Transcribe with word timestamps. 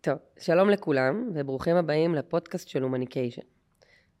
טוב, 0.00 0.18
שלום 0.38 0.70
לכולם 0.70 1.30
וברוכים 1.34 1.76
הבאים 1.76 2.14
לפודקאסט 2.14 2.68
של 2.68 2.82
הומניקיישן. 2.82 3.42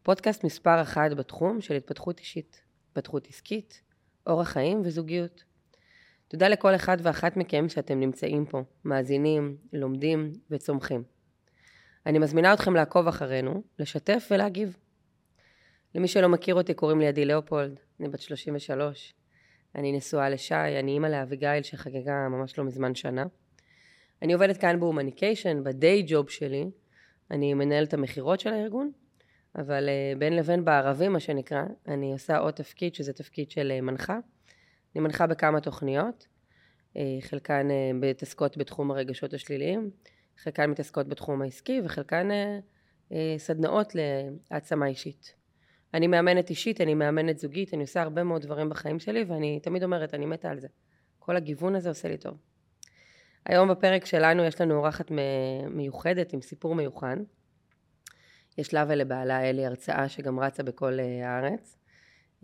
פודקאסט 0.02 0.44
מספר 0.44 0.82
אחת 0.82 1.12
בתחום 1.12 1.60
של 1.60 1.74
התפתחות 1.74 2.20
אישית, 2.20 2.62
התפתחות 2.88 3.26
עסקית, 3.26 3.82
אורח 4.26 4.48
חיים 4.48 4.80
וזוגיות. 4.84 5.44
תודה 6.28 6.48
לכל 6.48 6.74
אחד 6.74 6.96
ואחת 7.02 7.36
מכם 7.36 7.68
שאתם 7.68 8.00
נמצאים 8.00 8.46
פה, 8.46 8.62
מאזינים, 8.84 9.56
לומדים 9.72 10.32
וצומחים. 10.50 11.02
אני 12.06 12.18
מזמינה 12.18 12.54
אתכם 12.54 12.74
לעקוב 12.74 13.08
אחרינו, 13.08 13.62
לשתף 13.78 14.28
ולהגיב. 14.30 14.76
למי 15.94 16.08
שלא 16.08 16.28
מכיר 16.28 16.54
אותי 16.54 16.74
קוראים 16.74 17.00
לי 17.00 17.06
עדי 17.06 17.24
לאופולד, 17.24 17.80
אני 18.00 18.08
בת 18.08 18.20
33. 18.20 19.14
אני 19.74 19.92
נשואה 19.92 20.30
לשי, 20.30 20.54
אני 20.54 20.92
אימא 20.92 21.06
לאביגיל 21.06 21.62
שחגגה 21.62 22.28
ממש 22.28 22.58
לא 22.58 22.64
מזמן 22.64 22.94
שנה. 22.94 23.24
אני 24.22 24.32
עובדת 24.32 24.56
כאן 24.56 24.80
בהומניקיישן, 24.80 25.64
בדיי 25.64 26.04
ג'וב 26.06 26.30
שלי. 26.30 26.70
אני 27.30 27.54
מנהלת 27.54 27.94
המכירות 27.94 28.40
של 28.40 28.52
הארגון, 28.52 28.90
אבל 29.56 29.88
uh, 29.88 30.18
בין 30.18 30.36
לבין 30.36 30.64
בערבים, 30.64 31.12
מה 31.12 31.20
שנקרא, 31.20 31.62
אני 31.88 32.12
עושה 32.12 32.38
עוד 32.38 32.54
תפקיד, 32.54 32.94
שזה 32.94 33.12
תפקיד 33.12 33.50
של 33.50 33.72
uh, 33.78 33.80
מנחה. 33.80 34.18
אני 34.94 35.02
מנחה 35.02 35.26
בכמה 35.26 35.60
תוכניות, 35.60 36.26
uh, 36.94 36.98
חלקן 37.20 37.68
מתעסקות 37.94 38.56
בתחום 38.56 38.90
הרגשות 38.90 39.34
השליליים, 39.34 39.90
חלקן 40.38 40.70
מתעסקות 40.70 41.08
בתחום 41.08 41.42
העסקי, 41.42 41.80
וחלקן 41.84 42.28
סדנאות 43.38 43.92
להעצמה 43.94 44.86
אישית. 44.86 45.34
אני 45.94 46.06
מאמנת 46.06 46.50
אישית, 46.50 46.80
אני 46.80 46.94
מאמנת 46.94 47.38
זוגית, 47.38 47.74
אני 47.74 47.82
עושה 47.82 48.02
הרבה 48.02 48.24
מאוד 48.24 48.42
דברים 48.42 48.68
בחיים 48.68 48.98
שלי, 48.98 49.24
ואני 49.24 49.60
תמיד 49.60 49.82
אומרת, 49.82 50.14
אני 50.14 50.26
מתה 50.26 50.50
על 50.50 50.60
זה. 50.60 50.68
כל 51.18 51.36
הגיוון 51.36 51.74
הזה 51.74 51.88
עושה 51.88 52.08
לי 52.08 52.16
טוב. 52.16 52.34
היום 53.48 53.70
בפרק 53.70 54.04
שלנו 54.04 54.44
יש 54.44 54.60
לנו 54.60 54.74
אורחת 54.74 55.10
מיוחדת 55.70 56.32
עם 56.32 56.40
סיפור 56.40 56.74
מיוחד. 56.74 57.16
יש 58.58 58.74
לה 58.74 58.84
ולבעלה 58.88 59.50
אלי 59.50 59.66
הרצאה 59.66 60.08
שגם 60.08 60.40
רצה 60.40 60.62
בכל 60.62 61.00
אה, 61.00 61.30
הארץ. 61.30 61.78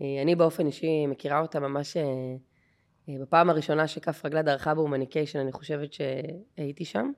אה, 0.01 0.21
אני 0.21 0.35
באופן 0.35 0.67
אישי 0.67 1.07
מכירה 1.07 1.39
אותה 1.39 1.59
ממש 1.59 1.97
אה, 1.97 3.15
בפעם 3.21 3.49
הראשונה 3.49 3.87
שכף 3.87 4.25
רגלה 4.25 4.41
דרכה 4.41 4.73
בהומניקיישן, 4.73 5.39
אני 5.39 5.51
חושבת 5.51 5.93
שהייתי 5.93 6.85
שם. 6.85 7.11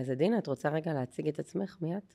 אז 0.00 0.10
עדינה, 0.10 0.38
את 0.38 0.46
רוצה 0.46 0.68
רגע 0.68 0.94
להציג 0.94 1.28
את 1.28 1.38
עצמך? 1.38 1.76
מי 1.80 1.96
את? 1.96 2.14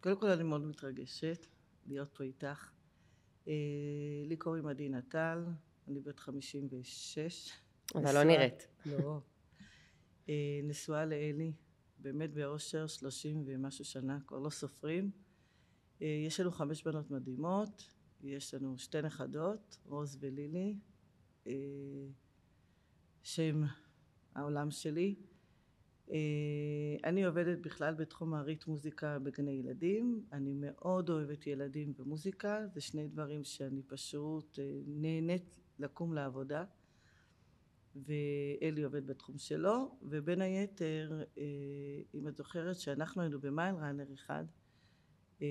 קודם 0.00 0.20
כל 0.20 0.26
אני 0.30 0.42
מאוד 0.42 0.66
מתרגשת 0.66 1.46
להיות 1.86 2.08
פה 2.14 2.24
איתך. 2.24 2.72
לי 4.26 4.36
קוראים 4.38 4.66
עדינה 4.66 5.02
טל, 5.02 5.44
אני 5.88 6.00
בת 6.00 6.18
56. 6.18 7.52
אבל 7.94 8.14
לא 8.14 8.24
נראית. 8.24 8.68
לא. 8.86 9.20
אה, 10.28 10.60
נשואה 10.64 11.04
לאלי, 11.06 11.52
באמת 11.98 12.32
באושר 12.34 12.86
שלושים 12.86 13.42
ומשהו 13.46 13.84
שנה, 13.84 14.18
כבר 14.26 14.38
לא 14.38 14.50
סופרים. 14.50 15.10
אה, 16.02 16.22
יש 16.26 16.40
לנו 16.40 16.50
חמש 16.50 16.82
בנות 16.82 17.10
מדהימות, 17.10 17.94
יש 18.22 18.54
לנו 18.54 18.78
שתי 18.78 19.02
נכדות, 19.02 19.78
רוז 19.84 20.18
ולילי, 20.20 20.78
אה, 21.46 21.52
שם 23.22 23.62
העולם 24.34 24.70
שלי. 24.70 25.14
אני 27.04 27.24
עובדת 27.24 27.58
בכלל 27.58 27.94
בתחום 27.94 28.34
הריט 28.34 28.66
מוזיקה 28.66 29.18
בגני 29.18 29.50
ילדים, 29.50 30.24
אני 30.32 30.54
מאוד 30.54 31.10
אוהבת 31.10 31.46
ילדים 31.46 31.92
ומוזיקה, 31.98 32.66
זה 32.74 32.80
שני 32.80 33.08
דברים 33.08 33.44
שאני 33.44 33.82
פשוט 33.82 34.58
נהנית 34.86 35.60
לקום 35.78 36.12
לעבודה. 36.14 36.64
ואלי 37.96 38.82
עובד 38.82 39.06
בתחום 39.06 39.38
שלו, 39.38 39.98
ובין 40.02 40.40
היתר, 40.40 41.22
אה, 41.38 41.44
אם 42.14 42.28
את 42.28 42.36
זוכרת 42.36 42.76
שאנחנו 42.76 43.22
היינו 43.22 43.40
במייל 43.40 43.74
ראנר 43.74 44.14
אחד, 44.14 44.44
אה, 45.42 45.46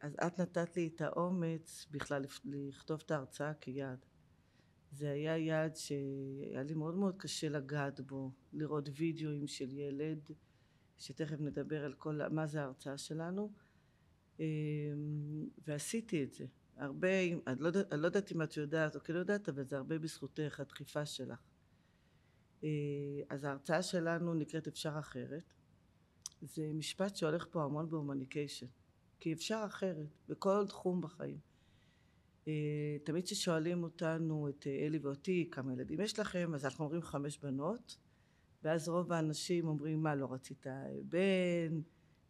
אז 0.00 0.16
את 0.26 0.40
נתת 0.40 0.76
לי 0.76 0.90
את 0.94 1.00
האומץ 1.00 1.86
בכלל 1.90 2.24
לכתוב 2.44 3.02
את 3.06 3.10
ההרצאה 3.10 3.54
כיעד. 3.54 4.06
זה 4.92 5.10
היה 5.10 5.38
יעד 5.38 5.76
שהיה 5.76 6.62
לי 6.62 6.74
מאוד 6.74 6.94
מאוד 6.94 7.16
קשה 7.16 7.48
לגעת 7.48 8.00
בו, 8.00 8.32
לראות 8.52 8.88
וידאוים 8.96 9.46
של 9.46 9.72
ילד, 9.72 10.30
שתכף 10.98 11.40
נדבר 11.40 11.84
על 11.84 11.94
כל, 11.94 12.28
מה 12.28 12.46
זה 12.46 12.60
ההרצאה 12.62 12.98
שלנו, 12.98 13.52
אה, 14.40 14.44
ועשיתי 15.66 16.24
את 16.24 16.32
זה. 16.32 16.46
הרבה, 16.76 17.08
אני 17.46 17.60
לא, 17.60 17.70
אני 17.92 18.00
לא 18.00 18.06
יודעת 18.06 18.32
אם 18.32 18.42
את 18.42 18.56
יודעת 18.56 18.96
או 18.96 19.00
כן 19.00 19.14
יודעת, 19.14 19.48
אבל 19.48 19.64
זה 19.64 19.76
הרבה 19.76 19.98
בזכותך, 19.98 20.60
הדחיפה 20.60 21.06
שלך. 21.06 21.49
אה, 22.64 22.68
אז 23.28 23.44
ההרצאה 23.44 23.82
שלנו 23.82 24.34
נקראת 24.34 24.66
אפשר 24.68 24.98
אחרת. 24.98 25.52
זה 26.42 26.70
משפט 26.74 27.16
שהולך 27.16 27.46
פה 27.50 27.64
המון 27.64 27.90
בהומניקיישן, 27.90 28.66
כי 29.20 29.32
אפשר 29.32 29.62
אחרת, 29.66 30.08
בכל 30.28 30.66
תחום 30.68 31.00
בחיים. 31.00 31.38
אה, 32.48 32.96
תמיד 33.04 33.24
כששואלים 33.24 33.82
אותנו, 33.82 34.48
את 34.48 34.66
אלי 34.66 34.98
ואותי, 34.98 35.48
כמה 35.52 35.72
ילדים 35.72 36.00
יש 36.00 36.18
לכם, 36.18 36.54
אז 36.54 36.64
אנחנו 36.64 36.84
אומרים 36.84 37.02
חמש 37.02 37.38
בנות, 37.38 37.96
ואז 38.62 38.88
רוב 38.88 39.12
האנשים 39.12 39.68
אומרים, 39.68 40.02
מה, 40.02 40.14
לא 40.14 40.32
רצית 40.32 40.66
בן, 41.04 41.80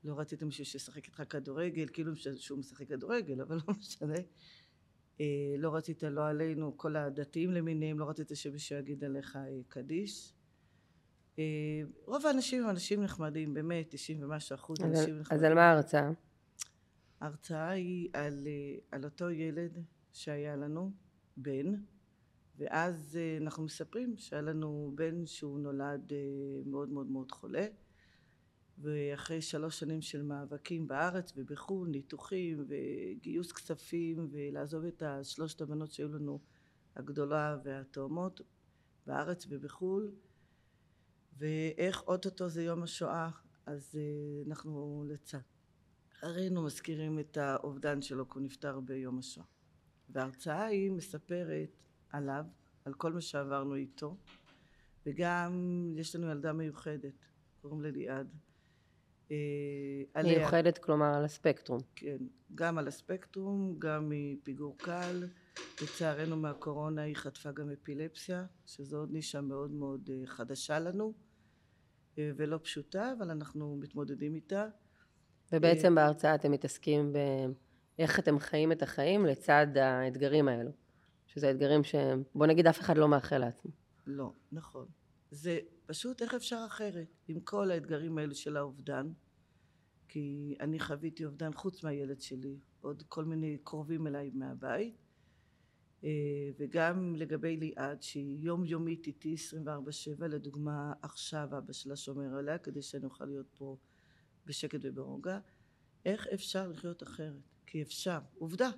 לא 0.04 0.14
רצית 0.18 0.42
מישהו 0.42 0.64
שישחק 0.64 1.06
איתך 1.06 1.22
כדורגל, 1.28 1.86
כאילו 1.92 2.12
שהוא 2.16 2.58
משחק 2.58 2.88
כדורגל, 2.88 3.40
אבל 3.40 3.56
לא 3.68 3.74
משנה. 3.78 4.18
אה, 5.20 5.54
לא 5.58 5.74
רצית 5.74 6.02
לא 6.02 6.26
עלינו 6.26 6.76
כל 6.76 6.96
הדתיים 6.96 7.52
למיניהם 7.52 7.98
לא 7.98 8.08
רצית 8.08 8.30
שמישהו 8.34 8.78
יגיד 8.78 9.04
עליך 9.04 9.36
אה, 9.36 9.60
קדיש. 9.68 10.32
אה, 11.38 11.44
רוב 12.04 12.26
האנשים 12.26 12.62
הם 12.62 12.70
אנשים 12.70 13.02
נחמדים 13.02 13.54
באמת 13.54 13.86
90 13.88 14.22
ומשהו 14.22 14.54
אחוז 14.54 14.80
אנשים 14.80 15.18
נחמדים. 15.18 15.38
אז 15.38 15.44
על 15.44 15.54
מה 15.54 15.62
ההרצאה? 15.62 16.10
ההרצאה 17.20 17.70
היא 17.70 18.08
על, 18.12 18.46
על 18.90 19.04
אותו 19.04 19.30
ילד 19.30 19.78
שהיה 20.12 20.56
לנו 20.56 20.90
בן 21.36 21.74
ואז 22.58 23.18
אנחנו 23.40 23.62
מספרים 23.64 24.16
שהיה 24.16 24.42
לנו 24.42 24.92
בן 24.94 25.26
שהוא 25.26 25.60
נולד 25.60 26.12
מאוד 26.66 26.88
מאוד 26.88 27.06
מאוד 27.06 27.32
חולה 27.32 27.66
ואחרי 28.82 29.42
שלוש 29.42 29.78
שנים 29.78 30.02
של 30.02 30.22
מאבקים 30.22 30.88
בארץ 30.88 31.32
ובחו"ל, 31.36 31.88
ניתוחים 31.88 32.64
וגיוס 32.68 33.52
כספים 33.52 34.28
ולעזוב 34.30 34.84
את 34.84 35.02
השלושת 35.02 35.60
הבנות 35.60 35.92
שהיו 35.92 36.12
לנו 36.12 36.40
הגדולה 36.96 37.58
והתאומות 37.64 38.40
בארץ 39.06 39.46
ובחו"ל. 39.48 40.10
ואיך 41.38 42.02
אוטוטו 42.02 42.48
זה 42.48 42.62
יום 42.62 42.82
השואה 42.82 43.30
אז 43.66 43.98
אה, 43.98 44.42
אנחנו 44.46 45.04
לצערנו 45.08 46.62
מזכירים 46.62 47.18
את 47.18 47.36
האובדן 47.36 48.02
שלו 48.02 48.28
כי 48.28 48.38
הוא 48.38 48.44
נפטר 48.44 48.80
ביום 48.80 49.18
השואה. 49.18 49.46
וההרצאה 50.08 50.64
היא 50.64 50.90
מספרת 50.90 51.76
עליו 52.10 52.44
על 52.84 52.94
כל 52.94 53.12
מה 53.12 53.20
שעברנו 53.20 53.74
איתו 53.74 54.16
וגם 55.06 55.52
יש 55.96 56.16
לנו 56.16 56.30
ילדה 56.30 56.52
מיוחדת 56.52 57.26
קוראים 57.62 57.80
לה 57.80 57.90
ליעד 57.90 58.36
אה, 59.30 60.22
מיוחדת 60.22 60.78
כלומר 60.78 61.14
על 61.14 61.24
הספקטרום. 61.24 61.80
כן, 61.96 62.16
גם 62.54 62.78
על 62.78 62.88
הספקטרום, 62.88 63.74
גם 63.78 64.08
מפיגור 64.08 64.78
קל. 64.78 65.24
לצערנו 65.82 66.36
מהקורונה 66.36 67.02
היא 67.02 67.16
חטפה 67.16 67.52
גם 67.52 67.70
אפילפסיה, 67.70 68.44
שזו 68.66 68.98
עוד 68.98 69.12
נישה 69.12 69.40
מאוד 69.40 69.70
מאוד 69.70 70.10
אה, 70.12 70.26
חדשה 70.26 70.78
לנו 70.78 71.12
אה, 72.18 72.30
ולא 72.36 72.58
פשוטה, 72.62 73.12
אבל 73.18 73.30
אנחנו 73.30 73.76
מתמודדים 73.80 74.34
איתה. 74.34 74.66
ובעצם 75.52 75.94
בהרצאה 75.94 76.34
אתם 76.34 76.50
מתעסקים 76.52 77.12
באיך 77.98 78.18
אתם 78.18 78.38
חיים 78.38 78.72
את 78.72 78.82
החיים 78.82 79.26
לצד 79.26 79.66
האתגרים 79.76 80.48
האלו. 80.48 80.70
שזה 81.34 81.50
אתגרים 81.50 81.84
שבוא 81.84 82.46
נגיד 82.46 82.66
אף 82.66 82.80
אחד 82.80 82.98
לא 82.98 83.08
מאחל 83.08 83.38
לעצמו. 83.38 83.70
לא, 84.06 84.32
נכון. 84.52 84.86
זה 85.30 85.58
פשוט 85.90 86.22
איך 86.22 86.34
אפשר 86.34 86.64
אחרת 86.66 87.16
עם 87.28 87.40
כל 87.40 87.70
האתגרים 87.70 88.18
האלה 88.18 88.34
של 88.34 88.56
האובדן? 88.56 89.12
כי 90.08 90.56
אני 90.60 90.80
חוויתי 90.80 91.24
אובדן 91.24 91.52
חוץ 91.52 91.84
מהילד 91.84 92.20
שלי 92.20 92.58
עוד 92.80 93.02
כל 93.08 93.24
מיני 93.24 93.58
קרובים 93.64 94.06
אליי 94.06 94.30
מהבית. 94.34 94.96
אה, 96.04 96.10
וגם 96.58 97.14
לגבי 97.16 97.56
ליעד 97.56 98.02
שהיא 98.02 98.38
יומיומית 98.46 99.06
איתי 99.06 99.34
24/7 99.34 100.26
לדוגמה 100.26 100.92
עכשיו 101.02 101.48
אבא 101.58 101.72
שלה 101.72 101.96
שומר 101.96 102.36
עליה 102.36 102.58
כדי 102.58 102.82
שאני 102.82 103.04
אוכל 103.04 103.24
להיות 103.24 103.50
פה 103.58 103.76
בשקט 104.46 104.80
וברוגע 104.82 105.38
איך 106.04 106.26
אפשר 106.34 106.68
לחיות 106.68 107.02
אחרת? 107.02 107.42
כי 107.66 107.82
אפשר. 107.82 108.18
עובדה. 108.38 108.70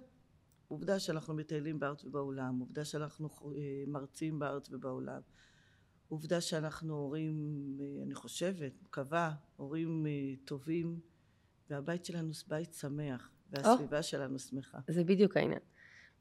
עובדה 0.69 0.99
שאנחנו 0.99 1.35
מטיילים 1.35 1.79
בארץ 1.79 2.05
ובעולם. 2.05 2.59
עובדה 2.59 2.85
שאנחנו 2.85 3.29
אה, 3.57 3.85
מרצים 3.87 4.39
בארץ 4.39 4.71
ובעולם 4.71 5.21
עובדה 6.13 6.41
שאנחנו 6.41 6.95
הורים, 6.95 7.35
אה, 7.81 8.03
אני 8.03 8.15
חושבת, 8.15 8.73
מקווה, 8.83 9.33
הורים 9.57 10.07
אה, 10.07 10.35
טובים, 10.45 11.01
והבית 11.71 12.05
שלנו 12.05 12.31
בית 12.49 12.75
שמח, 12.75 13.31
והסביבה 13.51 13.99
oh, 13.99 14.03
שלנו 14.03 14.39
שמחה. 14.39 14.79
זה 14.89 15.05
בדיוק 15.05 15.37
העניין. 15.37 15.59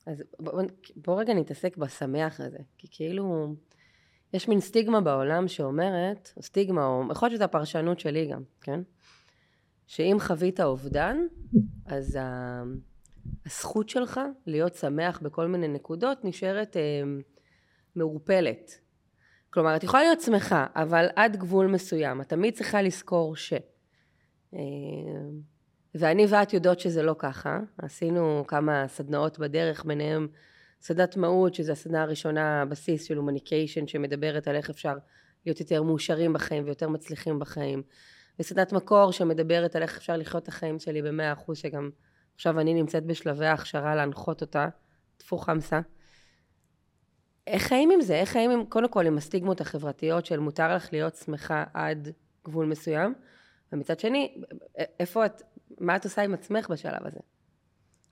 אז 0.06 0.24
בואו 0.40 0.66
בוא 0.96 1.20
רגע 1.20 1.34
נתעסק 1.34 1.78
בשמח 1.78 2.40
הזה, 2.40 2.58
כי 2.78 2.88
כאילו, 2.92 3.56
יש 4.34 4.48
מין 4.48 4.60
סטיגמה 4.60 5.02
בעולם 5.02 5.48
שאומרת, 5.48 6.34
או 6.38 6.42
סטיגמה, 6.42 6.86
או 6.86 7.04
יכול 7.12 7.28
להיות 7.28 7.38
שזו 7.38 7.44
הפרשנות 7.44 8.00
שלי 8.00 8.28
גם, 8.28 8.44
כן? 8.62 8.82
שאם 9.88 10.18
חווית 10.20 10.60
אובדן, 10.60 11.18
אז 11.86 12.16
ה... 12.16 12.64
הזכות 13.46 13.90
שלך 13.90 14.20
להיות 14.46 14.76
שמח 14.76 15.20
בכל 15.20 15.48
מיני 15.48 15.68
נקודות 15.68 16.26
נשארת 16.26 16.78
אה, 16.78 16.82
מעורפלת. 17.96 18.82
כלומר, 19.54 19.76
את 19.76 19.84
יכולה 19.84 20.04
להיות 20.04 20.22
שמחה, 20.22 20.66
אבל 20.76 21.08
עד 21.16 21.38
גבול 21.38 21.68
מסוים. 21.68 22.22
את 22.22 22.30
תמיד 22.30 22.54
צריכה 22.54 22.82
לזכור 22.82 23.36
ש... 23.36 23.54
אה, 24.54 24.60
ואני 25.96 26.26
ואת 26.30 26.54
יודעות 26.54 26.80
שזה 26.80 27.04
לא 27.04 27.16
ככה. 27.18 27.60
עשינו 27.78 28.44
כמה 28.48 28.88
סדנאות 28.88 29.40
בדרך, 29.40 29.86
ביניהם 29.86 30.28
סדנת 30.82 31.18
מהות, 31.18 31.54
שזו 31.54 31.72
הסדנה 31.72 32.02
הראשונה, 32.02 32.62
הבסיס 32.62 33.04
של 33.04 33.18
הומניקיישן, 33.18 33.88
שמדברת 33.88 34.48
על 34.48 34.56
איך 34.56 34.70
אפשר 34.70 34.94
להיות 35.46 35.60
יותר 35.60 35.84
מאושרים 35.84 36.34
בחיים 36.34 36.64
ויותר 36.66 36.90
מצליחים 36.90 37.40
בחיים. 37.40 37.84
וסדנת 38.40 38.74
מקור, 38.74 39.12
שמדברת 39.12 39.76
על 39.76 39.82
איך 39.82 39.98
אפשר 39.98 40.18
לחיות 40.18 40.44
את 40.44 40.48
החיים 40.48 40.80
שלי 40.80 41.02
במאה 41.02 41.34
אחוז, 41.34 41.58
שגם 41.58 41.90
עכשיו 42.36 42.60
אני 42.60 42.74
נמצאת 42.74 43.06
בשלבי 43.06 43.46
ההכשרה 43.46 43.96
להנחות 43.96 44.42
אותה, 44.42 44.68
טפו 45.18 45.38
חמסה. 45.38 45.80
איך 47.48 47.64
חיים 47.64 47.92
עם 47.92 48.02
זה? 48.02 48.16
איך 48.16 48.30
חיים 48.30 48.52
עם, 48.52 48.66
קודם 48.66 48.90
כל 48.90 49.08
עם 49.08 49.18
הסטיגמות 49.18 49.62
החברתיות 49.62 50.26
של 50.26 50.40
מותר 50.40 50.76
לך 50.76 50.90
להיות 50.92 51.16
שמחה 51.16 51.64
עד 51.74 52.08
גבול 52.46 52.66
מסוים, 52.66 53.14
ומצד 53.72 54.00
שני, 54.00 54.44
איפה 55.00 55.26
את, 55.26 55.42
מה 55.80 55.96
את 55.96 56.04
עושה 56.04 56.22
עם 56.22 56.34
עצמך 56.34 56.70
בשלב 56.70 57.06
הזה? 57.06 57.20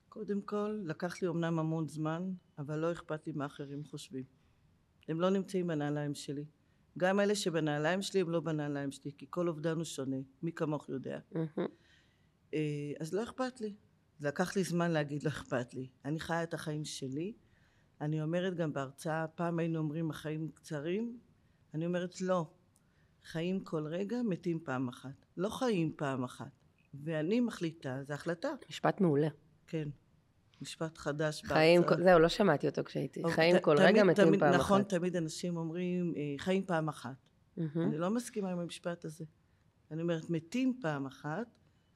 קודם 0.10 0.42
כל, 0.42 0.80
לקח 0.84 1.22
לי 1.22 1.28
אמנם 1.28 1.60
המון 1.60 1.88
זמן, 1.88 2.31
אבל 2.58 2.76
לא 2.76 2.92
אכפת 2.92 3.28
לי 3.28 3.34
מה 3.36 3.46
אחרים 3.46 3.84
חושבים. 3.84 4.24
הם 5.08 5.22
לא 5.22 5.30
נמצאים 5.30 5.68
בנעליים 5.68 6.16
שלי. 6.16 6.46
גם 6.98 7.20
אלה 7.20 7.36
שבנעליים 7.36 8.02
שלי 8.02 8.22
הם 8.22 8.30
לא 8.30 8.40
בנעליים 8.40 8.92
שלי, 8.92 9.12
כי 9.18 9.26
כל 9.30 9.48
אובדן 9.48 9.76
הוא 9.76 9.84
שונה, 9.84 10.18
מי 10.44 10.52
כמוך 10.52 10.90
יודע. 10.90 11.20
אה, 12.54 12.92
אז 13.00 13.14
לא 13.14 13.24
אכפת 13.24 13.62
לי. 13.62 13.76
לקח 14.20 14.56
לי 14.56 14.64
זמן 14.64 14.92
להגיד 14.92 15.24
לא 15.24 15.30
אכפת 15.30 15.74
לי. 15.74 15.88
אני 16.06 16.20
חיה 16.20 16.44
את 16.44 16.54
החיים 16.54 16.86
שלי. 16.86 17.34
אני 18.01 18.22
אומרת 18.22 18.56
גם 18.56 18.74
בהרצאה, 18.74 19.28
פעם 19.28 19.60
היינו 19.60 19.80
אומרים 19.80 20.10
החיים 20.10 20.51
קצרים, 20.54 21.19
אני 21.74 21.86
אומרת 21.86 22.22
לא. 22.22 22.46
חיים 23.24 23.63
כל 23.63 23.88
רגע, 23.88 24.22
מתים 24.22 24.60
פעם 24.63 24.88
אחת. 24.88 25.25
לא 25.38 25.50
חיים 25.50 25.94
פעם 25.96 26.24
אחת. 26.24 26.51
ואני 26.94 27.40
מחליטה, 27.40 28.04
זו 28.04 28.13
החלטה. 28.13 28.50
משפט 28.69 29.01
מעולה. 29.01 29.28
כן. 29.68 29.90
משפט 30.62 30.98
חדש 30.98 31.42
חיים, 31.44 31.81
בהרצאה. 31.81 32.04
זהו, 32.04 32.19
לא 32.19 32.28
שמעתי 32.28 32.68
אותו 32.68 32.84
כשהייתי. 32.84 33.19
אוקיי, 33.24 33.36
חיים 33.36 33.57
ת, 33.57 33.63
כל 33.63 33.75
תמיד, 33.75 33.88
רגע, 33.88 34.04
מתים 34.04 34.25
תמיד, 34.25 34.40
פעם 34.40 34.50
נכון, 34.54 34.62
אחת. 34.62 34.86
נכון, 34.86 35.00
תמיד 35.00 35.16
אנשים 35.16 35.57
אומרים, 35.57 36.13
אה, 36.18 36.36
חיים 36.38 36.66
פעם 36.66 36.90
אחת. 36.90 37.16
Mm-hmm. 37.57 37.62
אני 37.75 37.98
לא 37.98 38.10
מסכימה 38.10 38.52
עם 38.52 38.60
המשפט 38.60 39.06
הזה. 39.06 39.25
אני 39.92 40.02
אומרת, 40.02 40.30
מתים 40.30 40.80
פעם 40.81 41.06
אחת, 41.06 41.48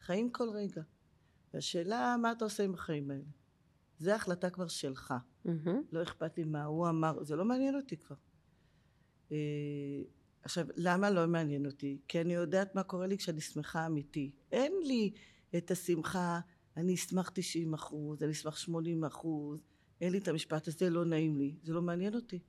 חיים 0.02 0.32
כל 0.32 0.50
רגע. 0.50 0.82
והשאלה, 1.54 2.16
מה 2.22 2.32
אתה 2.32 2.46
עושה 2.46 2.64
עם 2.64 2.74
החיים 2.74 3.12
האלה? 3.12 3.24
זו 4.00 4.12
החלטה 4.12 4.50
כבר 4.50 4.68
שלך. 4.68 5.14
Mm-hmm. 5.46 5.70
לא 5.92 6.04
אכפת 6.04 6.38
לי 6.38 6.44
מה 6.44 6.64
הוא 6.64 6.90
אמר, 6.90 7.24
זה 7.24 7.36
לא 7.36 7.46
מעניין 7.46 7.76
אותי 7.76 7.98
כבר. 7.98 8.16
אה, 9.32 9.38
עכשיו, 10.44 10.68
למה 10.76 11.10
לא 11.10 11.28
מעניין 11.28 11.66
אותי? 11.66 11.98
כי 12.08 12.22
אני 12.22 12.34
יודעת 12.34 12.76
מה 12.76 12.84
קורה 12.84 13.08
לי 13.08 13.18
כשאני 13.18 13.42
שמחה 13.42 13.86
אמיתי. 13.86 14.32
אין 14.52 14.74
לי 14.84 15.12
את 15.58 15.72
השמחה, 15.72 16.40
אני 16.78 16.94
אשמח 16.94 17.32
90 17.34 17.74
אחוז, 17.74 18.24
אני 18.24 18.32
אשמח 18.32 18.58
80 18.58 19.04
אחוז, 19.04 19.60
אין 20.02 20.12
לי 20.12 20.18
את 20.18 20.28
המשפט 20.28 20.68
הזה, 20.68 20.90
לא 20.90 21.06
נעים 21.06 21.38
לי, 21.38 21.56
זה 21.64 21.74
לא 21.74 21.82
מעניין 21.82 22.16
אותי. 22.16 22.40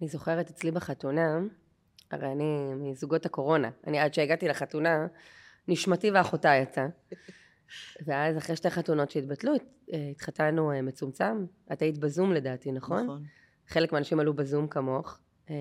אני 0.00 0.08
זוכרת 0.08 0.50
אצלי 0.50 0.70
בחתונה, 0.70 1.38
הרי 2.10 2.32
אני 2.32 2.74
מזוגות 2.74 3.26
הקורונה, 3.26 3.70
אני 3.86 3.98
עד 3.98 4.14
שהגעתי 4.14 4.48
לחתונה, 4.48 5.06
נשמתי 5.68 6.10
ואחותה 6.10 6.48
יצאה. 6.48 6.86
ואז 8.06 8.38
אחרי 8.38 8.56
שתי 8.56 8.70
חתונות 8.70 9.10
שהתבטלו, 9.10 9.52
התחתנו 10.10 10.72
אה, 10.72 10.82
מצומצם. 10.82 11.46
את 11.72 11.82
היית 11.82 11.98
בזום 11.98 12.32
לדעתי, 12.32 12.72
נכון? 12.72 13.04
נכון. 13.04 13.22
חלק 13.68 13.92
מהאנשים 13.92 14.20
עלו 14.20 14.34
בזום 14.34 14.68
כמוך. 14.68 15.18
אה, 15.50 15.54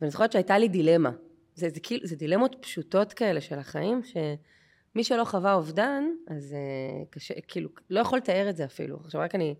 ואני 0.00 0.10
זוכרת 0.10 0.32
שהייתה 0.32 0.58
לי 0.58 0.68
דילמה. 0.68 1.10
זה, 1.54 1.68
זה, 1.68 1.80
כאילו, 1.80 2.06
זה 2.06 2.16
דילמות 2.16 2.56
פשוטות 2.60 3.12
כאלה 3.12 3.40
של 3.40 3.58
החיים, 3.58 4.00
שמי 4.02 5.04
שלא 5.04 5.24
חווה 5.24 5.54
אובדן, 5.54 6.04
אז 6.28 6.54
uh, 6.54 7.06
קשה, 7.10 7.34
כאילו, 7.48 7.70
לא 7.90 8.00
יכול 8.00 8.18
לתאר 8.18 8.50
את 8.50 8.56
זה 8.56 8.64
אפילו. 8.64 8.98
עכשיו 9.04 9.20
רק 9.20 9.34
אני 9.34 9.54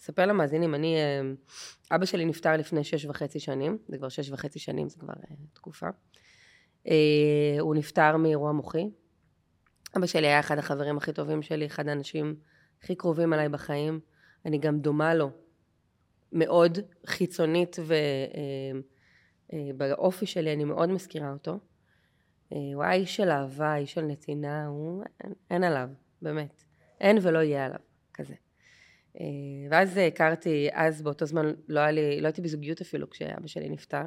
אספר 0.00 0.26
למאזינים, 0.26 0.74
אני, 0.74 0.96
אבא 1.90 2.06
שלי 2.06 2.24
נפטר 2.24 2.56
לפני 2.56 2.84
שש 2.84 3.04
וחצי 3.04 3.40
שנים, 3.40 3.78
זה 3.88 3.98
כבר 3.98 4.08
שש 4.08 4.30
וחצי 4.30 4.58
שנים, 4.58 4.88
זה 4.88 4.96
כבר 4.98 5.12
תקופה. 5.52 5.86
הוא 7.60 7.74
נפטר 7.74 8.16
מאירוע 8.16 8.52
מוחי. 8.52 8.90
אבא 9.96 10.06
שלי 10.06 10.26
היה 10.26 10.40
אחד 10.40 10.58
החברים 10.58 10.96
הכי 10.96 11.12
טובים 11.12 11.42
שלי, 11.42 11.66
אחד 11.66 11.88
האנשים 11.88 12.34
הכי 12.82 12.94
קרובים 12.94 13.32
אליי 13.32 13.48
בחיים. 13.48 14.00
אני 14.46 14.58
גם 14.58 14.80
דומה 14.80 15.14
לו 15.14 15.30
מאוד, 16.32 16.78
חיצונית 17.06 17.76
ו... 17.86 17.94
Uh, 18.32 18.92
אה, 19.52 19.70
באופי 19.76 20.26
שלי 20.26 20.52
אני 20.52 20.64
מאוד 20.64 20.88
מזכירה 20.88 21.32
אותו. 21.32 21.58
אה, 22.52 22.58
הוא 22.74 22.82
היה 22.82 22.92
איש 22.92 23.16
של 23.16 23.28
אהבה, 23.28 23.76
איש 23.76 23.94
של 23.94 24.00
נתינה, 24.04 24.66
הוא, 24.66 25.04
אין, 25.24 25.32
אין 25.50 25.64
עליו, 25.64 25.88
באמת. 26.22 26.62
אין 27.00 27.18
ולא 27.22 27.38
יהיה 27.38 27.64
עליו, 27.64 27.80
כזה. 28.14 28.34
אה, 29.20 29.24
ואז 29.70 29.96
הכרתי, 29.96 30.68
אז 30.72 31.02
באותו 31.02 31.26
זמן 31.26 31.52
לא, 31.68 31.90
לי, 31.90 32.20
לא 32.20 32.26
הייתי 32.26 32.42
בזוגיות 32.42 32.80
אפילו 32.80 33.10
כשאבא 33.10 33.46
שלי 33.46 33.68
נפטר, 33.68 34.02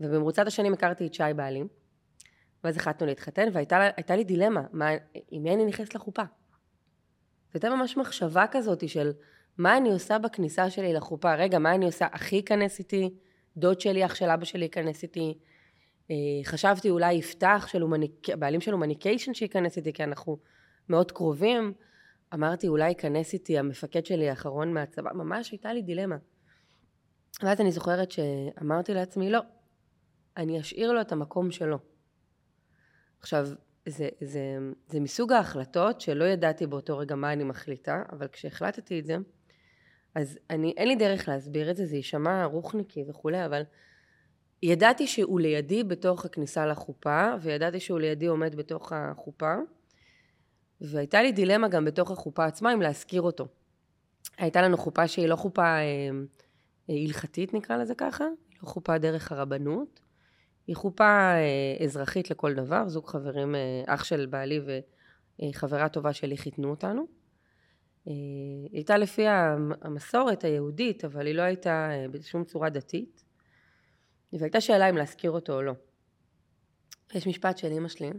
ובמרוצת 0.00 0.46
השנים 0.46 0.72
הכרתי 0.72 1.06
את 1.06 1.14
שי 1.14 1.22
בעלי, 1.36 1.62
ואז 2.64 2.76
החלטנו 2.76 3.06
להתחתן, 3.06 3.48
והייתה 3.52 4.16
לי 4.16 4.24
דילמה, 4.24 4.62
מה, 4.72 4.90
עם 5.30 5.42
מי 5.42 5.54
אני 5.54 5.64
נכנסת 5.64 5.94
לחופה? 5.94 6.22
הייתה 7.54 7.70
ממש 7.70 7.96
מחשבה 7.96 8.44
כזאת 8.50 8.88
של 8.88 9.12
מה 9.58 9.76
אני 9.76 9.92
עושה 9.92 10.18
בכניסה 10.18 10.70
שלי 10.70 10.92
לחופה, 10.92 11.34
רגע, 11.34 11.58
מה 11.58 11.74
אני 11.74 11.86
עושה, 11.86 12.06
אחי 12.10 12.36
ייכנס 12.36 12.78
איתי, 12.78 13.10
דוד 13.56 13.80
שלי, 13.80 14.06
אח 14.06 14.14
של 14.14 14.30
אבא 14.30 14.44
שלי 14.44 14.64
ייכנס 14.64 15.02
איתי. 15.02 15.38
אה, 16.10 16.16
חשבתי 16.44 16.90
אולי 16.90 17.14
יפתח, 17.14 17.66
של 17.70 17.82
הומניק... 17.82 18.28
בעלים 18.38 18.60
של 18.60 18.72
הומניקיישן 18.72 19.34
שייכנס 19.34 19.76
איתי, 19.76 19.92
כי 19.92 20.04
אנחנו 20.04 20.38
מאוד 20.88 21.12
קרובים. 21.12 21.72
אמרתי, 22.34 22.68
אולי 22.68 22.88
ייכנס 22.88 23.32
איתי 23.32 23.58
המפקד 23.58 24.06
שלי 24.06 24.30
האחרון 24.30 24.74
מהצבא. 24.74 25.12
ממש 25.12 25.50
הייתה 25.50 25.72
לי 25.72 25.82
דילמה. 25.82 26.16
ואז 27.42 27.60
אני 27.60 27.72
זוכרת 27.72 28.10
שאמרתי 28.10 28.94
לעצמי, 28.94 29.30
לא, 29.30 29.40
אני 30.36 30.60
אשאיר 30.60 30.92
לו 30.92 31.00
את 31.00 31.12
המקום 31.12 31.50
שלו. 31.50 31.78
עכשיו, 33.20 33.46
זה, 33.86 34.08
זה, 34.20 34.58
זה 34.88 35.00
מסוג 35.00 35.32
ההחלטות 35.32 36.00
שלא 36.00 36.24
ידעתי 36.24 36.66
באותו 36.66 36.98
רגע 36.98 37.14
מה 37.14 37.32
אני 37.32 37.44
מחליטה, 37.44 38.02
אבל 38.12 38.28
כשהחלטתי 38.28 39.00
את 39.00 39.06
זה, 39.06 39.16
אז 40.14 40.38
אני, 40.50 40.74
אין 40.76 40.88
לי 40.88 40.96
דרך 40.96 41.28
להסביר 41.28 41.70
את 41.70 41.76
זה, 41.76 41.86
זה 41.86 41.96
יישמע 41.96 42.44
רוחניקי 42.44 43.04
וכולי, 43.08 43.44
אבל 43.44 43.62
ידעתי 44.62 45.06
שהוא 45.06 45.40
לידי 45.40 45.84
בתוך 45.84 46.24
הכניסה 46.24 46.66
לחופה, 46.66 47.30
וידעתי 47.40 47.80
שהוא 47.80 47.98
לידי 47.98 48.26
עומד 48.26 48.54
בתוך 48.54 48.92
החופה, 48.92 49.54
והייתה 50.80 51.22
לי 51.22 51.32
דילמה 51.32 51.68
גם 51.68 51.84
בתוך 51.84 52.10
החופה 52.10 52.44
עצמה 52.44 52.72
אם 52.72 52.82
להזכיר 52.82 53.22
אותו. 53.22 53.46
הייתה 54.38 54.62
לנו 54.62 54.76
חופה 54.76 55.08
שהיא 55.08 55.26
לא 55.26 55.36
חופה 55.36 55.62
אה, 55.62 55.80
אה, 56.90 56.94
הלכתית 57.04 57.54
נקרא 57.54 57.76
לזה 57.76 57.94
ככה, 57.94 58.24
לא 58.62 58.68
חופה 58.68 58.98
דרך 58.98 59.32
הרבנות, 59.32 60.00
היא 60.66 60.76
חופה 60.76 61.32
אה, 61.34 61.84
אזרחית 61.84 62.30
לכל 62.30 62.54
דבר, 62.54 62.88
זוג 62.88 63.06
חברים, 63.06 63.54
אה, 63.54 63.82
אח 63.86 64.04
של 64.04 64.26
בעלי 64.26 64.60
וחברה 65.42 65.88
טובה 65.88 66.12
שלי 66.12 66.36
חיתנו 66.36 66.70
אותנו. 66.70 67.06
היא 68.04 68.68
הייתה 68.72 68.98
לפי 68.98 69.24
המסורת 69.82 70.44
היהודית, 70.44 71.04
אבל 71.04 71.26
היא 71.26 71.34
לא 71.34 71.42
הייתה 71.42 71.90
אה, 71.90 72.08
בשום 72.10 72.44
צורה 72.44 72.70
דתית. 72.70 73.24
והייתה 74.32 74.60
שאלה 74.60 74.90
אם 74.90 74.96
להזכיר 74.96 75.30
אותו 75.30 75.52
או 75.54 75.62
לא. 75.62 75.72
יש 77.14 77.26
משפט 77.26 77.58
של 77.58 77.68
אימא 77.72 77.88
שלי, 77.88 78.10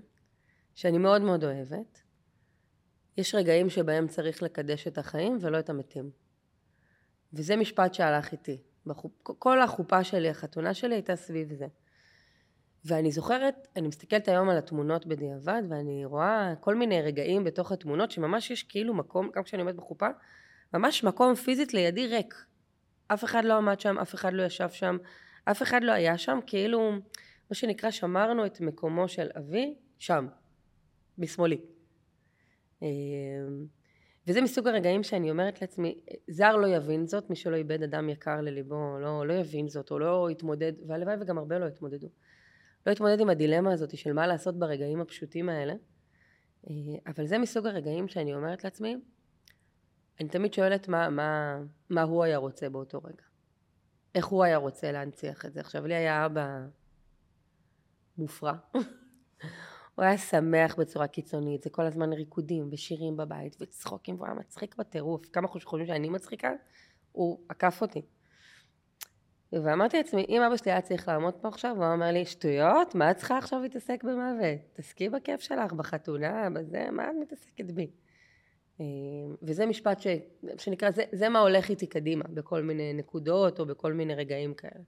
שאני 0.76 0.98
מאוד 0.98 1.22
מאוד 1.22 1.44
אוהבת. 1.44 2.02
יש 3.18 3.36
רגעים 3.36 3.70
שבהם 3.70 4.08
צריך 4.08 4.44
לקדש 4.44 4.88
את 4.88 4.98
החיים 4.98 5.38
ולא 5.42 5.60
את 5.60 5.70
המתים. 5.70 6.10
וזה 7.34 7.56
משפט 7.56 7.94
שהלך 7.94 8.32
איתי. 8.32 8.58
כל 9.22 9.62
החופה 9.62 10.04
שלי, 10.04 10.30
החתונה 10.30 10.74
שלי 10.74 10.96
הייתה 10.96 11.16
סביב 11.16 11.54
זה. 11.54 11.68
ואני 12.88 13.12
זוכרת, 13.12 13.68
אני 13.76 13.88
מסתכלת 13.88 14.28
היום 14.28 14.50
על 14.50 14.58
התמונות 14.58 15.06
בדיעבד, 15.06 15.62
ואני 15.70 16.06
רואה 16.06 16.54
כל 16.60 16.76
מיני 16.76 17.02
רגעים 17.02 17.44
בתוך 17.44 17.72
התמונות, 17.72 18.12
שממש 18.12 18.52
יש 18.52 18.64
כאילו 18.64 18.94
מקום, 18.94 19.30
גם 19.36 19.44
כשאני 19.44 19.62
עומדת 19.62 19.76
בחופה, 19.76 20.08
ממש 20.74 21.04
מקום 21.04 21.36
פיזית 21.36 21.74
לידי 21.74 22.08
ריק. 22.08 22.36
אף 23.08 23.24
אחד 23.24 23.46
לא 23.46 23.54
עמד 23.54 23.80
שם, 23.80 24.00
אף 24.00 24.16
אחד 24.16 24.34
לא 24.34 24.44
ישב 24.44 24.70
שם, 24.70 24.98
אף 25.46 25.62
אחד 25.62 25.84
לא 25.84 25.92
היה 25.92 26.18
שם, 26.18 26.40
כאילו, 26.48 26.92
מה 27.50 27.56
שנקרא, 27.56 27.92
שמרנו 27.92 28.46
את 28.46 28.62
מקומו 28.62 29.08
של 29.08 29.28
אבי 29.38 29.76
שם, 29.98 30.28
בשמאלי. 31.18 31.62
אמ, 32.82 32.88
וזה 34.28 34.42
מסוג 34.42 34.68
הרגעים 34.68 35.04
שאני 35.04 35.32
אומרת 35.32 35.62
לעצמי, 35.62 36.02
זר 36.28 36.56
לא 36.56 36.68
יבין 36.68 37.08
זאת, 37.08 37.30
מי 37.30 37.36
שלא 37.36 37.56
איבד 37.56 37.84
אדם 37.84 38.10
יקר 38.10 38.42
לליבו, 38.42 39.00
לא, 39.00 39.28
לא 39.28 39.34
יבין 39.34 39.68
זאת, 39.68 39.92
או 39.92 40.00
לא 40.00 40.28
יתמודד, 40.32 40.74
והלוואי 40.88 41.16
וגם 41.20 41.38
הרבה 41.38 41.60
לא 41.60 41.66
יתמודדו. 41.66 42.08
לא 42.88 42.92
יתמודד 42.92 43.20
עם 43.20 43.30
הדילמה 43.30 43.74
הזאת 43.74 43.98
של 43.98 44.14
מה 44.14 44.28
לעשות 44.28 44.60
ברגעים 44.60 45.02
הפשוטים 45.02 45.50
האלה. 45.50 45.74
אה, 46.70 46.74
אבל 47.08 47.26
זה 47.26 47.38
מסוג 47.38 47.68
הרגעים 47.68 48.08
שאני 48.08 48.34
אומרת 48.34 48.64
לעצמי, 48.64 48.98
אני 50.20 50.30
תמיד 50.30 50.54
שואלת 50.54 50.88
מה, 50.88 51.10
מה, 51.10 51.60
מה 51.90 52.02
הוא 52.02 52.24
היה 52.24 52.38
רוצה 52.38 52.70
באותו 52.70 53.00
רגע. 53.04 53.24
איך 54.16 54.26
הוא 54.26 54.44
היה 54.44 54.58
רוצה 54.58 54.92
להנציח 54.92 55.46
את 55.46 55.54
זה. 55.54 55.60
עכשיו, 55.60 55.88
לי 55.88 55.96
היה 55.96 56.26
אבא 56.26 56.60
מופרע. 58.18 58.54
הוא 59.96 60.06
היה 60.06 60.18
שמח 60.18 60.76
בצורה 60.76 61.08
קיצונית, 61.08 61.64
זה 61.64 61.70
כל 61.70 61.86
הזמן 61.86 62.14
ריקודים 62.14 62.70
ושירים 62.72 63.18
בבית 63.18 63.58
וצחוקים, 63.62 64.16
והוא 64.16 64.26
היה 64.26 64.36
מצחיק 64.36 64.76
בטירוף. 64.76 65.26
כמה 65.26 65.48
חושבים 65.48 65.86
שאני 65.88 66.10
מצחיקה? 66.10 66.52
הוא 67.12 67.40
עקף 67.50 67.82
אותי. 67.82 68.02
ואמרתי 69.52 69.98
לעצמי, 69.98 70.26
אם 70.30 70.42
אבא 70.42 70.58
שלי 70.58 70.72
היה 70.72 70.82
צריך 70.82 71.08
לעמוד 71.08 71.34
פה 71.34 71.48
עכשיו, 71.48 71.76
הוא 71.76 71.94
אומר 71.94 72.12
לי, 72.12 72.26
שטויות, 72.26 72.96
מה 72.96 73.12
את 73.12 73.18
צריכה 73.18 73.38
עכשיו 73.38 73.60
להתעסק 73.62 74.04
במוות? 74.04 74.60
תעסקי 74.74 75.10
בכיף 75.10 75.42
שלך, 75.42 75.74
בחתונה, 75.74 76.50
בזה, 76.50 76.88
מה 76.92 77.10
את 77.10 77.16
מתעסקת 77.22 77.72
בי? 77.72 77.92
אה, 78.82 78.86
וזה 79.42 79.66
משפט 79.66 80.00
ש, 80.00 80.08
שנקרא, 80.58 80.92
זה, 80.92 81.04
זה 81.12 81.30
מה 81.30 81.40
הולך 81.40 81.70
איתי 81.70 81.88
קדימה, 81.88 82.24
בכל 82.34 82.64
מיני 82.64 82.94
נקודות 82.94 83.60
או 83.60 83.66
בכל 83.66 83.94
מיני 83.94 84.16
רגעים 84.16 84.54
כאלה. 84.54 84.84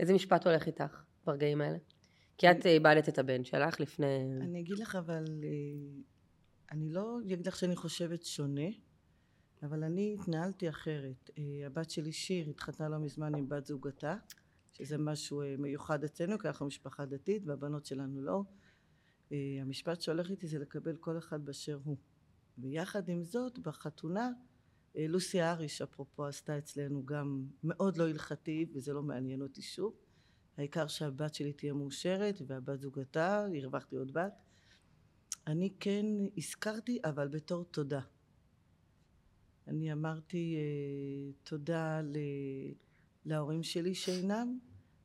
איזה 0.00 0.14
משפט 0.14 0.46
הולך 0.46 0.66
איתך 0.66 1.02
ברגעים 1.24 1.60
האלה? 1.60 1.78
כי 2.38 2.50
את 2.50 2.66
איבדת 2.66 3.08
את 3.08 3.18
הבן 3.18 3.44
שלך 3.44 3.80
לפני... 3.80 4.24
אני 4.40 4.60
אגיד 4.60 4.78
לך, 4.78 4.96
אבל 4.96 5.24
אה, 5.42 6.02
אני 6.72 6.88
לא 6.90 7.18
אגיד 7.24 7.46
לך 7.46 7.56
שאני 7.56 7.76
חושבת 7.76 8.24
שונה, 8.24 8.68
אבל 9.64 9.84
אני 9.84 10.16
התנהלתי 10.20 10.68
אחרת. 10.68 11.30
אה, 11.38 11.66
הבת 11.66 11.90
שלי 11.90 12.12
שיר 12.12 12.48
התחתנה 12.50 12.88
לא 12.88 12.98
מזמן 12.98 13.34
עם 13.34 13.48
בת 13.48 13.66
זוגתה, 13.66 14.16
שזה 14.72 14.98
משהו 14.98 15.42
אה, 15.42 15.54
מיוחד 15.58 16.04
אצלנו, 16.04 16.38
כי 16.38 16.48
אנחנו 16.48 16.66
משפחה 16.66 17.06
דתית 17.06 17.42
והבנות 17.46 17.86
שלנו 17.86 18.22
לא. 18.22 18.42
המשפט 19.60 20.00
שהולך 20.00 20.30
איתי 20.30 20.46
זה 20.46 20.58
לקבל 20.58 20.96
כל 20.96 21.18
אחד 21.18 21.44
באשר 21.44 21.78
הוא. 21.84 21.96
ויחד 22.58 23.08
עם 23.08 23.24
זאת, 23.24 23.58
בחתונה, 23.58 24.30
לוסי 24.94 25.42
אריש, 25.42 25.82
אפרופו, 25.82 26.26
עשתה 26.26 26.58
אצלנו 26.58 27.06
גם 27.06 27.46
מאוד 27.64 27.96
לא 27.96 28.08
הלכתי, 28.08 28.66
וזה 28.74 28.92
לא 28.92 29.02
מעניין 29.02 29.42
אותי 29.42 29.62
שוב. 29.62 29.94
העיקר 30.56 30.86
שהבת 30.86 31.34
שלי 31.34 31.52
תהיה 31.52 31.72
מאושרת 31.72 32.42
והבת 32.46 32.80
זוגתה, 32.80 33.46
הרווחתי 33.62 33.96
עוד 33.96 34.12
בת. 34.12 34.32
אני 35.46 35.72
כן 35.80 36.06
הזכרתי 36.36 36.98
אבל 37.04 37.28
בתור 37.28 37.64
תודה. 37.64 38.00
אני 39.68 39.92
אמרתי 39.92 40.56
אה, 40.56 41.32
תודה 41.42 42.00
ל... 42.02 42.16
להורים 43.24 43.62
שלי 43.62 43.94
שאינם 43.94 44.58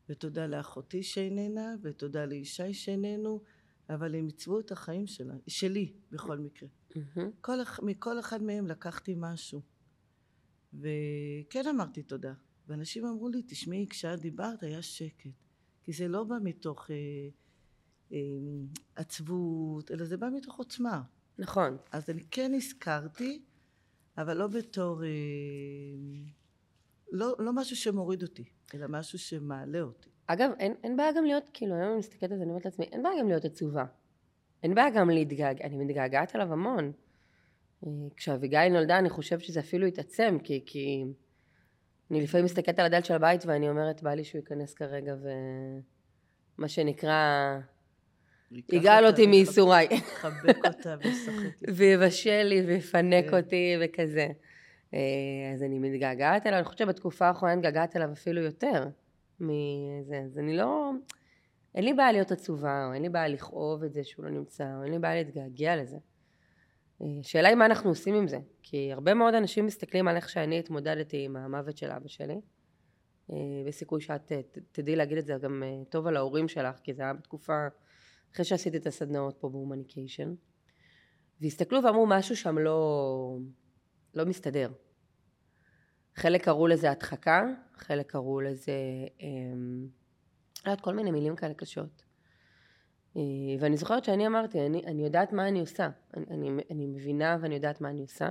ותודה 0.09 0.47
לאחותי 0.47 1.03
שאיננה 1.03 1.75
ותודה 1.81 2.25
לישי 2.25 2.73
שאיננו 2.73 3.41
אבל 3.89 4.15
הם 4.15 4.25
עיצבו 4.25 4.59
את 4.59 4.71
החיים 4.71 5.07
שלה, 5.07 5.33
שלי 5.47 5.93
בכל 6.11 6.37
מקרה. 6.37 6.69
Mm-hmm. 6.89 7.19
כל, 7.41 7.57
מכל 7.83 8.19
אחד 8.19 8.43
מהם 8.43 8.67
לקחתי 8.67 9.13
משהו 9.17 9.61
וכן 10.73 11.67
אמרתי 11.69 12.03
תודה 12.03 12.33
ואנשים 12.67 13.05
אמרו 13.05 13.29
לי, 13.29 13.41
תשמעי, 13.47 13.87
כשאת 13.89 14.19
דיברת 14.19 14.63
היה 14.63 14.81
שקט. 14.81 15.29
כי 15.83 15.93
זה 15.93 16.07
לא 16.07 16.23
בא 16.23 16.35
מתוך 16.43 16.91
אה, 16.91 16.95
אה, 18.11 18.17
עצבות, 18.95 19.91
אלא 19.91 20.05
זה 20.05 20.17
בא 20.17 20.27
מתוך 20.33 20.57
עוצמה. 20.57 21.01
נכון. 21.37 21.77
אז 21.91 22.09
אני 22.09 22.23
כן 22.31 22.53
הזכרתי, 22.53 23.41
אבל 24.19 24.37
לא 24.37 24.47
בתור... 24.47 25.03
אה, 25.03 25.09
לא, 27.11 27.35
לא 27.39 27.53
משהו 27.53 27.75
שמוריד 27.75 28.23
אותי, 28.23 28.43
אלא 28.73 28.85
משהו 28.89 29.19
שמעלה 29.19 29.81
אותי. 29.81 30.09
אגב, 30.27 30.51
אין, 30.59 30.73
אין 30.83 30.97
בעיה 30.97 31.11
גם 31.11 31.25
להיות, 31.25 31.49
כאילו, 31.53 31.75
היום 31.75 31.89
אני 31.89 31.99
מסתכלת 31.99 32.31
על 32.31 32.37
זה, 32.37 32.43
אני 32.43 32.49
אומרת 32.51 32.65
לעצמי, 32.65 32.85
אין 32.85 33.03
בעיה 33.03 33.19
גם 33.19 33.27
להיות 33.27 33.45
עצובה. 33.45 33.85
אין 34.63 34.75
בעיה 34.75 34.89
גם 34.89 35.09
להתגעגע, 35.09 35.65
אני 35.65 35.77
מתגעגעת 35.77 36.35
עליו 36.35 36.53
המון. 36.53 36.91
אה, 37.85 37.91
כשאביגיל 38.15 38.69
נולדה, 38.69 38.99
אני 38.99 39.09
חושבת 39.09 39.41
שזה 39.41 39.59
אפילו 39.59 39.87
התעצם, 39.87 40.37
כי, 40.43 40.63
כי 40.65 41.05
אני 42.11 42.21
לפעמים 42.21 42.45
מסתכלת 42.45 42.79
על 42.79 42.85
הדלת 42.85 43.05
של 43.05 43.13
הבית 43.13 43.45
ואני 43.45 43.69
אומרת, 43.69 44.03
בא 44.03 44.13
לי 44.13 44.23
שהוא 44.23 44.39
ייכנס 44.39 44.73
כרגע 44.73 45.15
ומה 46.57 46.67
שנקרא, 46.67 47.59
יגאל 48.51 49.05
אותי 49.05 49.27
מייסוריי. 49.27 49.87
יחבק 49.91 50.65
אותה 50.65 50.95
וישחק. 51.03 51.67
ויבשל 51.67 52.43
לי 52.43 52.61
ויפנק 52.61 53.29
כן. 53.29 53.37
אותי 53.37 53.75
וכזה. 53.81 54.27
אה, 54.93 54.99
אז 55.53 55.63
אני 55.63 55.79
מתגעגעת 55.79 56.47
אליו, 56.47 56.57
אני 56.57 56.65
חושבת 56.65 56.77
שבתקופה 56.77 57.27
האחרונה 57.27 57.53
אני 57.53 57.59
מתגעגעת 57.59 57.95
אליו 57.95 58.09
אפילו 58.11 58.41
יותר 58.41 58.87
מזה. 59.39 60.21
אז 60.25 60.37
אני 60.39 60.57
לא... 60.57 60.91
אין 61.75 61.83
לי 61.83 61.93
בעיה 61.93 62.11
להיות 62.11 62.31
עצובה, 62.31 62.85
או 62.87 62.93
אין 62.93 63.01
לי 63.01 63.09
בעיה 63.09 63.27
לכאוב 63.27 63.83
את 63.83 63.93
זה 63.93 64.03
שהוא 64.03 64.25
לא 64.25 64.31
נמצא, 64.31 64.75
או 64.77 64.83
אין 64.83 64.91
לי 64.91 64.99
בעיה 64.99 65.15
להתגעגע 65.23 65.75
לזה. 65.75 65.97
השאלה 67.19 67.47
היא 67.47 67.55
מה 67.55 67.65
אנחנו 67.65 67.89
עושים 67.89 68.15
עם 68.15 68.27
זה, 68.27 68.39
כי 68.63 68.93
הרבה 68.93 69.13
מאוד 69.13 69.33
אנשים 69.33 69.65
מסתכלים 69.65 70.07
על 70.07 70.15
איך 70.15 70.29
שאני 70.29 70.59
התמודדתי 70.59 71.25
עם 71.25 71.35
המוות 71.35 71.77
של 71.77 71.91
אבא 71.91 72.07
שלי, 72.07 72.41
וסיכוי 73.65 74.01
שאת 74.01 74.31
תדעי 74.71 74.95
להגיד 74.95 75.17
את 75.17 75.25
זה 75.25 75.33
גם 75.41 75.63
אה, 75.63 75.83
טוב 75.89 76.07
על 76.07 76.17
ההורים 76.17 76.47
שלך, 76.47 76.79
כי 76.83 76.93
זה 76.93 77.03
היה 77.03 77.13
בתקופה 77.13 77.67
אחרי 78.33 78.45
שעשיתי 78.45 78.77
את 78.77 78.87
הסדנאות 78.87 79.37
פה 79.39 79.49
בהומניקיישן, 79.49 80.33
והסתכלו 81.41 81.83
ואמרו 81.83 82.05
משהו 82.07 82.35
שם 82.35 82.57
לא, 82.57 83.37
לא 84.13 84.25
מסתדר. 84.25 84.71
חלק 86.15 86.43
קראו 86.43 86.67
לזה 86.67 86.91
הדחקה, 86.91 87.43
חלק 87.75 88.11
קראו 88.11 88.41
לזה, 88.41 88.71
אה, 89.21 89.27
לא 90.65 90.71
יודעת, 90.71 90.81
כל 90.81 90.93
מיני 90.93 91.11
מילים 91.11 91.35
כאלה 91.35 91.53
קשות. 91.53 92.03
אה, 93.17 93.21
ואני 93.59 93.77
זוכרת 93.77 94.03
שאני 94.03 94.27
אמרתי, 94.27 94.65
אני, 94.65 94.83
אני 94.85 95.03
יודעת 95.03 95.33
מה 95.33 95.47
אני 95.47 95.59
עושה, 95.59 95.89
אני, 96.17 96.25
אני, 96.29 96.61
אני 96.71 96.87
מבינה 96.87 97.37
ואני 97.41 97.55
יודעת 97.55 97.81
מה 97.81 97.89
אני 97.89 98.01
עושה. 98.01 98.29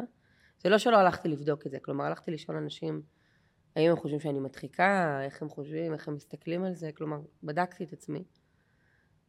זה 0.63 0.69
לא 0.69 0.79
שלא 0.79 0.97
הלכתי 0.97 1.29
לבדוק 1.29 1.67
את 1.67 1.71
זה, 1.71 1.79
כלומר 1.81 2.05
הלכתי 2.05 2.31
לשאול 2.31 2.57
אנשים 2.57 3.03
האם 3.77 3.91
הם 3.91 3.97
חושבים 3.97 4.21
שאני 4.21 4.41
מדחיקה, 4.41 5.21
איך 5.25 5.43
הם 5.43 5.49
חושבים, 5.49 5.93
איך 5.93 6.09
הם 6.09 6.15
מסתכלים 6.15 6.65
על 6.65 6.75
זה, 6.75 6.91
כלומר 6.93 7.21
בדקתי 7.43 7.85
את 7.85 7.93
עצמי. 7.93 8.25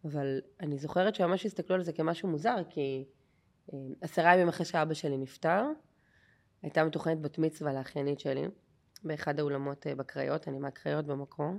אבל 0.06 0.42
אני 0.60 0.78
זוכרת 0.78 1.16
שממש 1.16 1.46
הסתכלו 1.46 1.76
על 1.76 1.84
זה 1.84 1.94
כמשהו 1.94 2.30
מוזר, 2.30 2.56
כי 2.70 3.06
אה, 3.74 3.78
עשרה 4.02 4.36
ימים 4.36 4.48
אחרי 4.48 4.66
שאבא 4.66 4.94
שלי 4.94 5.18
נפטר, 5.18 5.66
הייתה 6.62 6.84
מתוכננת 6.84 7.22
בת 7.22 7.38
מצווה 7.38 7.74
לאחיינית 7.74 8.20
שלי, 8.20 8.46
באחד 9.04 9.40
האולמות 9.40 9.88
אה, 9.88 9.96
בקריות, 9.96 10.48
אני 10.48 10.60
מהקריות 10.60 11.06
במקור, 11.06 11.54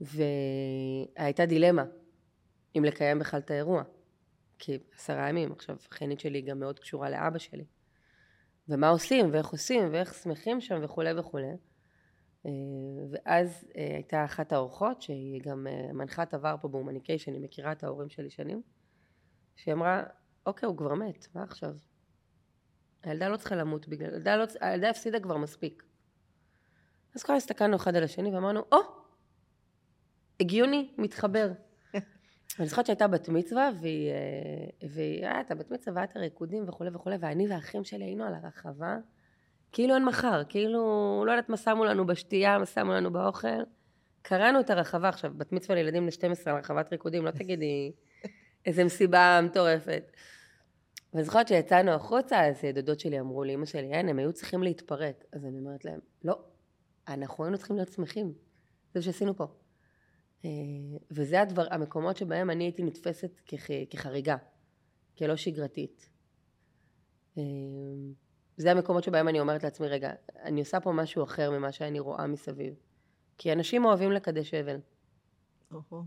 והייתה 0.00 1.46
דילמה 1.46 1.84
אם 2.78 2.84
לקיים 2.84 3.18
בכלל 3.18 3.40
את 3.40 3.50
האירוע. 3.50 3.82
כי 4.58 4.78
עשרה 4.94 5.28
ימים, 5.28 5.52
עכשיו 5.52 5.76
אחיינית 5.92 6.20
שלי 6.20 6.40
גם 6.40 6.60
מאוד 6.60 6.78
קשורה 6.78 7.10
לאבא 7.10 7.38
שלי. 7.38 7.64
ומה 8.68 8.88
עושים, 8.88 9.32
ואיך 9.32 9.48
עושים, 9.48 9.92
ואיך 9.92 10.14
שמחים 10.14 10.60
שם 10.60 10.80
וכולי 10.82 11.18
וכולי. 11.18 11.52
אה, 12.46 12.50
ואז 13.10 13.64
אה, 13.76 13.94
הייתה 13.94 14.24
אחת 14.24 14.52
האורחות, 14.52 15.02
שהיא 15.02 15.42
גם 15.42 15.66
אה, 15.66 15.92
מנחת 15.92 16.34
עבר 16.34 16.56
פה 16.60 16.68
בהומניקיישן, 16.68 17.32
היא 17.32 17.40
מכירה 17.40 17.72
את 17.72 17.84
ההורים 17.84 18.08
שלי 18.08 18.30
שנים, 18.30 18.62
שהיא 19.56 19.74
אמרה, 19.74 20.02
אוקיי, 20.46 20.66
הוא 20.66 20.76
כבר 20.76 20.94
מת, 20.94 21.26
מה 21.34 21.42
עכשיו? 21.42 21.74
הילדה 23.02 23.28
לא 23.28 23.36
צריכה 23.36 23.56
למות 23.56 23.88
בגלל, 23.88 24.10
הילדה, 24.10 24.36
לא, 24.36 24.44
הילדה 24.60 24.90
הפסידה 24.90 25.20
כבר 25.20 25.36
מספיק. 25.36 25.82
אז 27.14 27.22
כבר 27.22 27.34
הסתכלנו 27.34 27.76
אחד 27.76 27.96
על 27.96 28.04
השני 28.04 28.30
ואמרנו, 28.30 28.60
או, 28.72 28.78
הגיוני, 30.40 30.94
מתחבר. 30.98 31.52
אני 32.58 32.66
זוכרת 32.66 32.86
שהייתה 32.86 33.08
בת 33.08 33.28
מצווה, 33.28 33.70
והיא, 33.80 34.12
והיא 34.90 35.26
הייתה 35.26 35.54
בת 35.54 35.70
מצווה, 35.70 35.94
והיה 35.94 36.04
את 36.04 36.16
הריקודים 36.16 36.68
וכולי 36.68 36.90
וכולי, 36.94 37.16
ואני 37.20 37.48
והאחים 37.48 37.84
שלי 37.84 38.04
היינו 38.04 38.24
על 38.24 38.34
הרחבה, 38.34 38.98
כאילו 39.72 39.94
אין 39.94 40.04
מחר, 40.04 40.42
כאילו, 40.48 41.22
לא 41.26 41.32
יודעת 41.32 41.48
מה 41.48 41.56
שמו 41.56 41.84
לנו 41.84 42.06
בשתייה, 42.06 42.58
מה 42.58 42.66
שמו 42.66 42.92
לנו 42.92 43.12
באוכל. 43.12 43.62
קראנו 44.22 44.60
את 44.60 44.70
הרחבה 44.70 45.08
עכשיו, 45.08 45.32
בת 45.36 45.52
מצווה 45.52 45.74
לילדים 45.74 46.06
ל 46.06 46.10
12 46.10 46.52
על 46.52 46.58
רחבת 46.58 46.92
ריקודים, 46.92 47.24
לא 47.24 47.30
תגידי 47.30 47.92
איזה 48.66 48.84
מסיבה 48.84 49.40
מטורפת. 49.42 50.12
ואני 51.12 51.24
זוכרת 51.24 51.48
שיצאנו 51.48 51.90
החוצה, 51.90 52.46
אז 52.46 52.64
דודות 52.74 53.00
שלי 53.00 53.20
אמרו 53.20 53.44
לי, 53.44 53.54
אמא 53.54 53.66
שלי, 53.66 53.92
אין, 53.92 54.08
הם 54.08 54.18
היו 54.18 54.32
צריכים 54.32 54.62
להתפרק. 54.62 55.24
אז 55.32 55.44
אני 55.44 55.58
אומרת 55.58 55.84
להם, 55.84 55.98
לא, 56.24 56.38
אנחנו 57.08 57.44
היינו 57.44 57.58
צריכים 57.58 57.76
להיות 57.76 57.92
שמחים. 57.92 58.32
זה 58.92 58.98
מה 58.98 59.02
שעשינו 59.02 59.36
פה. 59.36 59.46
אה, 60.44 60.50
וזה 61.10 61.40
הדבר, 61.40 61.66
המקומות 61.70 62.16
שבהם 62.16 62.50
אני 62.50 62.64
הייתי 62.64 62.82
נתפסת 62.82 63.40
כח, 63.46 63.66
כחריגה, 63.90 64.36
כלא 65.18 65.36
שגרתית. 65.36 66.08
אה, 68.60 68.62
זה 68.62 68.70
המקומות 68.70 69.04
שבהם 69.04 69.28
אני 69.28 69.40
אומרת 69.40 69.64
לעצמי, 69.64 69.88
רגע, 69.88 70.12
אני 70.42 70.60
עושה 70.60 70.80
פה 70.80 70.92
משהו 70.92 71.24
אחר 71.24 71.50
ממה 71.50 71.72
שאני 71.72 72.00
רואה 72.00 72.26
מסביב. 72.26 72.74
כי 73.38 73.52
אנשים 73.52 73.84
אוהבים 73.84 74.12
לקדש 74.12 74.54
אבל. 74.54 74.76
אוהו. 75.72 76.04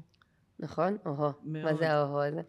נכון? 0.60 0.98
אוהו. 1.06 1.32
מה 1.44 1.76
זה 1.76 1.92
האוהו 1.92 2.22
הזה? 2.22 2.42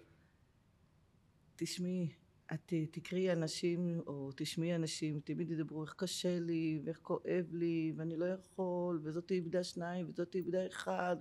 תשמעי, 1.56 2.08
את 2.52 2.73
תקראי 2.90 3.32
אנשים 3.32 4.00
או 4.06 4.30
תשמעי 4.37 4.75
אנשים 4.75 5.20
תמיד 5.25 5.50
ידברו 5.50 5.82
איך 5.82 5.94
קשה 5.96 6.38
לי 6.40 6.80
ואיך 6.84 6.99
כואב 7.02 7.46
לי 7.52 7.92
ואני 7.96 8.16
לא 8.16 8.25
יכול 8.25 9.00
וזאת 9.02 9.30
איבדה 9.30 9.64
שניים 9.64 10.06
וזאת 10.08 10.34
איבדה 10.34 10.66
אחד 10.66 11.16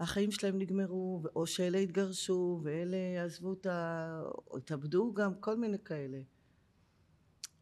והחיים 0.00 0.30
שלהם 0.30 0.58
נגמרו 0.58 1.22
או 1.36 1.46
שאלה 1.46 1.78
התגרשו 1.78 2.60
ואלה 2.62 3.24
עזבו 3.24 3.52
את 3.52 3.66
ה... 3.66 4.22
או 4.50 4.56
התאבדו 4.56 5.14
גם 5.14 5.34
כל 5.34 5.56
מיני 5.56 5.78
כאלה 5.84 6.18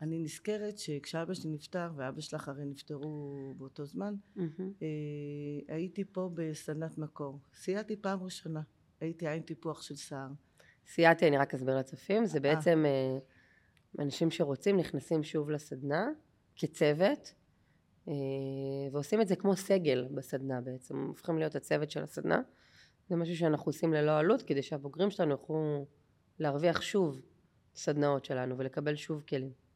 אני 0.02 0.18
נזכרת 0.18 0.78
שכשאבא 0.78 1.34
שלי 1.34 1.50
נפטר 1.50 1.90
ואבא 1.96 2.20
שלך 2.20 2.48
הרי 2.48 2.64
נפטרו 2.64 3.36
באותו 3.56 3.84
זמן 3.84 4.14
mm-hmm. 4.36 4.62
אה, 4.82 5.74
הייתי 5.74 6.04
פה 6.04 6.30
בסדנת 6.34 6.98
מקור 6.98 7.38
סייעתי 7.54 7.96
פעם 7.96 8.22
ראשונה 8.22 8.60
הייתי 9.00 9.28
עין 9.28 9.42
טיפוח 9.42 9.82
של 9.82 9.96
שיער 9.96 10.28
סייעתי, 10.86 11.28
אני 11.28 11.38
רק 11.38 11.54
אסביר 11.54 11.78
לצופים, 11.78 12.26
זה 12.26 12.38
אה. 12.38 12.42
בעצם 12.42 12.84
אה, 12.86 13.18
אנשים 14.04 14.30
שרוצים 14.30 14.76
נכנסים 14.76 15.22
שוב 15.22 15.50
לסדנה 15.50 16.08
כצוות 16.56 17.34
אה, 18.08 18.14
ועושים 18.92 19.20
את 19.20 19.28
זה 19.28 19.36
כמו 19.36 19.56
סגל 19.56 20.08
בסדנה 20.14 20.60
בעצם, 20.60 21.06
הופכים 21.06 21.38
להיות 21.38 21.54
הצוות 21.54 21.90
של 21.90 22.02
הסדנה 22.02 22.40
זה 23.08 23.16
משהו 23.16 23.36
שאנחנו 23.36 23.68
עושים 23.68 23.92
ללא 23.92 24.18
עלות 24.18 24.42
כדי 24.42 24.62
שהבוגרים 24.62 25.10
שלנו 25.10 25.30
יוכלו 25.30 25.86
להרוויח 26.38 26.80
שוב 26.80 27.20
סדנאות 27.74 28.24
שלנו 28.24 28.58
ולקבל 28.58 28.94
שוב 28.94 29.22
כלים. 29.28 29.69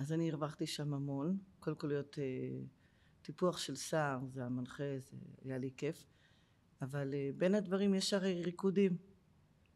אז 0.00 0.12
אני 0.12 0.30
הרווחתי 0.30 0.66
שם 0.66 0.94
המון, 0.94 1.38
קודם 1.58 1.76
כל 1.76 1.86
להיות 1.86 2.18
אה, 2.18 2.24
טיפוח 3.22 3.58
של 3.58 3.76
שיער, 3.76 4.18
זה 4.32 4.44
המנחה, 4.44 4.98
זה 4.98 5.16
היה 5.44 5.58
לי 5.58 5.70
כיף, 5.76 6.06
אבל 6.82 7.14
אה, 7.14 7.30
בין 7.36 7.54
הדברים 7.54 7.94
יש 7.94 8.14
הרי 8.14 8.42
ריקודים. 8.42 8.96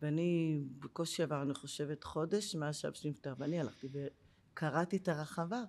ואני 0.02 0.60
בקושי 0.78 1.22
עבר, 1.22 1.42
אני 1.42 1.54
חושבת, 1.54 2.04
חודש 2.04 2.54
מאז 2.54 2.76
שאבא 2.76 2.94
שלי 2.94 3.10
נפטר, 3.10 3.34
ואני 3.38 3.60
הלכתי 3.60 3.88
וקראתי 3.92 4.96
את 4.96 5.08
הרחבה. 5.08 5.64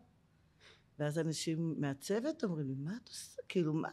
ואז 1.00 1.20
אנשים 1.20 1.76
מהצוות 1.78 2.44
אומרים 2.44 2.68
לי, 2.68 2.76
מה 2.76 2.98
את 3.04 3.08
עושה? 3.08 3.42
כאילו, 3.50 3.74
מה? 3.74 3.90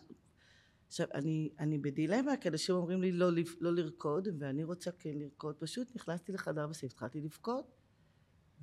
עכשיו, 0.86 1.06
אני, 1.14 1.50
אני 1.58 1.78
בדילמה, 1.78 2.36
כי 2.36 2.48
אנשים 2.48 2.74
אומרים 2.74 3.02
לי 3.02 3.12
לא, 3.12 3.30
לא 3.60 3.72
לרקוד, 3.74 4.28
ואני 4.38 4.64
רוצה 4.64 4.90
כן 4.92 5.18
לרקוד. 5.18 5.56
פשוט 5.56 5.96
נכנסתי 5.96 6.32
לחדר 6.32 6.66
בסעיף, 6.66 6.92
התחלתי 6.92 7.20
לבכות. 7.20 7.81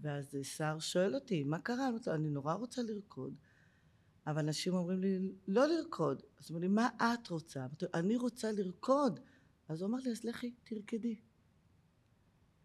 ואז 0.01 0.38
שר 0.44 0.79
שואל 0.79 1.15
אותי, 1.15 1.44
מה 1.44 1.60
קרה? 1.60 1.89
אני, 2.08 2.29
נורא 2.29 2.53
רוצה 2.53 2.82
לרקוד. 2.82 3.36
אבל 4.27 4.39
אנשים 4.39 4.74
אומרים 4.74 5.01
לי, 5.01 5.32
לא 5.48 5.68
לרקוד. 5.68 6.22
אז 6.39 6.50
אומרים 6.50 6.62
לי, 6.70 6.75
מה 6.75 6.89
את 6.98 7.27
רוצה? 7.27 7.65
אני 7.94 8.18
רוצה 8.18 8.51
לרקוד. 8.51 9.20
אז 9.68 9.82
הוא 9.82 9.89
אמר 9.89 9.98
לי, 10.00 10.12
אז 10.12 10.24
לכי, 10.24 10.53
תרקדי. 10.63 11.15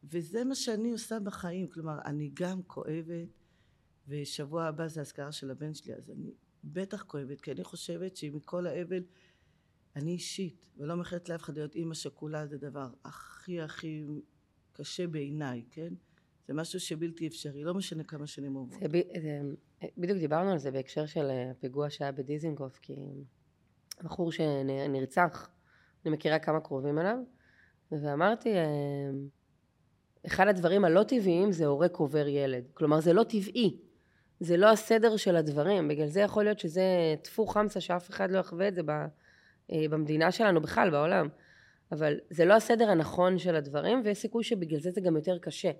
וזה 0.04 0.44
מה 0.44 0.54
שאני 0.54 0.90
עושה 0.90 1.20
בחיים, 1.20 1.68
כלומר 1.68 1.98
אני 2.04 2.30
גם 2.34 2.62
כואבת 2.62 3.28
ושבוע 4.08 4.64
הבא 4.64 4.88
זה 4.88 5.00
אזכרה 5.00 5.32
של 5.32 5.50
הבן 5.50 5.74
שלי 5.74 5.94
אז 5.94 6.10
אני 6.10 6.34
בטח 6.64 7.02
כואבת 7.02 7.40
כי 7.40 7.52
אני 7.52 7.64
חושבת 7.64 8.16
שמכל 8.16 8.66
האבל 8.66 9.02
אני 9.96 10.12
אישית 10.12 10.66
ולא 10.76 10.96
מאחלת 10.96 11.28
לאף 11.28 11.42
אחד 11.42 11.54
להיות 11.54 11.74
אימא 11.74 11.94
שכולה 11.94 12.46
זה 12.46 12.58
דבר 12.58 12.90
הכי 13.04 13.60
הכי 13.60 14.04
קשה 14.72 15.06
בעיניי, 15.06 15.64
כן? 15.70 15.94
זה 16.48 16.54
משהו 16.54 16.80
שבלתי 16.80 17.26
אפשרי, 17.26 17.64
לא 17.64 17.74
משנה 17.74 18.04
כמה 18.04 18.26
שנים 18.26 18.54
עוברות. 18.54 18.80
זה, 18.80 19.00
זה, 19.22 19.40
בדיוק 19.98 20.18
דיברנו 20.18 20.50
על 20.50 20.58
זה 20.58 20.70
בהקשר 20.70 21.06
של 21.06 21.30
הפיגוע 21.50 21.90
שהיה 21.90 22.12
בדיזינגוף, 22.12 22.78
כי 22.82 22.94
בחור 24.02 24.32
שנרצח, 24.32 25.50
אני 26.04 26.14
מכירה 26.14 26.38
כמה 26.38 26.60
קרובים 26.60 26.98
אליו, 26.98 27.18
ואמרתי, 27.92 28.50
אחד 30.26 30.48
הדברים 30.48 30.84
הלא 30.84 31.02
טבעיים 31.02 31.52
זה 31.52 31.66
הורה 31.66 31.88
קובר 31.88 32.28
ילד. 32.28 32.64
כלומר 32.74 33.00
זה 33.00 33.12
לא 33.12 33.22
טבעי, 33.22 33.76
זה 34.40 34.56
לא 34.56 34.70
הסדר 34.70 35.16
של 35.16 35.36
הדברים, 35.36 35.88
בגלל 35.88 36.06
זה 36.06 36.20
יכול 36.20 36.44
להיות 36.44 36.58
שזה 36.58 37.14
טפו 37.22 37.46
חמסה 37.46 37.80
שאף 37.80 38.10
אחד 38.10 38.30
לא 38.30 38.38
יחווה 38.38 38.68
את 38.68 38.74
זה 38.74 38.80
אה, 39.72 39.84
במדינה 39.90 40.32
שלנו 40.32 40.60
בכלל, 40.60 40.90
בעולם. 40.90 41.28
אבל 41.92 42.20
זה 42.30 42.44
לא 42.44 42.54
הסדר 42.54 42.90
הנכון 42.90 43.38
של 43.38 43.56
הדברים, 43.56 44.02
ויש 44.04 44.18
סיכוי 44.18 44.44
שבגלל 44.44 44.80
זה 44.80 44.90
זה 44.90 45.00
גם 45.00 45.16
יותר 45.16 45.38
קשה. 45.38 45.70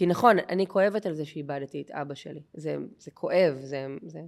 כי 0.00 0.06
נכון, 0.06 0.38
אני 0.38 0.66
כואבת 0.66 1.06
על 1.06 1.14
זה 1.14 1.24
שאיבדתי 1.24 1.82
את 1.82 1.90
אבא 1.90 2.14
שלי. 2.14 2.42
זה, 2.54 2.76
זה 2.98 3.10
כואב, 3.10 3.58
זה, 3.60 3.86
זה, 4.02 4.20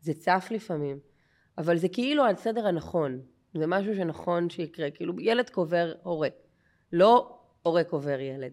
זה 0.00 0.14
צף 0.14 0.48
לפעמים. 0.50 0.98
אבל 1.58 1.76
זה 1.76 1.88
כאילו 1.88 2.26
הסדר 2.26 2.66
הנכון. 2.66 3.20
זה 3.54 3.66
משהו 3.66 3.94
שנכון 3.94 4.50
שיקרה. 4.50 4.90
כאילו 4.90 5.20
ילד 5.20 5.50
קובר 5.50 5.92
הורה. 6.02 6.28
לא 6.92 7.38
הורה 7.62 7.84
קובר 7.84 8.20
ילד. 8.20 8.52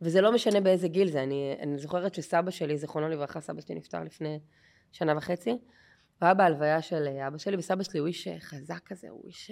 וזה 0.00 0.20
לא 0.20 0.32
משנה 0.32 0.60
באיזה 0.60 0.88
גיל 0.88 1.10
זה, 1.10 1.22
אני, 1.22 1.56
אני 1.60 1.78
זוכרת 1.78 2.14
שסבא 2.14 2.50
שלי, 2.50 2.78
זיכרונו 2.78 3.08
לברכה, 3.08 3.40
סבא 3.40 3.60
שלי 3.60 3.74
נפטר 3.74 4.04
לפני 4.04 4.40
שנה 4.92 5.16
וחצי, 5.16 5.50
הוא 5.50 5.58
היה 6.20 6.34
בהלוויה 6.34 6.82
של 6.82 7.08
אבא 7.08 7.38
שלי, 7.38 7.56
וסבא 7.56 7.82
שלי 7.82 8.00
הוא 8.00 8.08
איש 8.08 8.28
חזק 8.38 8.80
כזה, 8.86 9.08
הוא 9.10 9.22
איש... 9.26 9.50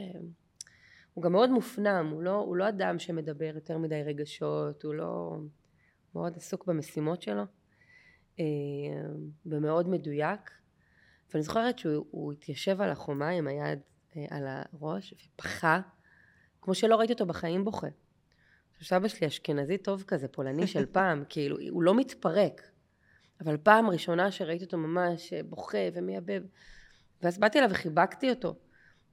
הוא 1.15 1.25
גם 1.25 1.33
מאוד 1.33 1.51
מופנם, 1.51 2.11
הוא 2.13 2.23
לא, 2.23 2.35
הוא 2.35 2.57
לא 2.57 2.69
אדם 2.69 2.99
שמדבר 2.99 3.53
יותר 3.55 3.79
מדי 3.79 4.03
רגשות, 4.03 4.83
הוא 4.83 4.95
לא... 4.95 5.39
מאוד 6.15 6.37
עסוק 6.37 6.67
במשימות 6.67 7.23
שלו, 7.23 7.43
אה, 8.41 8.45
ומאוד 9.47 9.89
מדויק. 9.89 10.51
ואני 11.31 11.43
זוכרת 11.43 11.79
שהוא 11.79 12.33
התיישב 12.33 12.81
על 12.81 12.91
החומה 12.91 13.29
עם 13.29 13.47
היד 13.47 13.79
אה, 14.17 14.25
על 14.31 14.47
הראש 14.47 15.15
ובכה, 15.15 15.81
כמו 16.61 16.75
שלא 16.75 16.97
ראיתי 16.97 17.13
אותו 17.13 17.27
בחיים 17.27 17.65
בוכה. 17.65 17.87
סבא 18.83 19.09
שלי 19.09 19.27
אשכנזי 19.27 19.79
טוב 19.79 20.05
כזה, 20.07 20.29
פולני 20.29 20.67
של 20.67 20.87
פעם, 20.93 21.25
כאילו, 21.29 21.57
הוא 21.71 21.83
לא 21.83 21.95
מתפרק. 21.95 22.63
אבל 23.41 23.57
פעם 23.57 23.91
ראשונה 23.91 24.31
שראיתי 24.31 24.65
אותו 24.65 24.79
ממש 24.79 25.33
בוכה 25.33 25.79
ומייבב, 25.95 26.43
ואז 27.23 27.39
באתי 27.39 27.59
אליו 27.59 27.71
וחיבקתי 27.71 28.31
אותו. 28.31 28.57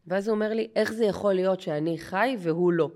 ואז 0.08 0.28
הוא 0.28 0.36
אומר 0.36 0.54
לי, 0.54 0.72
איך 0.76 0.92
זה 0.94 1.06
יכול 1.06 1.34
להיות 1.34 1.62
שאני 1.62 1.98
חי 1.98 2.36
והוא 2.40 2.74
לא? 2.74 2.92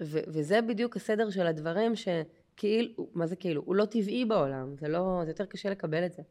ו- 0.00 0.24
וזה 0.26 0.62
בדיוק 0.62 0.96
הסדר 0.96 1.30
של 1.30 1.46
הדברים 1.46 1.96
שכאילו, 2.56 3.08
מה 3.14 3.26
זה 3.26 3.36
כאילו? 3.36 3.62
הוא 3.62 3.74
לא 3.74 3.84
טבעי 3.84 4.24
בעולם, 4.24 4.76
זה 4.76 4.88
לא, 4.88 5.20
זה 5.24 5.30
יותר 5.30 5.46
קשה 5.46 5.70
לקבל 5.70 6.06
את 6.06 6.12
זה. 6.12 6.22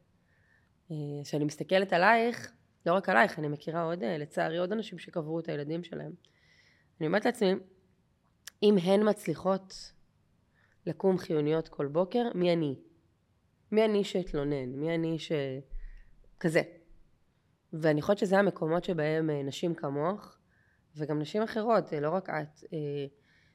אה, 0.92 0.96
כשאני 1.24 1.46
מסתכלת 1.46 1.94
עלייך, 1.94 2.52
לא 2.86 2.94
רק 2.94 3.10
עלייך, 3.10 3.40
אני 3.40 3.48
מכירה 3.48 3.84
עוד, 3.84 4.04
אה, 4.04 4.18
לצערי, 4.18 4.58
עוד 4.58 4.72
אנשים 4.72 5.00
שקברו 5.00 5.40
את 5.40 5.50
הילדים 5.50 5.84
שלהם. 5.84 6.12
אני 7.00 7.08
אומרת 7.08 7.26
לעצמי, 7.26 7.54
אם 8.64 8.78
הן 8.78 9.10
מצליחות 9.10 9.92
לקום 10.86 11.18
חיוניות 11.18 11.68
כל 11.68 11.88
בוקר, 11.88 12.24
מי 12.36 12.54
אני? 12.54 12.76
מי 13.72 13.86
אני 13.86 14.04
שאתלונן? 14.04 14.70
מי 14.70 14.96
אני 14.96 15.20
ש... 15.20 15.32
כזה. 16.40 16.62
ואני 17.74 18.02
חושבת 18.02 18.18
שזה 18.18 18.40
המקומות 18.40 18.84
שבהם 18.84 19.30
אה, 19.30 19.44
נשים 19.44 19.76
כמוך, 19.76 20.38
וגם 20.96 21.20
נשים 21.20 21.42
אחרות, 21.42 21.92
לא 21.94 22.10
רק 22.10 22.30
את, 22.30 22.64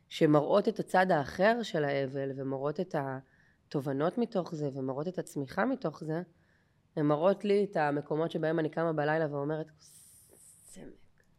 שמראות 0.08 0.68
את 0.68 0.78
הצד 0.78 1.10
האחר 1.10 1.62
של 1.62 1.84
האבל, 1.84 2.30
ומראות 2.36 2.80
את 2.80 2.94
התובנות 2.98 4.18
מתוך 4.18 4.54
זה, 4.54 4.68
ומראות 4.74 5.08
את 5.08 5.18
הצמיחה 5.18 5.64
מתוך 5.64 6.04
זה, 6.04 6.22
הן 6.96 7.06
מראות 7.06 7.44
לי 7.44 7.66
את 7.70 7.76
המקומות 7.76 8.30
שבהם 8.30 8.58
אני 8.58 8.70
קמה 8.70 8.92
בלילה 8.92 9.26
ואומרת, 9.30 9.66
סמק, 10.64 10.84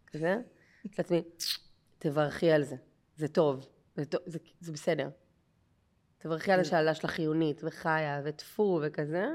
כזה, 0.08 0.38
לעצמי, 0.98 1.24
תברכי 2.00 2.52
על 2.52 2.64
זה. 2.64 2.76
זה 3.16 3.28
טוב, 3.28 3.68
זה, 3.96 4.06
טוב, 4.06 4.22
זה, 4.26 4.40
זה 4.60 4.72
בסדר. 4.72 5.10
תברכי 6.18 6.52
על 6.52 6.60
השאלה 6.60 6.94
שלך 6.94 7.12
חיונית 7.12 7.62
וחיה 7.64 8.22
וטפו 8.24 8.80
וכזה, 8.84 9.28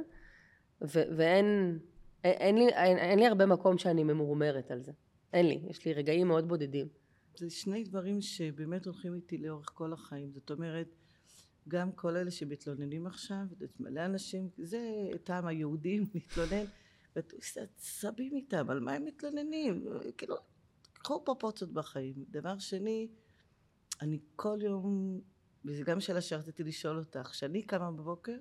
ו- 0.83 1.16
ואין 1.16 1.79
אין 2.25 2.59
לי, 2.59 2.68
אין, 2.68 2.99
אין 2.99 3.18
לי 3.18 3.27
הרבה 3.27 3.47
מקום 3.47 3.79
שאני 3.79 4.05
ממורמרת 4.05 4.71
על 4.71 4.83
זה. 4.83 4.92
אין 5.33 5.47
לי, 5.47 5.61
יש 5.68 5.85
לי 5.85 5.92
רגעים 5.92 6.29
מאוד 6.29 6.49
בודדים. 6.49 6.88
זה 7.37 7.51
שני 7.51 7.85
דברים 7.85 8.21
שבאמת 8.21 8.87
הולכים 8.87 9.14
איתי 9.14 9.38
לאורך 9.38 9.71
כל 9.75 9.92
החיים. 9.92 10.33
זאת 10.33 10.51
אומרת, 10.51 10.95
גם 11.68 11.92
כל 11.92 12.16
אלה 12.16 12.31
שמתלוננים 12.31 13.07
עכשיו, 13.07 13.45
מלא 13.81 14.05
אנשים, 14.05 14.49
זה 14.59 15.09
טעם 15.25 15.47
היהודים 15.47 16.07
להתלונן, 16.14 16.64
ואתה 17.16 17.61
סבים 17.79 18.37
איתם, 18.37 18.71
על 18.71 18.81
מה 18.81 18.92
הם 18.92 19.05
מתלוננים? 19.05 19.87
כאילו, 20.18 20.37
קחו 20.92 21.25
פרופורציות 21.25 21.73
בחיים. 21.73 22.25
דבר 22.31 22.59
שני, 22.59 23.09
אני 24.01 24.18
כל 24.37 24.59
יום, 24.62 25.21
וזו 25.64 25.85
גם 25.85 26.01
שאלה 26.01 26.21
שרציתי 26.21 26.62
לשאול 26.62 26.99
אותך, 26.99 27.29
כשאני 27.33 27.62
קמה 27.62 27.92
בבוקר, 27.92 28.37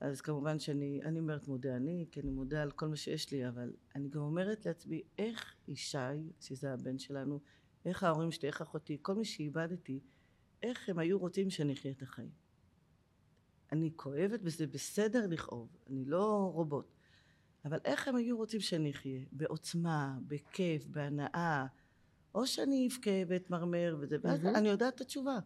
אז 0.00 0.20
כמובן 0.20 0.58
שאני, 0.58 1.00
אני 1.04 1.18
אומרת 1.18 1.48
מודה 1.48 1.76
אני, 1.76 2.06
כי 2.10 2.20
אני 2.20 2.30
מודה 2.30 2.62
על 2.62 2.70
כל 2.70 2.88
מה 2.88 2.96
שיש 2.96 3.32
לי, 3.32 3.48
אבל 3.48 3.72
אני 3.94 4.08
גם 4.08 4.20
אומרת 4.20 4.66
לעצמי, 4.66 5.02
איך 5.18 5.54
ישי, 5.68 5.98
שזה 6.40 6.72
הבן 6.72 6.98
שלנו, 6.98 7.40
איך 7.86 8.02
ההורים 8.02 8.30
שלי, 8.30 8.48
איך 8.48 8.62
אחותי, 8.62 8.98
כל 9.02 9.14
מי 9.14 9.24
שאיבדתי, 9.24 10.00
איך 10.62 10.88
הם 10.88 10.98
היו 10.98 11.18
רוצים 11.18 11.50
שאני 11.50 11.72
אחיה 11.72 11.90
את 11.90 12.02
החיים. 12.02 12.30
אני 13.72 13.90
כואבת 13.96 14.40
וזה 14.42 14.66
בסדר 14.66 15.26
לכאוב, 15.26 15.76
אני 15.86 16.04
לא 16.04 16.50
רובוט, 16.54 16.94
אבל 17.64 17.78
איך 17.84 18.08
הם 18.08 18.16
היו 18.16 18.36
רוצים 18.36 18.60
שאני 18.60 18.90
אחיה? 18.90 19.20
בעוצמה, 19.32 20.18
בכיף, 20.26 20.86
בהנאה, 20.86 21.66
או 22.34 22.46
שאני 22.46 22.88
אבכה 22.88 23.10
ואתמרמר 23.28 23.96
וזה, 24.00 24.16
ואז 24.22 24.44
mm-hmm. 24.44 24.58
אני 24.58 24.68
יודעת 24.68 24.94
את 24.94 25.00
התשובה. 25.00 25.38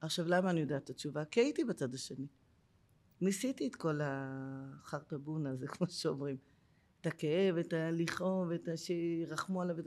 עכשיו, 0.00 0.28
למה 0.28 0.50
אני 0.50 0.60
יודעת 0.60 0.84
את 0.84 0.90
התשובה? 0.90 1.24
כי 1.24 1.40
הייתי 1.40 1.64
בצד 1.64 1.94
השני. 1.94 2.26
ניסיתי 3.20 3.68
את 3.68 3.76
כל 3.76 4.00
החרטבון 4.02 5.46
הזה, 5.46 5.66
כמו 5.66 5.86
שאומרים. 5.90 6.36
את 7.00 7.06
הכאב, 7.06 7.56
את 7.56 7.72
הלכאוב, 7.72 8.50
את 8.50 8.68
שירחמו 8.76 9.62
עליו, 9.62 9.78
את. 9.78 9.86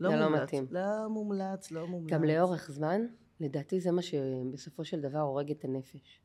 לא 0.00 0.10
זה 0.10 0.16
לא 0.16 0.28
מומלץ. 0.28 0.42
מתאים. 0.42 0.66
לא 0.70 1.08
מומלץ, 1.08 1.70
לא 1.70 1.86
מומלץ. 1.86 2.12
גם 2.12 2.24
לאורך 2.24 2.70
זמן, 2.70 3.00
לדעתי 3.40 3.80
זה 3.80 3.90
מה 3.90 4.02
שבסופו 4.02 4.84
של 4.84 5.00
דבר 5.00 5.18
הורג 5.18 5.50
את 5.50 5.64
הנפש. 5.64 6.20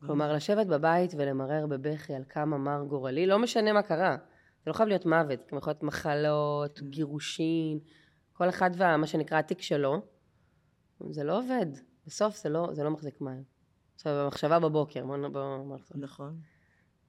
כלומר, 0.00 0.32
לשבת 0.32 0.66
בבית 0.66 1.14
ולמרר 1.16 1.66
בבכי 1.66 2.14
על 2.14 2.22
כמה 2.28 2.58
מר 2.58 2.84
גורלי, 2.88 3.26
לא 3.26 3.38
משנה 3.38 3.72
מה 3.72 3.82
קרה. 3.82 4.16
זה 4.64 4.70
לא 4.70 4.72
חייב 4.72 4.88
להיות 4.88 5.06
מוות, 5.06 5.38
זה 5.50 5.56
יכול 5.56 5.70
להיות 5.70 5.82
מחלות, 5.82 6.82
גירושין, 6.82 7.78
כל 8.32 8.48
אחד 8.48 8.70
ומה 8.74 9.06
שנקרא 9.06 9.38
התיק 9.38 9.62
שלו. 9.62 10.02
זה 11.10 11.24
לא 11.24 11.38
עובד. 11.38 11.66
בסוף 12.06 12.36
זה 12.36 12.48
לא, 12.48 12.68
זה 12.72 12.84
לא 12.84 12.90
מחזיק 12.90 13.20
מים. 13.20 13.44
עכשיו, 13.94 14.12
המחשבה 14.12 14.58
בבוקר, 14.58 15.06
בוא 15.06 15.16
נחזור. 15.76 15.96
נכון. 16.00 16.40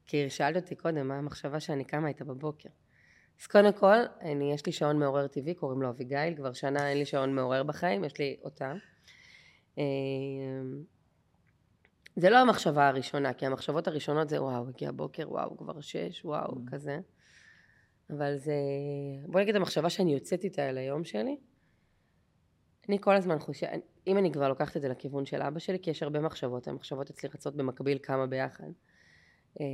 כי 0.06 0.30
שאלת 0.30 0.64
אותי 0.64 0.76
קודם, 0.76 1.08
מה 1.08 1.18
המחשבה 1.18 1.60
שאני 1.60 1.86
קמה 1.86 2.08
איתה 2.08 2.26
בבוקר. 2.26 2.70
אז 3.42 3.48
קודם 3.48 3.74
כל, 3.74 3.96
אני, 4.22 4.54
יש 4.54 4.66
לי 4.66 4.72
שעון 4.72 5.00
מעורר 5.00 5.28
טבעי, 5.28 5.54
קוראים 5.54 5.82
לו 5.82 5.90
אביגיל, 5.90 6.36
כבר 6.36 6.54
שנה 6.54 6.90
אין 6.90 6.98
לי 6.98 7.06
שעון 7.06 7.36
מעורר 7.36 7.64
בחיים, 7.64 8.04
יש 8.04 8.18
לי 8.20 8.38
אותה. 8.44 8.74
אה, 9.78 9.84
זה 12.16 12.30
לא 12.30 12.38
המחשבה 12.38 12.88
הראשונה, 12.88 13.34
כי 13.34 13.46
המחשבות 13.46 13.88
הראשונות 13.88 14.30
זה 14.30 14.44
וואו, 14.44 14.70
הגיע 14.70 14.92
בוקר, 14.92 15.32
וואו, 15.32 15.58
כבר 15.58 15.82
שש, 15.82 16.26
וואו, 16.26 16.52
Mm. 16.52 16.72
כזה. 16.72 17.00
אבל 18.10 18.38
זה, 18.38 18.54
בוא 19.26 19.42
נגיד 19.42 19.56
המחשבה 19.56 19.90
שאני 19.90 20.14
יוצאת 20.14 20.44
איתה 20.44 20.70
אל 20.70 20.78
היום 20.78 21.04
שלי, 21.04 21.38
אני 22.90 22.98
כל 23.02 23.16
הזמן 23.16 23.40
חושבת, 23.40 23.72
אם 24.08 24.18
אני 24.18 24.32
כבר 24.32 24.50
לוקחת 24.50 24.78
את 24.78 24.82
זה 24.82 24.90
לכיוון 24.90 25.26
של 25.26 25.42
אבא 25.42 25.60
שלי, 25.60 25.80
כי 25.80 25.90
יש 25.90 26.04
הרבה 26.04 26.20
מחשבות, 26.20 26.68
המחשבות 26.68 27.10
אצלי 27.10 27.30
רצות 27.34 27.56
במקביל 27.56 28.00
כמה 28.04 28.28
ביחד. 28.28 28.70
אה, 29.62 29.66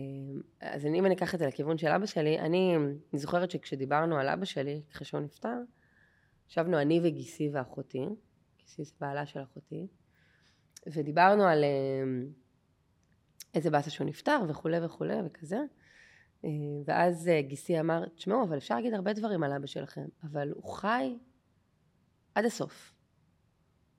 אז 0.59 0.85
אני- 0.85 0.99
אם 0.99 1.05
אני 1.05 1.15
אקח 1.15 1.33
את 1.33 1.39
זה 1.39 1.47
לכיוון 1.47 1.77
של 1.77 1.88
אבא 1.88 2.05
שלי, 2.05 2.39
אני, 2.39 2.75
אני 3.13 3.19
זוכרת 3.19 3.51
שכשדיברנו 3.51 4.17
על 4.17 4.27
אבא 4.29 4.45
שלי, 4.45 4.81
אחרי 4.91 5.05
שהוא 5.05 5.19
נפטר, 5.21 5.57
ישבנו 6.49 6.81
אני 6.81 6.99
וגיסי 7.03 7.49
ואחותי, 7.53 8.05
גיסי 8.59 8.83
זה 8.83 8.93
בעלה 9.01 9.25
של 9.25 9.43
אחותי, 9.43 9.88
ודיברנו 10.88 11.43
על 11.43 11.63
אה, 11.63 12.03
איזה 13.53 13.69
באסה 13.69 13.89
שהוא 13.89 14.07
נפטר 14.07 14.39
וכולי 14.49 14.85
וכולי 14.85 15.17
וכזה. 15.25 15.59
אה, 16.45 16.49
ואז 16.85 17.29
גיסי 17.47 17.79
אמר, 17.79 18.05
תשמעו, 18.07 18.43
אבל 18.43 18.57
אפשר 18.57 18.75
להגיד 18.75 18.93
הרבה 18.93 19.13
דברים 19.13 19.43
על 19.43 19.53
אבא 19.53 19.67
שלכם, 19.67 20.05
אבל 20.23 20.51
הוא 20.51 20.73
חי 20.73 21.17
עד 22.35 22.45
הסוף. 22.45 22.94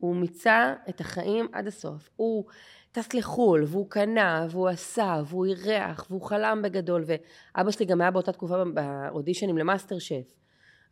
הוא 0.07 0.17
מיצה 0.17 0.75
את 0.89 1.01
החיים 1.01 1.47
עד 1.53 1.67
הסוף. 1.67 2.11
הוא 2.17 2.45
טס 2.93 3.15
לחו"ל, 3.15 3.65
והוא 3.67 3.91
קנה, 3.91 4.47
והוא 4.51 4.69
עשה, 4.69 5.23
והוא 5.27 5.47
אירח, 5.47 6.07
והוא 6.11 6.23
חלם 6.23 6.63
בגדול, 6.63 7.05
ואבא 7.07 7.71
שלי 7.71 7.87
גם 7.87 8.01
היה 8.01 8.11
באותה 8.11 8.33
תקופה 8.33 8.65
באודישנים 8.65 9.59
למאסטר 9.59 9.99
שף. 9.99 10.33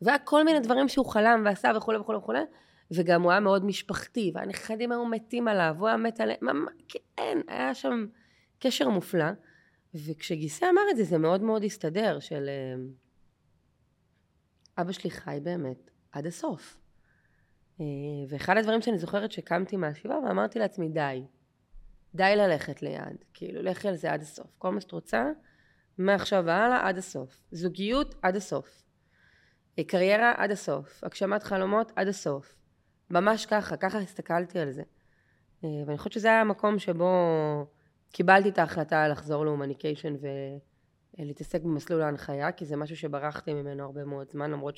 והיה 0.02 0.18
כל 0.18 0.44
מיני 0.44 0.60
דברים 0.60 0.88
שהוא 0.88 1.06
חלם 1.06 1.42
ועשה 1.44 1.72
וכולי 1.76 1.98
וכולי 1.98 2.18
וכולי, 2.18 2.42
וגם 2.90 3.22
הוא 3.22 3.30
היה 3.30 3.40
מאוד 3.40 3.64
משפחתי, 3.64 4.32
והנכדים 4.34 4.92
היו 4.92 5.04
מתים 5.04 5.48
עליו, 5.48 5.76
הוא 5.78 5.88
היה 5.88 5.96
מת 5.96 6.20
עליהם, 6.20 6.66
כן, 6.88 7.38
היה 7.48 7.74
שם 7.74 8.06
קשר 8.58 8.88
מופלא. 8.88 9.30
וכשגיסי 9.94 10.64
אמר 10.64 10.82
את 10.90 10.96
זה, 10.96 11.04
זה 11.04 11.18
מאוד 11.18 11.42
מאוד 11.42 11.64
הסתדר, 11.64 12.20
של 12.20 12.48
אה, 12.48 12.74
אבא 14.82 14.92
שלי 14.92 15.10
חי 15.10 15.38
באמת 15.42 15.90
עד 16.12 16.26
הסוף. 16.26 16.83
אה, 17.80 17.86
ואחד 18.28 18.56
הדברים 18.56 18.82
שאני 18.82 18.98
זוכרת 18.98 19.32
שקמתי 19.32 19.76
מהשבעה 19.76 20.18
ואמרתי 20.18 20.58
לעצמי, 20.58 20.88
די. 20.88 21.24
די 22.14 22.32
ללכת 22.36 22.82
ליד. 22.82 23.24
כאילו, 23.34 23.62
לכי 23.62 23.88
על 23.88 23.94
זה 23.94 24.12
עד 24.12 24.22
הסוף. 24.22 24.46
כל 24.58 24.70
מה 24.72 24.80
שאת 24.80 24.92
רוצה, 24.92 25.30
מעכשיו 25.98 26.42
והלאה 26.46 26.88
עד 26.88 26.98
הסוף. 26.98 27.44
זוגיות 27.50 28.14
עד 28.22 28.36
הסוף. 28.36 28.82
אה, 29.78 29.84
קריירה 29.84 30.32
עד 30.36 30.50
הסוף. 30.50 31.04
הגשמת 31.04 31.42
חלומות 31.42 31.92
עד 31.96 32.08
הסוף. 32.08 32.54
ממש 33.10 33.46
ככה, 33.46 33.76
ככה 33.76 33.98
הסתכלתי 33.98 34.58
על 34.58 34.70
זה. 34.70 34.82
אה, 35.64 35.68
ואני 35.86 35.98
חושבת 35.98 36.12
שזה 36.12 36.28
היה 36.28 36.40
המקום 36.40 36.78
שבו 36.78 37.10
קיבלתי 38.12 38.48
את 38.48 38.58
ההחלטה 38.58 39.08
לחזור 39.08 39.44
להומניקיישן 39.44 40.14
ולהתעסק 41.18 41.62
במסלול 41.62 42.02
ההנחיה, 42.02 42.52
כי 42.52 42.64
זה 42.64 42.76
משהו 42.76 42.96
שברחתי 42.96 43.54
ממנו 43.54 43.84
הרבה 43.84 44.04
מאוד 44.04 44.30
זמן, 44.30 44.50
למרות 44.50 44.76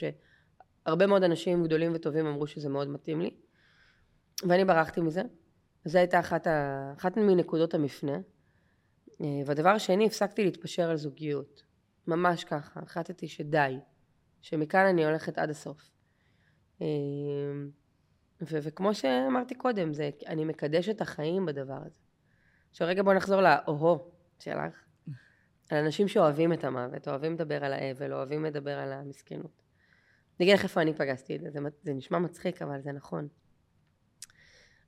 שהרבה 0.87 1.07
מאוד 1.07 1.23
אנשים 1.23 1.65
גדולים 1.65 1.93
וטובים 1.95 2.27
אמרו 2.27 2.47
שזה 2.47 2.69
מאוד 2.69 2.89
מתאים 2.89 3.21
לי. 3.21 3.31
ואני 4.49 4.65
ברחתי 4.65 5.01
מזה. 5.01 5.23
זו 5.85 5.99
הייתה 5.99 6.21
אחת, 6.21 6.47
ה... 6.47 6.93
אחת 6.97 7.17
מנקודות 7.17 7.75
המפנה. 7.75 8.19
אה, 9.21 9.27
והדבר 9.47 9.69
השני, 9.69 10.07
הפסקתי 10.07 10.45
להתפשר 10.45 10.91
על 10.91 10.97
זוגיות. 10.97 11.63
ממש 12.07 12.45
ככה. 12.45 12.81
החלטתי 12.81 13.29
שדי. 13.29 13.79
שמכאן 14.43 14.87
אני 14.87 15.05
הולכת 15.05 15.39
עד 15.39 15.51
הסוף. 15.51 15.91
אה, 16.83 16.87
ו- 18.41 18.59
וכמו 18.63 18.95
שאמרתי 18.95 19.55
קודם, 19.55 19.93
זה, 19.93 20.11
אני 20.27 20.45
מקדשת 20.45 21.01
החיים 21.01 21.47
בדבר 21.47 21.79
הזה. 21.87 22.01
עכשיו 22.71 22.89
רגע 22.89 23.03
בוא 23.03 23.15
נחזור 23.15 23.41
לאוהו 23.41 24.11
שלך. 24.39 24.85
על 25.71 25.79
אנשים 25.79 26.09
שאוהבים 26.09 26.53
את 26.53 26.65
המוות, 26.65 27.09
אוהבים 27.09 27.33
לדבר 27.33 27.65
על 27.65 27.73
האבל, 27.73 28.13
אוהבים 28.13 28.45
לדבר 28.45 28.79
על 28.79 28.93
המסכנות. 28.93 29.66
אני 30.41 30.47
אגיד 30.47 30.55
לך 30.55 30.65
איפה 30.65 30.83
אני 30.83 30.95
פגשתי 30.95 31.37
את 31.37 31.41
זה, 31.41 31.49
זה, 31.83 31.95
נשמע 31.95 32.19
מצחיק, 32.19 32.63
אבל 32.63 32.81
זה 32.81 32.93
נכון. 32.93 33.29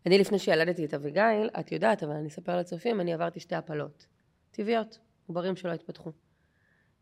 אני 0.06 0.18
לפני 0.18 0.38
שילדתי 0.38 0.84
את 0.84 0.94
אביגיל, 0.94 1.50
את 1.61 1.72
יודעת, 1.72 2.02
אבל 2.02 2.12
אני 2.12 2.28
אספר 2.28 2.58
לצופים, 2.58 3.00
אני 3.00 3.14
עברתי 3.14 3.40
שתי 3.40 3.54
הפלות. 3.54 4.06
טבעיות, 4.50 4.98
עוברים 5.26 5.56
שלא 5.56 5.72
התפתחו. 5.72 6.12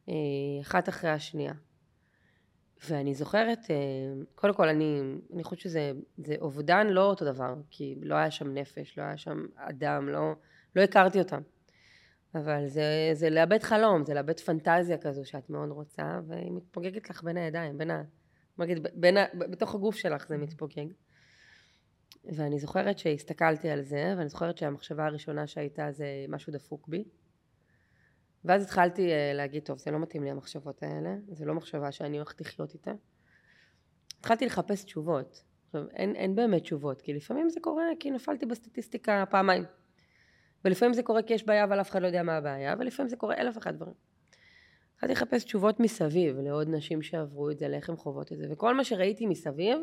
אה, 0.09 0.15
אחת 0.61 0.89
אחרי 0.89 1.11
השנייה. 1.11 1.53
ואני 2.89 3.15
זוכרת, 3.15 3.71
אה, 3.71 3.77
קודם 4.35 4.55
כל 4.55 4.69
אני, 4.69 5.01
אני 5.35 5.45
חושבת 5.45 5.61
שזה 5.61 5.93
זה 6.17 6.35
אובדן 6.41 6.87
לא 6.87 7.05
אותו 7.05 7.25
דבר, 7.25 7.55
כי 7.71 7.95
לא 8.03 8.15
היה 8.15 8.31
שם 8.31 8.55
נפש, 8.55 8.99
לא 8.99 9.03
היה 9.03 9.17
שם 9.17 9.47
אדם, 9.57 10.09
לא, 10.09 10.33
לא 10.77 10.83
הכרתי 10.83 11.19
אותם. 11.19 11.41
אבל 12.35 12.69
זה, 12.69 13.11
זה 13.13 13.31
לאבד 13.31 13.63
חלום, 13.63 14.05
זה 14.05 14.15
לאבד 14.15 14.41
פנטזיה 14.41 14.99
כזו 14.99 15.25
שאת 15.25 15.51
מאוד 15.51 15.71
רוצה, 15.71 16.21
והיא 16.27 16.53
מתפוגגת 16.53 17.11
לך 17.11 17.23
בין 17.23 17.37
הידיים, 17.37 17.79
בין 17.79 17.91
ה... 17.91 18.03
נגיד, 18.59 18.87
בין. 18.95 19.17
בתוך 19.35 19.75
הגוף 19.75 19.97
שלך 19.97 20.29
זה 20.29 20.37
מתפוגג. 20.37 20.87
ואני 22.25 22.59
זוכרת 22.59 22.99
שהסתכלתי 22.99 23.71
על 23.71 23.83
זה, 23.83 24.15
ואני 24.19 24.29
זוכרת 24.29 24.59
שהמחשבה 24.59 25.07
הראשונה 25.07 25.47
שהייתה 25.47 25.93
זה 25.93 26.07
משהו 26.29 26.53
דפוק 26.53 26.89
בי. 26.89 27.05
ואז 28.45 28.63
התחלתי 28.63 29.13
אה, 29.13 29.33
להגיד, 29.35 29.63
טוב, 29.63 29.79
זה 29.79 29.91
לא 29.91 29.99
מתאים 29.99 30.25
לי 30.25 30.31
המחשבות 30.31 30.83
האלה, 30.83 31.17
זה 31.33 31.45
לא 31.45 31.55
מחשבה 31.55 31.93
שאני 31.93 32.17
הולכת 32.17 32.41
לחיות 32.41 32.75
איתה. 32.75 32.93
התחלתי 34.21 34.47
לחפש 34.47 34.85
תשובות. 34.85 35.43
עכשיו, 35.67 35.85
אין, 35.91 36.17
אין 36.17 36.35
באמת 36.35 36.63
תשובות, 36.63 37.03
כי 37.03 37.15
לפעמים 37.15 37.51
זה 37.51 37.61
קורה 37.61 37.85
כי 38.01 38.11
נפלתי 38.11 38.47
בסטטיסטיקה 38.47 39.25
פעמיים. 39.31 39.65
ולפעמים 40.65 40.95
זה 40.95 41.03
קורה 41.03 41.23
כי 41.23 41.35
יש 41.35 41.47
בעיה 41.47 41.65
אבל 41.65 41.81
אף 41.81 41.91
אחד 41.91 42.03
לא 42.03 42.07
יודע 42.07 42.23
מה 42.23 42.37
הבעיה, 42.37 42.75
ולפעמים 42.79 43.09
זה 43.09 43.17
קורה 43.17 43.35
אלף 43.35 43.59
אחד 43.59 43.77
דברים. 43.77 43.95
התחלתי 44.97 45.13
לחפש 45.13 45.45
תשובות 45.45 45.81
מסביב 45.81 46.39
לעוד 46.39 46.69
נשים 46.69 47.03
שעברו 47.03 47.51
את 47.51 47.59
זה, 47.59 47.69
לאיך 47.69 47.91
הן 47.91 47.97
חוות 47.97 48.33
את 48.33 48.39
זה, 48.39 48.47
וכל 48.51 48.75
מה 48.75 48.85
שראיתי 48.85 49.27
מסביב 49.27 49.79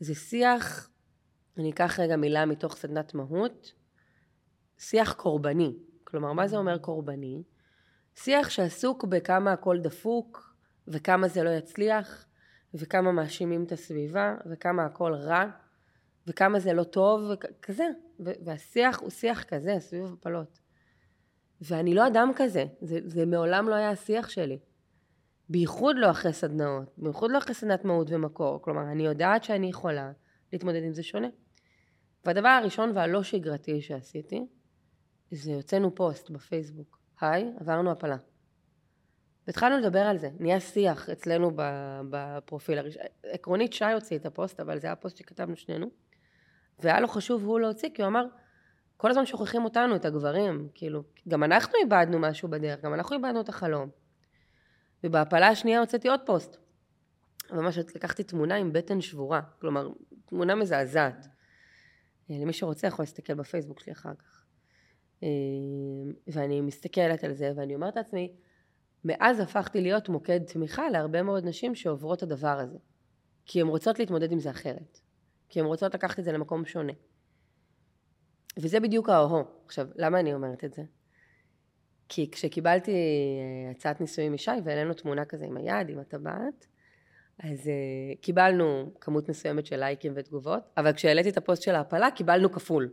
זה 0.00 0.14
שיח, 0.14 0.90
אני 1.58 1.70
אקח 1.70 2.00
רגע 2.00 2.16
מילה 2.16 2.46
מתוך 2.46 2.76
סדנת 2.76 3.14
מהות, 3.14 3.72
שיח 4.78 5.12
קורבני. 5.12 5.76
כלומר, 6.04 6.32
מה 6.32 6.48
זה 6.48 6.56
אומר 6.56 6.78
קורבני? 6.78 7.42
שיח 8.14 8.50
שעסוק 8.50 9.04
בכמה 9.04 9.52
הכל 9.52 9.78
דפוק, 9.80 10.54
וכמה 10.88 11.28
זה 11.28 11.42
לא 11.42 11.50
יצליח, 11.50 12.26
וכמה 12.74 13.12
מאשימים 13.12 13.64
את 13.64 13.72
הסביבה, 13.72 14.36
וכמה 14.50 14.84
הכל 14.84 15.14
רע, 15.14 15.44
וכמה 16.26 16.60
זה 16.60 16.72
לא 16.72 16.84
טוב, 16.84 17.30
וכזה. 17.30 17.88
והשיח 18.20 19.00
הוא 19.00 19.10
שיח 19.10 19.42
כזה, 19.42 19.76
סביב 19.78 20.04
הפלות. 20.04 20.63
ואני 21.60 21.94
לא 21.94 22.06
אדם 22.06 22.30
כזה, 22.36 22.64
זה, 22.80 22.98
זה 23.04 23.26
מעולם 23.26 23.68
לא 23.68 23.74
היה 23.74 23.90
השיח 23.90 24.28
שלי. 24.28 24.58
בייחוד 25.48 25.96
לא 25.98 26.10
אחרי 26.10 26.32
סדנאות, 26.32 26.94
בייחוד 26.98 27.30
לא 27.30 27.38
אחרי 27.38 27.54
סדנת 27.54 27.84
מהות 27.84 28.06
ומקור. 28.10 28.62
כלומר, 28.62 28.82
אני 28.82 29.06
יודעת 29.06 29.44
שאני 29.44 29.66
יכולה 29.66 30.12
להתמודד 30.52 30.82
עם 30.82 30.92
זה 30.92 31.02
שונה. 31.02 31.28
והדבר 32.24 32.48
הראשון 32.48 32.92
והלא 32.94 33.22
שגרתי 33.22 33.80
שעשיתי, 33.82 34.46
זה 35.30 35.54
הוצאנו 35.54 35.94
פוסט 35.94 36.30
בפייסבוק. 36.30 36.98
היי, 37.20 37.52
עברנו 37.60 37.90
הפלה. 37.90 38.16
והתחלנו 39.46 39.78
לדבר 39.78 40.00
על 40.00 40.18
זה, 40.18 40.30
נהיה 40.38 40.60
שיח 40.60 41.10
אצלנו 41.10 41.50
בפרופיל 42.10 42.78
הראשון. 42.78 43.02
עקרונית 43.22 43.72
שי 43.72 43.84
הוציא 43.84 44.18
את 44.18 44.26
הפוסט, 44.26 44.60
אבל 44.60 44.78
זה 44.78 44.86
היה 44.86 44.96
פוסט 44.96 45.16
שכתבנו 45.16 45.56
שנינו. 45.56 45.86
והיה 46.78 47.00
לו 47.00 47.08
חשוב 47.08 47.44
הוא 47.44 47.60
להוציא, 47.60 47.88
כי 47.94 48.02
הוא 48.02 48.08
אמר, 48.08 48.26
כל 48.96 49.10
הזמן 49.10 49.26
שוכחים 49.26 49.64
אותנו, 49.64 49.96
את 49.96 50.04
הגברים, 50.04 50.68
כאילו, 50.74 51.02
גם 51.28 51.44
אנחנו 51.44 51.72
איבדנו 51.82 52.18
משהו 52.18 52.48
בדרך, 52.48 52.80
גם 52.80 52.94
אנחנו 52.94 53.16
איבדנו 53.16 53.40
את 53.40 53.48
החלום. 53.48 53.88
ובהפלה 55.04 55.48
השנייה 55.48 55.80
הוצאתי 55.80 56.08
עוד 56.08 56.20
פוסט. 56.26 56.56
ממש 57.50 57.78
לקחתי 57.78 58.22
תמונה 58.22 58.54
עם 58.54 58.72
בטן 58.72 59.00
שבורה, 59.00 59.40
כלומר, 59.60 59.88
תמונה 60.26 60.54
מזעזעת. 60.54 61.26
אה, 62.30 62.36
למי 62.40 62.52
שרוצה 62.52 62.86
יכול 62.86 63.02
להסתכל 63.02 63.34
בפייסבוק 63.34 63.80
שלי 63.80 63.92
אחר 63.92 64.14
כך. 64.14 64.44
אה, 65.22 65.28
ואני 66.26 66.60
מסתכלת 66.60 67.24
על 67.24 67.32
זה 67.32 67.52
ואני 67.56 67.74
אומרת 67.74 67.96
לעצמי, 67.96 68.32
מאז 69.04 69.40
הפכתי 69.40 69.80
להיות 69.80 70.08
מוקד 70.08 70.44
תמיכה 70.44 70.90
להרבה 70.90 71.22
מאוד 71.22 71.44
נשים 71.44 71.74
שעוברות 71.74 72.18
את 72.18 72.22
הדבר 72.22 72.58
הזה. 72.60 72.78
כי 73.46 73.60
הן 73.60 73.66
רוצות 73.66 73.98
להתמודד 73.98 74.32
עם 74.32 74.38
זה 74.38 74.50
אחרת. 74.50 75.00
כי 75.48 75.60
הן 75.60 75.66
רוצות 75.66 75.94
לקחת 75.94 76.18
את 76.18 76.24
זה 76.24 76.32
למקום 76.32 76.64
שונה. 76.64 76.92
וזה 78.56 78.80
בדיוק 78.80 79.08
האוהו. 79.08 79.44
עכשיו, 79.66 79.86
למה 79.96 80.20
אני 80.20 80.34
אומרת 80.34 80.64
את 80.64 80.74
זה? 80.74 80.82
כי 82.08 82.30
כשקיבלתי 82.30 82.92
אה, 82.92 83.70
הצעת 83.70 84.00
נישואים 84.00 84.32
משי 84.32 84.50
והעלינו 84.64 84.94
תמונה 84.94 85.24
כזה 85.24 85.44
עם 85.44 85.56
היד, 85.56 85.88
עם 85.88 85.98
הטבעת, 85.98 86.66
אז 87.38 87.66
uh, 87.66 88.20
קיבלנו 88.20 88.90
כמות 89.00 89.28
מסוימת 89.28 89.66
של 89.66 89.76
לייקים 89.76 90.12
ותגובות, 90.16 90.62
אבל 90.76 90.92
כשהעליתי 90.92 91.28
את 91.28 91.36
הפוסט 91.36 91.62
של 91.62 91.74
ההפלה 91.74 92.10
קיבלנו 92.10 92.52
כפול. 92.52 92.88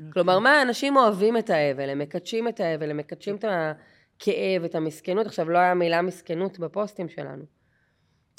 אוקיי. 0.00 0.12
כלומר, 0.12 0.38
מה, 0.38 0.62
אנשים 0.62 0.96
אוהבים 0.96 1.36
את 1.36 1.50
האבל, 1.50 1.90
הם 1.90 1.98
מקדשים 1.98 2.48
את 2.48 2.60
האבל, 2.60 2.90
הם 2.90 2.96
מקדשים 2.96 3.36
את 3.36 3.44
הכאב, 3.44 4.64
את 4.64 4.74
המסכנות. 4.74 5.26
עכשיו, 5.26 5.50
לא 5.50 5.58
היה 5.58 5.74
מילה 5.74 6.02
מסכנות 6.02 6.58
בפוסטים 6.58 7.08
שלנו. 7.08 7.44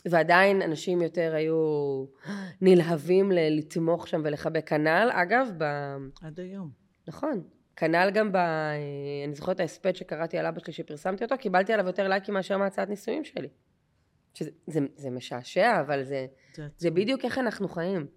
ועדיין 0.06 0.62
אנשים 0.62 1.02
יותר 1.02 1.36
היו 1.36 2.06
נלהבים 2.62 3.32
לתמוך 3.32 4.08
שם 4.08 4.22
ולחבק. 4.24 4.68
כנ"ל, 4.68 5.10
אגב, 5.12 5.48
ב... 5.58 5.64
עד 6.22 6.40
היום. 6.40 6.70
נכון. 7.08 7.44
כנ"ל 7.76 8.10
גם 8.14 8.32
ב... 8.32 8.36
אה, 8.36 8.76
אני 9.26 9.36
זוכרת 9.36 9.60
ההספד 9.60 9.96
שקראתי 9.96 10.38
על 10.38 10.46
אבא 10.46 10.60
שלי 10.60 10.74
שפרסמתי 10.74 11.24
אותו, 11.24 11.38
קיבלתי 11.38 11.74
עליו 11.74 11.88
יותר 11.88 12.08
לייקים 12.08 12.34
מאשר 12.34 12.58
מהצעת 12.58 12.90
נישואים 12.90 13.24
שלי. 13.24 13.48
שזה 14.34 14.52
זה, 14.68 14.80
זה 14.96 15.10
משעשע, 15.10 15.82
אבל 15.82 16.04
זה, 16.04 16.26
זה, 16.56 16.68
זה 16.78 16.92
בדיוק 16.92 17.26
איך 17.26 17.38
אנחנו 17.38 17.68
חיים. 17.68 18.08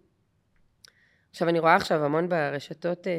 עכשיו, 1.30 1.48
אני 1.48 1.58
רואה 1.58 1.76
עכשיו 1.76 2.04
המון 2.04 2.28
ברשתות 2.28 3.06
אה, 3.06 3.12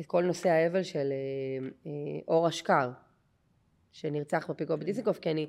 את 0.00 0.06
כל 0.06 0.24
נושא 0.24 0.48
האבל 0.48 0.82
של 0.82 1.12
אה, 1.12 1.68
אה, 1.86 2.20
אור 2.28 2.48
אשכר, 2.48 2.90
שנרצח 3.92 4.50
בפיגוע 4.50 4.76
בדיזנגוף, 4.76 5.18
כי 5.18 5.30
אני 5.30 5.46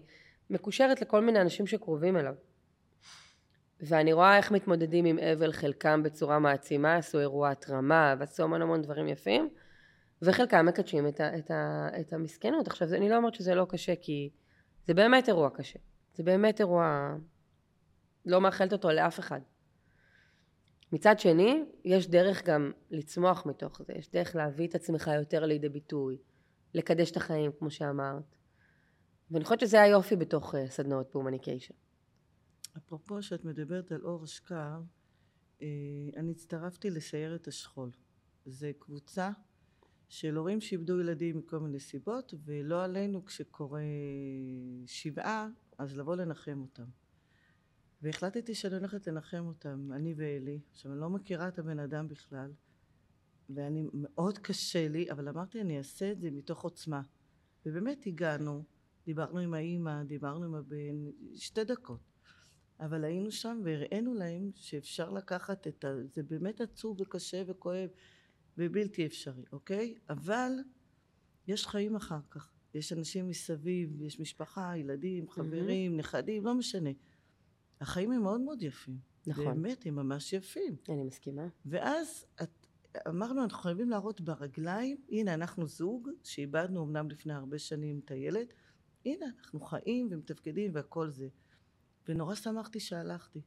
מקושרת 0.49 1.01
לכל 1.01 1.21
מיני 1.21 1.41
אנשים 1.41 1.67
שקרובים 1.67 2.17
אליו. 2.17 2.35
ואני 3.81 4.13
רואה 4.13 4.37
איך 4.37 4.51
מתמודדים 4.51 5.05
עם 5.05 5.19
אבל, 5.19 5.53
חלקם 5.53 6.03
בצורה 6.03 6.39
מעצימה, 6.39 6.95
עשו 6.95 7.19
אירוע 7.19 7.49
התרמה 7.49 8.15
ועשו 8.19 8.43
המון 8.43 8.61
המון 8.61 8.81
דברים 8.81 9.07
יפים, 9.07 9.49
וחלקם 10.21 10.65
מקדשים 10.65 11.07
את, 11.07 11.19
ה, 11.19 11.37
את, 11.37 11.51
ה, 11.51 11.87
את 11.99 12.13
המסכנות. 12.13 12.67
עכשיו, 12.67 12.93
אני 12.93 13.09
לא 13.09 13.17
אומרת 13.17 13.33
שזה 13.33 13.55
לא 13.55 13.65
קשה, 13.69 13.95
כי 13.95 14.29
זה 14.87 14.93
באמת 14.93 15.27
אירוע 15.27 15.49
קשה. 15.49 15.79
זה 16.13 16.23
באמת 16.23 16.59
אירוע, 16.59 17.15
לא 18.25 18.41
מאחלת 18.41 18.73
אותו 18.73 18.91
לאף 18.91 19.19
אחד. 19.19 19.39
מצד 20.91 21.19
שני, 21.19 21.63
יש 21.85 22.07
דרך 22.07 22.45
גם 22.45 22.71
לצמוח 22.91 23.45
מתוך 23.45 23.81
זה, 23.81 23.93
יש 23.93 24.11
דרך 24.11 24.35
להביא 24.35 24.67
את 24.67 24.75
עצמך 24.75 25.11
יותר 25.15 25.45
לידי 25.45 25.69
ביטוי, 25.69 26.17
לקדש 26.73 27.11
את 27.11 27.17
החיים, 27.17 27.51
כמו 27.59 27.71
שאמרת. 27.71 28.38
ואני 29.31 29.43
חושבת 29.43 29.59
שזה 29.59 29.81
היופי 29.81 30.15
בתוך 30.15 30.55
אה, 30.55 30.57
סדנאות 30.69 31.07
הומניקיישן. 31.11 31.73
אפרופו 32.77 33.21
שאת 33.21 33.45
מדברת 33.45 33.91
על 33.91 34.01
אור 34.01 34.23
אשכר, 34.23 34.81
אה, 35.61 35.67
אני 36.15 36.31
הצטרפתי 36.31 36.89
לסיירת 36.89 37.47
השכול. 37.47 37.91
זה 38.45 38.71
קבוצה 38.79 39.31
של 40.09 40.35
הורים 40.35 40.61
שאיבדו 40.61 40.99
ילדים 40.99 41.37
מכל 41.37 41.59
מיני 41.59 41.79
סיבות, 41.79 42.33
ולא 42.45 42.83
עלינו 42.83 43.25
כשקורה 43.25 43.81
שבעה, 44.85 45.47
אז 45.77 45.97
לבוא 45.97 46.15
לנחם 46.15 46.61
אותם. 46.61 46.85
והחלטתי 48.01 48.55
שאני 48.55 48.75
הולכת 48.75 49.07
לנחם 49.07 49.45
אותם, 49.47 49.91
אני 49.93 50.13
ואלי. 50.17 50.59
עכשיו, 50.71 50.91
אני 50.91 50.99
לא 51.01 51.09
מכירה 51.09 51.47
את 51.47 51.59
הבן 51.59 51.79
אדם 51.79 52.07
בכלל, 52.07 52.51
ואני, 53.49 53.83
מאוד 53.93 54.37
קשה 54.37 54.87
לי, 54.87 55.11
אבל 55.11 55.29
אמרתי, 55.29 55.61
אני 55.61 55.77
אעשה 55.77 56.11
את 56.11 56.21
זה 56.21 56.31
מתוך 56.31 56.63
עוצמה. 56.63 57.01
ובאמת 57.65 58.05
הגענו, 58.07 58.63
דיברנו 59.05 59.39
עם 59.39 59.53
האימא, 59.53 60.03
דיברנו 60.03 60.45
עם 60.45 60.55
הבן, 60.55 61.11
שתי 61.35 61.63
דקות. 61.63 61.99
אבל 62.79 63.03
היינו 63.03 63.31
שם 63.31 63.61
והראינו 63.63 64.13
להם 64.13 64.51
שאפשר 64.55 65.09
לקחת 65.09 65.67
את 65.67 65.85
ה... 65.85 65.93
זה 66.15 66.23
באמת 66.23 66.61
עצוב 66.61 67.01
וקשה 67.01 67.43
וכואב 67.47 67.89
ובלתי 68.57 69.05
אפשרי, 69.05 69.43
אוקיי? 69.51 69.95
אבל 70.09 70.51
יש 71.47 71.67
חיים 71.67 71.95
אחר 71.95 72.19
כך. 72.29 72.51
יש 72.73 72.93
אנשים 72.93 73.27
מסביב, 73.27 74.01
יש 74.01 74.19
משפחה, 74.19 74.77
ילדים, 74.77 75.29
חברים, 75.29 75.95
mm-hmm. 75.95 75.99
נכדים, 75.99 76.45
לא 76.45 76.55
משנה. 76.55 76.89
החיים 77.81 78.11
הם 78.11 78.23
מאוד 78.23 78.41
מאוד 78.41 78.61
יפים. 78.61 78.97
נכון. 79.27 79.45
באמת, 79.45 79.85
הם 79.85 79.95
ממש 79.95 80.33
יפים. 80.33 80.75
אני 80.89 81.03
מסכימה. 81.03 81.47
ואז 81.65 82.25
את, 82.43 82.67
אמרנו, 83.07 83.43
אנחנו 83.43 83.59
חייבים 83.59 83.89
להראות 83.89 84.21
ברגליים, 84.21 84.97
הנה, 85.09 85.33
אנחנו 85.33 85.67
זוג 85.67 86.09
שאיבדנו 86.23 86.83
אמנם 86.83 87.09
לפני 87.09 87.33
הרבה 87.33 87.59
שנים 87.59 88.01
את 88.05 88.11
הילד, 88.11 88.47
הנה, 89.05 89.25
אנחנו 89.39 89.59
חיים 89.59 90.07
ומתפקדים 90.11 90.71
והכל 90.73 91.09
זה. 91.09 91.27
ונורא 92.07 92.35
שמחתי 92.35 92.79
שהלכתי. 92.79 93.41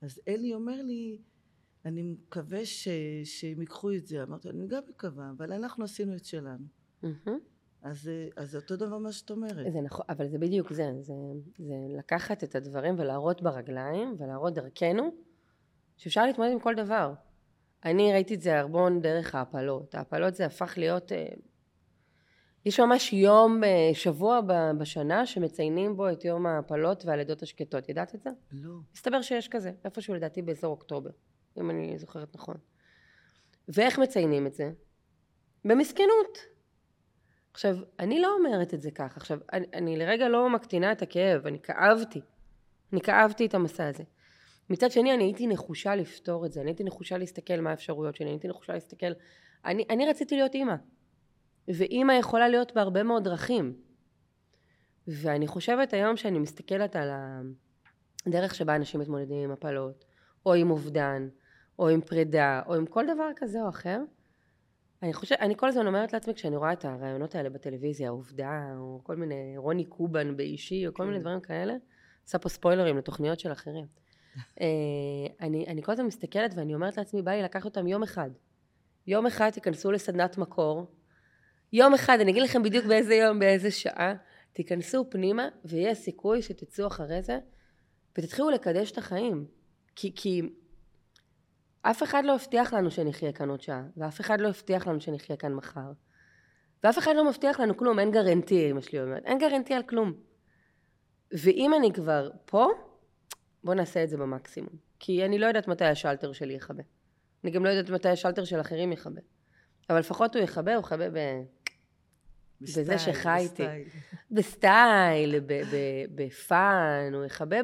אז 0.00 0.20
אלי 0.28 0.54
אומר 0.54 0.82
לי, 0.82 1.18
אני 1.84 2.02
מקווה 2.02 2.66
ש... 2.66 2.88
שהם 3.24 3.60
ייקחו 3.60 3.92
את 3.92 4.06
זה. 4.06 4.22
אמרתי, 4.22 4.50
אני 4.50 4.66
גם 4.66 4.82
מקווה, 4.88 5.30
אבל 5.36 5.52
אנחנו 5.52 5.84
עשינו 5.84 6.16
את 6.16 6.24
שלנו. 6.24 6.64
Mm-hmm. 7.04 7.30
אז, 7.82 8.10
אז 8.36 8.50
זה 8.50 8.58
אותו 8.58 8.76
דבר 8.76 8.98
מה 8.98 9.12
שאת 9.12 9.30
אומרת. 9.30 9.72
זה 9.72 9.80
נכון, 9.80 10.06
אבל 10.08 10.28
זה 10.28 10.38
בדיוק 10.38 10.72
זה, 10.72 10.92
זה, 11.00 11.12
זה 11.58 11.74
לקחת 11.98 12.44
את 12.44 12.54
הדברים 12.54 12.94
ולהראות 12.98 13.42
ברגליים 13.42 14.16
ולהראות 14.18 14.54
דרכנו 14.54 15.14
שאפשר 15.96 16.26
להתמודד 16.26 16.52
עם 16.52 16.60
כל 16.60 16.74
דבר. 16.74 17.14
אני 17.84 18.12
ראיתי 18.12 18.34
את 18.34 18.40
זה 18.40 18.60
הרבה 18.60 18.88
דרך 19.02 19.34
ההפלות. 19.34 19.94
ההפלות 19.94 20.34
זה 20.34 20.46
הפך 20.46 20.74
להיות 20.76 21.12
אה, 21.12 21.26
יש 22.64 22.80
ממש 22.80 23.12
יום, 23.12 23.64
אה, 23.64 23.90
שבוע 23.94 24.40
בשנה 24.78 25.26
שמציינים 25.26 25.96
בו 25.96 26.10
את 26.10 26.24
יום 26.24 26.46
ההפלות 26.46 27.04
והלידות 27.04 27.42
השקטות. 27.42 27.88
ידעת 27.88 28.14
את 28.14 28.22
זה? 28.22 28.30
לא. 28.52 28.74
מסתבר 28.94 29.22
שיש 29.22 29.48
כזה, 29.48 29.72
איפשהו 29.84 30.14
לדעתי 30.14 30.42
באזור 30.42 30.70
אוקטובר, 30.70 31.10
אם 31.58 31.70
אני 31.70 31.98
זוכרת 31.98 32.34
נכון. 32.34 32.56
ואיך 33.68 33.98
מציינים 33.98 34.46
את 34.46 34.54
זה? 34.54 34.70
במסכנות. 35.64 36.38
עכשיו, 37.52 37.76
אני 37.98 38.20
לא 38.20 38.36
אומרת 38.38 38.74
את 38.74 38.82
זה 38.82 38.90
ככה. 38.90 39.16
עכשיו, 39.16 39.38
אני, 39.52 39.66
אני 39.74 39.96
לרגע 39.96 40.28
לא 40.28 40.50
מקטינה 40.50 40.92
את 40.92 41.02
הכאב, 41.02 41.46
אני 41.46 41.58
כאבתי. 41.60 42.20
אני 42.92 43.00
כאבתי 43.00 43.46
את 43.46 43.54
המסע 43.54 43.88
הזה. 43.88 44.04
מצד 44.70 44.90
שני, 44.90 45.14
אני 45.14 45.24
הייתי 45.24 45.46
נחושה 45.46 45.94
לפתור 45.94 46.46
את 46.46 46.52
זה, 46.52 46.60
אני 46.60 46.70
הייתי 46.70 46.84
נחושה 46.84 47.18
להסתכל 47.18 47.60
מה 47.60 47.70
האפשרויות 47.70 48.16
שלי, 48.16 48.26
אני 48.26 48.34
הייתי 48.34 48.48
נחושה 48.48 48.72
להסתכל... 48.72 49.12
אני, 49.64 49.84
אני 49.90 50.06
רציתי 50.06 50.36
להיות 50.36 50.54
אימא. 50.54 50.74
ואימא 51.74 52.12
יכולה 52.12 52.48
להיות 52.48 52.74
בהרבה 52.74 53.02
מאוד 53.02 53.24
דרכים. 53.24 53.76
ואני 55.06 55.46
חושבת 55.46 55.92
היום 55.92 56.16
שאני 56.16 56.38
מסתכלת 56.38 56.96
על 56.96 57.10
הדרך 58.26 58.54
שבה 58.54 58.76
אנשים 58.76 59.00
מתמודדים 59.00 59.44
עם 59.44 59.50
הפלות, 59.50 60.04
או 60.46 60.54
עם 60.54 60.70
אובדן, 60.70 61.28
או 61.78 61.88
עם 61.88 62.00
פרידה, 62.00 62.62
או 62.66 62.74
עם 62.74 62.86
כל 62.86 63.04
דבר 63.14 63.30
כזה 63.36 63.62
או 63.62 63.68
אחר, 63.68 64.00
אני 65.02 65.12
חושבת, 65.12 65.40
אני 65.40 65.56
כל 65.56 65.68
הזמן 65.68 65.86
אומרת 65.86 66.12
לעצמי 66.12 66.34
כשאני 66.34 66.56
רואה 66.56 66.72
את 66.72 66.84
הרעיונות 66.84 67.34
האלה 67.34 67.50
בטלוויזיה, 67.50 68.10
עובדה, 68.10 68.74
או 68.76 69.00
כל 69.02 69.16
מיני, 69.16 69.54
רוני 69.56 69.84
קובן 69.84 70.36
באישי, 70.36 70.86
או 70.86 70.94
כל 70.94 71.04
מיני 71.04 71.16
כן. 71.16 71.20
דברים 71.20 71.40
כאלה, 71.40 71.74
עושה 72.24 72.38
פה 72.38 72.48
ספוילרים 72.48 72.98
לתוכניות 72.98 73.40
של 73.40 73.52
אחרים. 73.52 73.86
אה, 74.60 74.66
אני, 75.40 75.66
אני 75.66 75.82
כל 75.82 75.92
הזמן 75.92 76.06
מסתכלת 76.06 76.54
ואני 76.56 76.74
אומרת 76.74 76.96
לעצמי, 76.96 77.22
בא 77.22 77.30
לי 77.30 77.42
לקחת 77.42 77.64
אותם 77.64 77.86
יום 77.86 78.02
אחד. 78.02 78.30
יום 79.06 79.26
אחד 79.26 79.50
תיכנסו 79.50 79.92
לסדנת 79.92 80.38
מקור, 80.38 80.86
יום 81.72 81.94
אחד, 81.94 82.18
אני 82.20 82.30
אגיד 82.30 82.42
לכם 82.42 82.62
בדיוק 82.62 82.86
באיזה 82.86 83.14
יום, 83.14 83.38
באיזה 83.38 83.70
שעה, 83.70 84.14
תיכנסו 84.52 85.10
פנימה 85.10 85.48
ויש 85.64 85.98
סיכוי 85.98 86.42
שתצאו 86.42 86.86
אחרי 86.86 87.22
זה 87.22 87.38
ותתחילו 88.18 88.50
לקדש 88.50 88.90
את 88.90 88.98
החיים. 88.98 89.46
כי, 89.96 90.12
כי 90.14 90.42
אף 91.82 92.02
אחד 92.02 92.22
לא 92.24 92.34
הבטיח 92.34 92.74
לנו 92.74 92.90
שנחיה 92.90 93.32
כאן 93.32 93.50
עוד 93.50 93.60
שעה, 93.60 93.82
ואף 93.96 94.20
אחד 94.20 94.40
לא 94.40 94.48
הבטיח 94.48 94.86
לנו 94.86 95.00
שנחיה 95.00 95.36
כאן 95.36 95.52
מחר. 95.52 95.92
ואף 96.84 96.98
אחד 96.98 97.12
לא 97.16 97.28
מבטיח 97.28 97.60
לנו 97.60 97.76
כלום, 97.76 97.98
אין 97.98 98.10
גרנטי, 98.10 98.70
אמא 98.70 98.80
שלי 98.80 99.02
אומרת, 99.02 99.24
אין 99.24 99.38
גרנטי 99.38 99.74
על 99.74 99.82
כלום. 99.82 100.12
ואם 101.32 101.74
אני 101.74 101.92
כבר 101.92 102.30
פה, 102.44 102.66
בואו 103.64 103.76
נעשה 103.76 104.04
את 104.04 104.08
זה 104.08 104.16
במקסימום. 104.16 104.74
כי 104.98 105.24
אני 105.24 105.38
לא 105.38 105.46
יודעת 105.46 105.68
מתי 105.68 105.84
השלטר 105.84 106.32
שלי 106.32 106.54
יכבה. 106.54 106.82
אני 107.44 107.52
גם 107.52 107.64
לא 107.64 107.70
יודעת 107.70 107.90
מתי 107.90 108.08
השלטר 108.08 108.44
של 108.44 108.60
אחרים 108.60 108.92
יכבה. 108.92 109.20
אבל 109.90 109.98
לפחות 109.98 110.36
הוא 110.36 110.44
יכבה, 110.44 110.74
הוא 110.74 110.80
יכבה 110.80 111.10
ב... 111.10 111.16
בזה 112.60 112.98
שחי 112.98 113.36
איתי. 113.38 113.62
ב 114.30 114.45
style, 114.45 115.34
ב 116.14 116.34
fun, 116.34 117.14
הוא 117.14 117.24
יכבה 117.24 117.56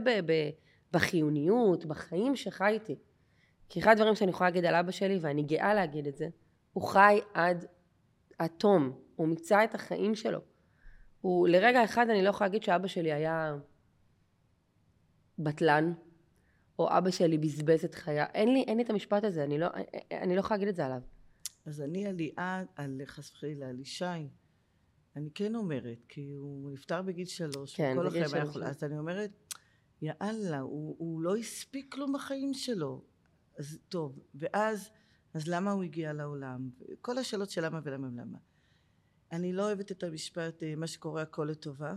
בחיוניות, 0.92 1.84
בחיים 1.84 2.36
שחי 2.36 2.68
איתי. 2.72 2.96
כי 3.68 3.80
אחד 3.80 3.92
הדברים 3.92 4.14
שאני 4.14 4.30
יכולה 4.30 4.50
להגיד 4.50 4.64
על 4.64 4.74
אבא 4.74 4.90
שלי, 4.90 5.18
ואני 5.20 5.42
גאה 5.42 5.74
להגיד 5.74 6.06
את 6.06 6.16
זה, 6.16 6.28
הוא 6.72 6.82
חי 6.82 7.20
עד 7.34 7.64
התום, 8.40 8.98
הוא 9.16 9.28
מיצה 9.28 9.64
את 9.64 9.74
החיים 9.74 10.14
שלו. 10.14 10.40
הוא, 11.20 11.48
לרגע 11.48 11.84
אחד 11.84 12.10
אני 12.10 12.22
לא 12.22 12.28
יכולה 12.28 12.48
להגיד 12.48 12.62
שאבא 12.62 12.86
שלי 12.86 13.12
היה 13.12 13.56
בטלן, 15.38 15.92
או 16.78 16.98
אבא 16.98 17.10
שלי 17.10 17.38
בזבז 17.38 17.84
את 17.84 17.94
חייו. 17.94 18.26
אין 18.34 18.52
לי, 18.52 18.64
אין 18.68 18.76
לי 18.76 18.82
את 18.82 18.90
המשפט 18.90 19.24
הזה, 19.24 19.44
אני 19.44 19.58
לא, 19.58 19.66
אני 20.12 20.34
לא 20.34 20.40
יכולה 20.40 20.56
להגיד 20.56 20.68
את 20.68 20.76
זה 20.76 20.86
עליו. 20.86 21.00
אז 21.66 21.82
אני 21.82 22.06
על 22.06 22.14
ליעד, 22.14 22.66
על 22.76 23.00
חס 23.06 23.32
וחלילה, 23.32 23.68
על 23.68 23.80
ישי, 23.80 24.04
אני 25.16 25.30
כן 25.34 25.54
אומרת, 25.54 26.04
כי 26.08 26.32
הוא 26.32 26.70
נפטר 26.70 27.02
בגיל 27.02 27.26
שלוש, 27.26 27.76
כן, 27.76 27.94
וכל 27.98 28.06
החיים 28.06 28.24
היה. 28.32 28.42
יכול- 28.44 28.64
אז 28.64 28.84
אני 28.84 28.98
אומרת, 28.98 29.30
יאללה, 30.02 30.60
הוא, 30.60 30.96
הוא 30.98 31.20
לא 31.22 31.36
הספיק 31.36 31.94
כלום 31.94 32.12
בחיים 32.12 32.54
שלו. 32.54 33.04
אז 33.58 33.78
טוב, 33.88 34.18
ואז, 34.34 34.90
אז 35.34 35.48
למה 35.48 35.70
הוא 35.72 35.82
הגיע 35.82 36.12
לעולם? 36.12 36.70
כל 37.00 37.18
השאלות 37.18 37.50
של 37.50 37.64
למה 37.64 37.80
ולמה 37.84 38.08
ולמה. 38.12 38.38
אני 39.32 39.52
לא 39.52 39.62
אוהבת 39.62 39.92
את 39.92 40.02
המשפט, 40.02 40.62
אה, 40.62 40.76
מה 40.76 40.86
שקורה 40.86 41.22
הכל 41.22 41.48
לטובה. 41.50 41.94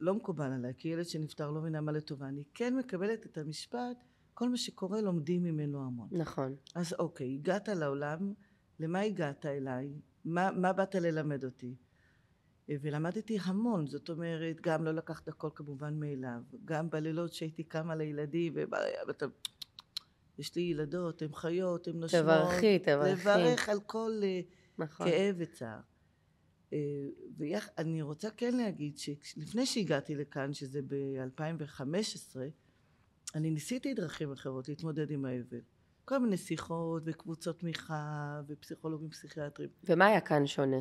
לא 0.00 0.14
מקובל 0.14 0.52
עליי, 0.52 0.72
כי 0.78 0.88
ילד 0.88 1.04
שנפטר 1.04 1.50
לא 1.50 1.60
מבינה 1.60 1.80
מה 1.80 1.92
לטובה. 1.92 2.28
אני 2.28 2.44
כן 2.54 2.76
מקבלת 2.76 3.26
את 3.26 3.38
המשפט, 3.38 4.04
כל 4.34 4.48
מה 4.48 4.56
שקורה 4.56 5.00
לומדים 5.00 5.42
ממנו 5.42 5.84
המון. 5.86 6.08
נכון. 6.12 6.56
אז 6.74 6.92
אוקיי, 6.98 7.34
הגעת 7.34 7.68
לעולם, 7.68 8.32
למה 8.80 9.00
הגעת 9.00 9.46
אליי? 9.46 9.92
מה, 10.24 10.50
מה 10.50 10.72
באת 10.72 10.94
ללמד 10.94 11.44
אותי? 11.44 11.76
ולמדתי 12.80 13.38
המון, 13.42 13.86
זאת 13.86 14.10
אומרת, 14.10 14.60
גם 14.60 14.84
לא 14.84 14.92
לקחת 14.92 15.28
הכל 15.28 15.48
כמובן 15.54 15.94
מאליו, 16.00 16.40
גם 16.64 16.90
בלילות 16.90 17.32
שהייתי 17.32 17.64
קמה 17.64 17.94
לילדים, 17.94 18.54
ואתה... 19.06 19.26
יש 20.38 20.56
לי 20.56 20.62
ילדות, 20.62 21.22
הן 21.22 21.32
חיות, 21.32 21.88
הן 21.88 21.96
נושמות. 21.96 22.22
תברכי, 22.22 22.78
תברכי. 22.78 23.12
לברך 23.12 23.68
על 23.68 23.80
כל 23.80 24.20
אה, 24.22 24.40
נכון. 24.78 25.06
כאב 25.06 25.34
וצער. 25.38 25.80
אה, 26.72 26.78
ואני 27.38 28.02
רוצה 28.02 28.30
כן 28.30 28.56
להגיד 28.56 28.98
שלפני 28.98 29.66
שהגעתי 29.66 30.14
לכאן, 30.14 30.52
שזה 30.52 30.80
ב-2015, 30.82 32.36
אני 33.34 33.50
ניסיתי 33.50 33.94
דרכים 33.94 34.32
אחרות 34.32 34.68
להתמודד 34.68 35.10
עם 35.10 35.24
האבל. 35.24 35.60
כל 36.04 36.18
מיני 36.18 36.36
שיחות 36.36 37.02
וקבוצות 37.06 37.58
תמיכה 37.58 38.40
ופסיכולוגים 38.48 39.10
פסיכיאטרים. 39.10 39.68
ומה 39.84 40.06
היה 40.06 40.20
כאן 40.20 40.46
שונה? 40.46 40.80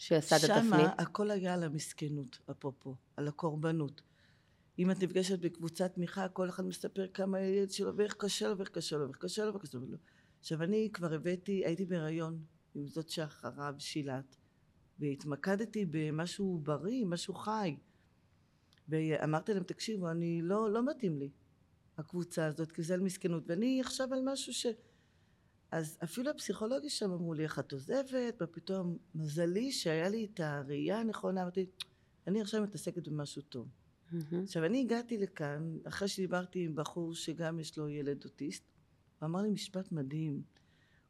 שעשה 0.00 0.36
את 0.36 0.42
התפנית? 0.42 0.64
שמה 0.64 0.92
הכל 0.98 1.30
היה 1.30 1.54
על 1.54 1.62
המסכנות, 1.62 2.38
אפרופו, 2.50 2.96
על 3.16 3.28
הקורבנות. 3.28 4.02
אם 4.78 4.90
את 4.90 5.02
נפגשת 5.02 5.38
בקבוצת 5.38 5.94
תמיכה, 5.94 6.28
כל 6.28 6.48
אחד 6.48 6.64
מספר 6.64 7.06
כמה 7.14 7.38
הילד 7.38 7.70
שלו, 7.70 7.96
ואיך 7.96 8.14
קשה 8.18 8.48
לו, 8.48 8.58
ואיך 8.58 8.68
קשה 8.68 8.96
לו, 8.96 9.06
ואיך 9.06 9.18
קשה 9.18 9.44
לו, 9.44 9.52
ואיך 9.52 9.62
קשה 9.62 9.78
לו. 9.78 9.96
עכשיו, 10.40 10.62
אני 10.62 10.90
כבר 10.92 11.14
הבאתי, 11.14 11.66
הייתי 11.66 11.84
בהיריון 11.84 12.44
עם 12.74 12.86
זאת 12.86 13.08
שאחריו, 13.08 13.74
שילת, 13.78 14.36
והתמקדתי 14.98 15.86
במשהו 15.90 16.60
בריא, 16.62 17.04
משהו 17.06 17.34
חי. 17.34 17.76
ואמרתי 18.88 19.54
להם, 19.54 19.62
תקשיבו, 19.62 20.10
אני 20.10 20.42
לא, 20.42 20.70
לא 20.70 20.90
מתאים 20.90 21.18
לי, 21.18 21.30
הקבוצה 21.98 22.46
הזאת, 22.46 22.72
כי 22.72 22.82
זה 22.82 22.94
על 22.94 23.00
מסכנות. 23.00 23.42
ואני 23.46 23.80
עכשיו 23.80 24.14
על 24.14 24.20
משהו 24.24 24.52
ש... 24.52 24.66
אז 25.72 25.98
אפילו 26.04 26.30
הפסיכולוגים 26.30 26.90
שם 26.90 27.12
אמרו 27.12 27.34
לי, 27.34 27.42
איך 27.42 27.58
את 27.58 27.72
עוזבת? 27.72 28.42
ופתאום, 28.42 28.98
מזלי 29.14 29.72
שהיה 29.72 30.08
לי 30.08 30.28
את 30.34 30.40
הראייה 30.40 31.00
הנכונה, 31.00 31.42
אמרתי, 31.42 31.66
אני 32.26 32.40
עכשיו 32.40 32.62
מתעסקת 32.62 33.08
במשהו 33.08 33.42
טוב. 33.42 33.68
מהמם. 34.12 34.42
עכשיו, 34.44 34.64
אני 34.64 34.80
הגעתי 34.80 35.18
לכאן, 35.18 35.78
אחרי 35.84 36.08
שדיברתי 36.08 36.64
עם 36.64 36.74
בחור 36.74 37.14
שגם 37.14 37.60
יש 37.60 37.78
לו 37.78 37.88
ילד 37.88 38.24
אוטיסט, 38.24 38.64
הוא 39.18 39.26
אמר 39.26 39.42
לי 39.42 39.50
משפט 39.50 39.92
מדהים. 39.92 40.42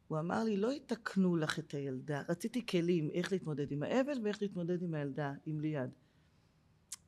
הוא 0.07 0.19
אמר 0.19 0.43
לי, 0.43 0.57
לא 0.57 0.73
יתקנו 0.73 1.35
לך 1.35 1.59
את 1.59 1.73
הילדה, 1.73 2.21
רציתי 2.29 2.65
כלים 2.65 3.09
איך 3.09 3.31
להתמודד 3.31 3.71
עם 3.71 3.83
האבל 3.83 4.19
ואיך 4.23 4.41
להתמודד 4.41 4.81
עם 4.81 4.93
הילדה, 4.93 5.33
עם 5.45 5.59
ליעד. 5.59 5.91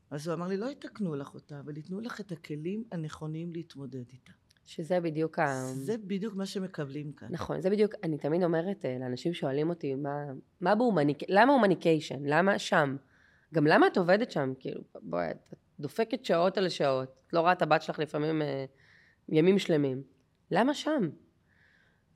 אז 0.10 0.28
הוא 0.28 0.34
אמר 0.34 0.48
לי, 0.48 0.58
לא 0.58 0.72
יתקנו 0.72 1.16
לך 1.16 1.34
אותה, 1.34 1.60
אבל 1.60 1.78
ייתנו 1.78 2.00
לך 2.00 2.22
את 2.22 2.32
הכלים 2.32 2.84
הנכונים 2.92 3.54
להתמודד 3.54 4.04
איתה. 4.10 4.32
שזה 4.66 5.00
בדיוק 5.00 5.40
ה... 5.40 5.46
זה 5.74 5.96
בדיוק 5.98 6.36
מה 6.36 6.46
שמקבלים 6.46 7.12
כאן. 7.12 7.28
נכון, 7.32 7.62
זה 7.62 7.70
בדיוק, 7.70 7.94
אני 8.04 8.18
תמיד 8.18 8.44
אומרת 8.44 8.86
אה, 8.86 8.98
לאנשים 9.00 9.34
שואלים 9.34 9.70
אותי, 9.70 9.96
מה, 9.96 10.24
מה 10.62 10.76
בהומניק... 10.76 11.18
למה 11.28 11.54
הומניקיישן? 11.54 12.26
למה 12.26 12.60
שם? 12.60 12.96
גם 13.54 13.68
למה 13.68 13.88
את 13.88 13.98
עובדת 13.98 14.32
שם? 14.32 14.54
כאילו, 14.60 14.82
בואי, 15.02 15.32
את 15.32 15.54
דופקת 15.80 16.26
שעות 16.26 16.58
על 16.58 16.70
שעות, 16.70 17.10
את 17.28 17.34
לא 17.34 17.40
רואה 17.40 17.52
את 17.52 17.62
הבת 17.62 17.82
שלך 17.82 18.00
לפעמים 18.00 18.42
אה, 18.42 18.66
ימים 19.30 19.60
שלמים. 19.60 20.04
למה 20.52 20.74
שם? 20.74 21.10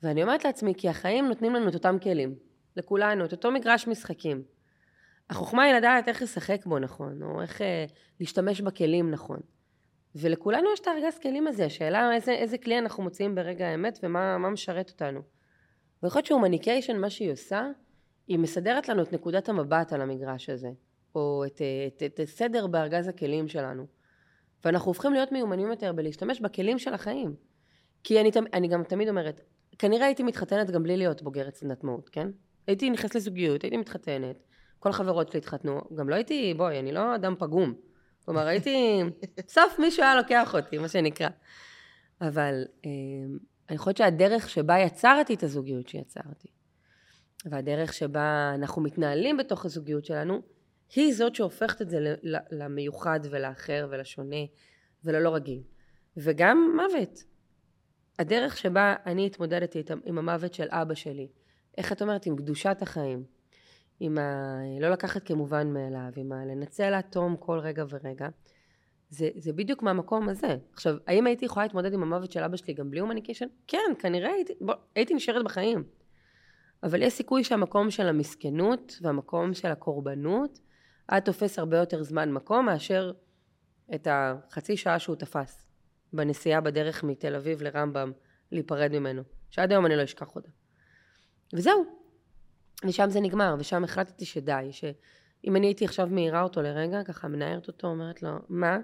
ואני 0.03 0.23
אומרת 0.23 0.45
לעצמי, 0.45 0.73
כי 0.77 0.89
החיים 0.89 1.27
נותנים 1.27 1.53
לנו 1.53 1.69
את 1.69 1.73
אותם 1.73 1.97
כלים, 2.03 2.35
לכולנו, 2.75 3.25
את 3.25 3.31
אותו 3.31 3.51
מגרש 3.51 3.87
משחקים. 3.87 4.43
החוכמה 5.29 5.63
היא 5.63 5.73
לדעת 5.73 6.07
איך 6.07 6.21
לשחק 6.21 6.65
בו 6.65 6.79
נכון, 6.79 7.23
או 7.23 7.41
איך 7.41 7.61
אה, 7.61 7.85
להשתמש 8.19 8.61
בכלים 8.61 9.11
נכון. 9.11 9.39
ולכולנו 10.19 10.69
יש 10.73 10.79
את 10.79 10.87
הארגז 10.87 11.19
כלים 11.19 11.47
הזה, 11.47 11.65
השאלה 11.65 12.15
איזה, 12.15 12.31
איזה 12.31 12.57
כלי 12.57 12.77
אנחנו 12.77 13.03
מוציאים 13.03 13.35
ברגע 13.35 13.67
האמת 13.67 13.99
ומה 14.03 14.37
מה 14.37 14.49
משרת 14.49 14.89
אותנו. 14.89 15.21
ויכול 16.03 16.19
להיות 16.19 16.25
שהומניקיישן, 16.25 16.97
מה 16.97 17.09
שהיא 17.09 17.31
עושה, 17.31 17.67
היא 18.27 18.39
מסדרת 18.39 18.89
לנו 18.89 19.01
את 19.01 19.13
נקודת 19.13 19.49
המבט 19.49 19.93
על 19.93 20.01
המגרש 20.01 20.49
הזה, 20.49 20.69
או 21.15 21.43
את, 21.45 21.61
את, 21.87 22.03
את, 22.03 22.13
את 22.13 22.19
הסדר 22.19 22.67
בארגז 22.67 23.07
הכלים 23.07 23.47
שלנו. 23.47 23.85
ואנחנו 24.65 24.89
הופכים 24.89 25.13
להיות 25.13 25.31
מיומנים 25.31 25.67
יותר 25.67 25.93
בלהשתמש 25.93 26.39
בכלים 26.39 26.79
של 26.79 26.93
החיים. 26.93 27.35
כי 28.03 28.21
אני, 28.21 28.31
אני 28.53 28.67
גם 28.67 28.83
תמיד 28.83 29.09
אומרת, 29.09 29.41
כנראה 29.79 30.05
הייתי 30.05 30.23
מתחתנת 30.23 30.71
גם 30.71 30.83
בלי 30.83 30.97
להיות 30.97 31.21
בוגרת 31.21 31.55
סדנת 31.55 31.83
מהות, 31.83 32.09
כן? 32.09 32.27
הייתי 32.67 32.89
נכנסת 32.89 33.15
לזוגיות, 33.15 33.61
הייתי 33.61 33.77
מתחתנת, 33.77 34.43
כל 34.79 34.89
החברות 34.89 35.29
שלי 35.29 35.37
התחתנו, 35.37 35.81
גם 35.95 36.09
לא 36.09 36.15
הייתי, 36.15 36.53
בואי, 36.53 36.79
אני 36.79 36.91
לא 36.91 37.15
אדם 37.15 37.35
פגום. 37.39 37.73
כלומר, 38.27 38.47
הייתי, 38.47 39.01
בסוף 39.37 39.79
מישהו 39.79 40.03
היה 40.03 40.15
לוקח 40.15 40.55
אותי, 40.55 40.77
מה 40.77 40.87
שנקרא. 40.87 41.29
אבל 42.21 42.65
אה, 42.85 42.89
אני 43.69 43.77
חושבת 43.77 43.97
שהדרך 43.97 44.49
שבה 44.49 44.79
יצרתי 44.79 45.33
את 45.33 45.43
הזוגיות 45.43 45.87
שיצרתי, 45.87 46.47
והדרך 47.45 47.93
שבה 47.93 48.51
אנחנו 48.55 48.81
מתנהלים 48.81 49.37
בתוך 49.37 49.65
הזוגיות 49.65 50.05
שלנו, 50.05 50.41
היא 50.95 51.13
זאת 51.13 51.35
שהופכת 51.35 51.81
את 51.81 51.89
זה 51.89 52.15
למיוחד 52.51 53.19
ולאחר 53.29 53.87
ולשונה 53.91 54.45
וללא 55.03 55.35
רגיל. 55.35 55.61
וגם 56.17 56.75
מוות. 56.75 57.23
הדרך 58.19 58.57
שבה 58.57 58.95
אני 59.05 59.25
התמודדתי 59.25 59.83
עם 60.05 60.17
המוות 60.17 60.53
של 60.53 60.67
אבא 60.69 60.93
שלי, 60.93 61.27
איך 61.77 61.91
את 61.91 62.01
אומרת, 62.01 62.25
עם 62.25 62.35
קדושת 62.35 62.77
החיים, 62.81 63.23
עם 63.99 64.17
ה... 64.17 64.57
לא 64.79 64.89
לקחת 64.89 65.23
כמובן 65.23 65.73
מאליו, 65.73 66.11
עם 66.15 66.31
ה... 66.31 66.45
לנצל 66.45 66.93
עד 66.93 67.03
תום 67.09 67.35
כל 67.39 67.59
רגע 67.59 67.83
ורגע, 67.89 68.27
זה, 69.09 69.29
זה 69.35 69.53
בדיוק 69.53 69.83
מהמקום 69.83 70.29
הזה. 70.29 70.57
עכשיו, 70.73 70.95
האם 71.07 71.27
הייתי 71.27 71.45
יכולה 71.45 71.65
להתמודד 71.65 71.93
עם 71.93 72.03
המוות 72.03 72.31
של 72.31 72.43
אבא 72.43 72.57
שלי 72.57 72.73
גם 72.73 72.91
בלי 72.91 72.99
הומניקיישן? 72.99 73.45
כן, 73.67 73.91
כנראה 73.99 74.31
הייתי, 74.31 74.53
בוא, 74.61 74.73
הייתי 74.95 75.13
נשארת 75.13 75.45
בחיים. 75.45 75.83
אבל 76.83 77.01
יש 77.01 77.13
סיכוי 77.13 77.43
שהמקום 77.43 77.91
של 77.91 78.07
המסכנות 78.07 78.99
והמקום 79.01 79.53
של 79.53 79.67
הקורבנות, 79.67 80.59
היה 81.09 81.21
תופס 81.21 81.59
הרבה 81.59 81.77
יותר 81.77 82.03
זמן 82.03 82.31
מקום 82.31 82.65
מאשר 82.65 83.11
את 83.95 84.07
החצי 84.11 84.77
שעה 84.77 84.99
שהוא 84.99 85.15
תפס 85.15 85.65
בנסיעה 86.13 86.61
בדרך 86.61 87.03
מתל 87.03 87.35
אביב 87.35 87.61
לרמב"ם 87.61 88.11
להיפרד 88.51 88.91
ממנו, 88.91 89.21
שעד 89.49 89.71
היום 89.71 89.85
אני 89.85 89.95
לא 89.95 90.03
אשכח 90.03 90.35
אותה. 90.35 90.49
וזהו. 91.53 91.96
ושם 92.85 93.09
זה 93.09 93.19
נגמר, 93.19 93.55
ושם 93.59 93.83
החלטתי 93.83 94.25
שדי, 94.25 94.67
שאם 94.71 95.55
אני 95.55 95.67
הייתי 95.67 95.85
עכשיו 95.85 96.07
מעירה 96.11 96.41
אותו 96.43 96.61
לרגע, 96.61 97.03
ככה 97.03 97.27
מנערת 97.27 97.67
אותו, 97.67 97.87
אומרת 97.87 98.23
לו, 98.23 98.29
מה? 98.49 98.75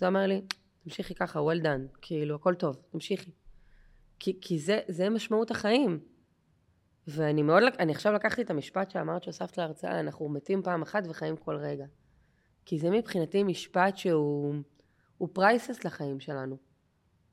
הוא 0.00 0.08
אומר 0.08 0.26
לי, 0.26 0.42
תמשיכי 0.84 1.14
ככה, 1.14 1.40
well 1.40 1.64
done, 1.64 1.98
כאילו, 2.02 2.34
הכל 2.34 2.54
טוב, 2.54 2.76
תמשיכי. 2.90 3.30
כי, 4.18 4.38
כי 4.40 4.58
זה, 4.58 4.80
זה 4.88 5.10
משמעות 5.10 5.50
החיים. 5.50 6.00
ואני 7.06 7.42
מאוד, 7.42 7.62
אני 7.78 7.92
עכשיו 7.92 8.12
לקחתי 8.12 8.42
את 8.42 8.50
המשפט 8.50 8.90
שאמרת 8.90 9.22
שהוספת 9.22 9.58
להרצאה, 9.58 10.00
אנחנו 10.00 10.28
מתים 10.28 10.62
פעם 10.62 10.82
אחת 10.82 11.02
וחיים 11.08 11.36
כל 11.36 11.56
רגע. 11.56 11.86
כי 12.64 12.78
זה 12.78 12.90
מבחינתי 12.90 13.42
משפט 13.42 13.96
שהוא 13.96 14.54
הוא 15.18 15.28
פרייסס 15.32 15.84
לחיים 15.84 16.20
שלנו. 16.20 16.56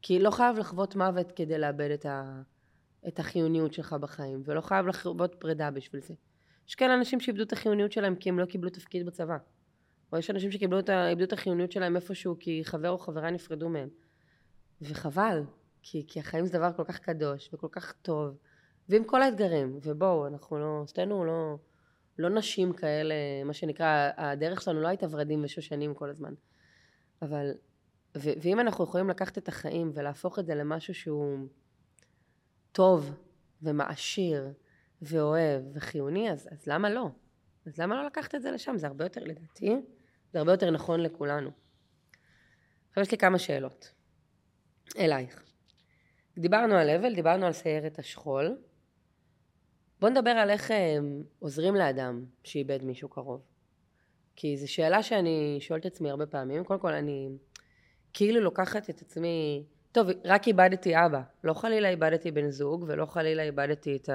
כי 0.01 0.19
לא 0.19 0.31
חייב 0.31 0.57
לחוות 0.57 0.95
מוות 0.95 1.31
כדי 1.31 1.57
לאבד 1.57 1.91
את, 1.91 2.05
ה, 2.05 2.41
את 3.07 3.19
החיוניות 3.19 3.73
שלך 3.73 3.93
בחיים, 3.93 4.41
ולא 4.45 4.61
חייב 4.61 4.87
לחוות 4.87 5.35
פרידה 5.39 5.71
בשביל 5.71 6.01
זה. 6.01 6.13
יש 6.67 6.75
כאלה 6.75 6.93
אנשים 6.93 7.19
שאיבדו 7.19 7.43
את 7.43 7.53
החיוניות 7.53 7.91
שלהם 7.91 8.15
כי 8.15 8.29
הם 8.29 8.39
לא 8.39 8.45
קיבלו 8.45 8.69
תפקיד 8.69 9.05
בצבא. 9.05 9.37
או 10.13 10.17
יש 10.17 10.29
אנשים 10.29 10.51
שקיבלו 10.51 10.79
את, 10.79 10.89
את 11.23 11.33
החיוניות 11.33 11.71
שלהם 11.71 11.95
איפשהו 11.95 12.35
כי 12.39 12.61
חבר 12.65 12.89
או 12.89 12.97
חברה 12.97 13.31
נפרדו 13.31 13.69
מהם. 13.69 13.89
וחבל, 14.81 15.43
כי, 15.81 16.05
כי 16.07 16.19
החיים 16.19 16.45
זה 16.45 16.57
דבר 16.57 16.73
כל 16.75 16.83
כך 16.83 16.99
קדוש 16.99 17.49
וכל 17.53 17.67
כך 17.71 17.93
טוב, 18.01 18.37
ועם 18.89 19.03
כל 19.03 19.21
האתגרים, 19.21 19.79
ובואו, 19.83 20.27
אנחנו 20.27 20.59
לא, 20.59 20.83
שתינו 20.87 21.25
לא, 21.25 21.57
לא 22.19 22.29
נשים 22.29 22.73
כאלה, 22.73 23.15
מה 23.45 23.53
שנקרא, 23.53 24.09
הדרך 24.17 24.61
שלנו 24.61 24.81
לא 24.81 24.87
הייתה 24.87 25.07
ורדים 25.09 25.43
ושושנים 25.43 25.93
כל 25.93 26.09
הזמן. 26.09 26.33
אבל, 27.21 27.51
ו, 28.17 28.29
ואם 28.41 28.59
אנחנו 28.59 28.83
יכולים 28.83 29.09
לקחת 29.09 29.37
את 29.37 29.47
החיים 29.47 29.91
ולהפוך 29.93 30.39
את 30.39 30.45
זה 30.45 30.55
למשהו 30.55 30.93
שהוא 30.93 31.47
טוב 32.75 33.11
ומעשיר 33.61 34.53
ואוהב 35.01 35.63
וחיוני, 35.73 36.31
אז, 36.31 36.47
אז 36.51 36.67
למה 36.67 36.89
לא? 36.89 37.09
אז 37.65 37.77
למה 37.77 37.95
לא 37.95 38.05
לקחת 38.05 38.35
את 38.35 38.41
זה 38.41 38.51
לשם? 38.51 38.77
זה 38.77 38.87
הרבה 38.87 39.05
יותר, 39.05 39.23
לדעתי, 39.23 39.75
זה 40.33 40.39
הרבה 40.39 40.51
יותר 40.51 40.71
נכון 40.71 40.99
לכולנו. 40.99 41.49
עכשיו 42.89 43.03
יש 43.03 43.11
לי 43.11 43.17
כמה 43.17 43.39
שאלות. 43.39 43.91
אלייך. 44.97 45.43
דיברנו 46.37 46.75
על 46.75 46.89
אבל, 46.89 47.15
דיברנו 47.15 47.45
על 47.45 47.53
סיירת 47.53 47.99
השכול. 47.99 48.57
בוא 49.99 50.09
נדבר 50.09 50.29
על 50.29 50.49
איך 50.49 50.71
הם 50.71 51.23
עוזרים 51.39 51.75
לאדם 51.75 52.25
שאיבד 52.43 52.83
מישהו 52.83 53.09
קרוב. 53.09 53.41
כי 54.35 54.57
זו 54.57 54.71
שאלה 54.71 55.03
שאני 55.03 55.57
שואלת 55.59 55.85
את 55.85 55.91
עצמי 55.91 56.09
הרבה 56.09 56.25
פעמים. 56.25 56.63
קודם 56.63 56.79
כל, 56.79 56.93
אני 56.93 57.29
כאילו 58.13 58.41
לוקחת 58.41 58.89
את 58.89 59.01
עצמי... 59.01 59.65
טוב, 59.95 60.07
רק 60.25 60.47
איבדתי 60.47 61.05
אבא. 61.05 61.21
לא 61.43 61.53
חלילה 61.53 61.89
איבדתי 61.89 62.31
בן 62.31 62.49
זוג, 62.49 62.85
ולא 62.87 63.05
חלילה 63.05 63.43
איבדתי 63.43 63.95
את 63.95 64.09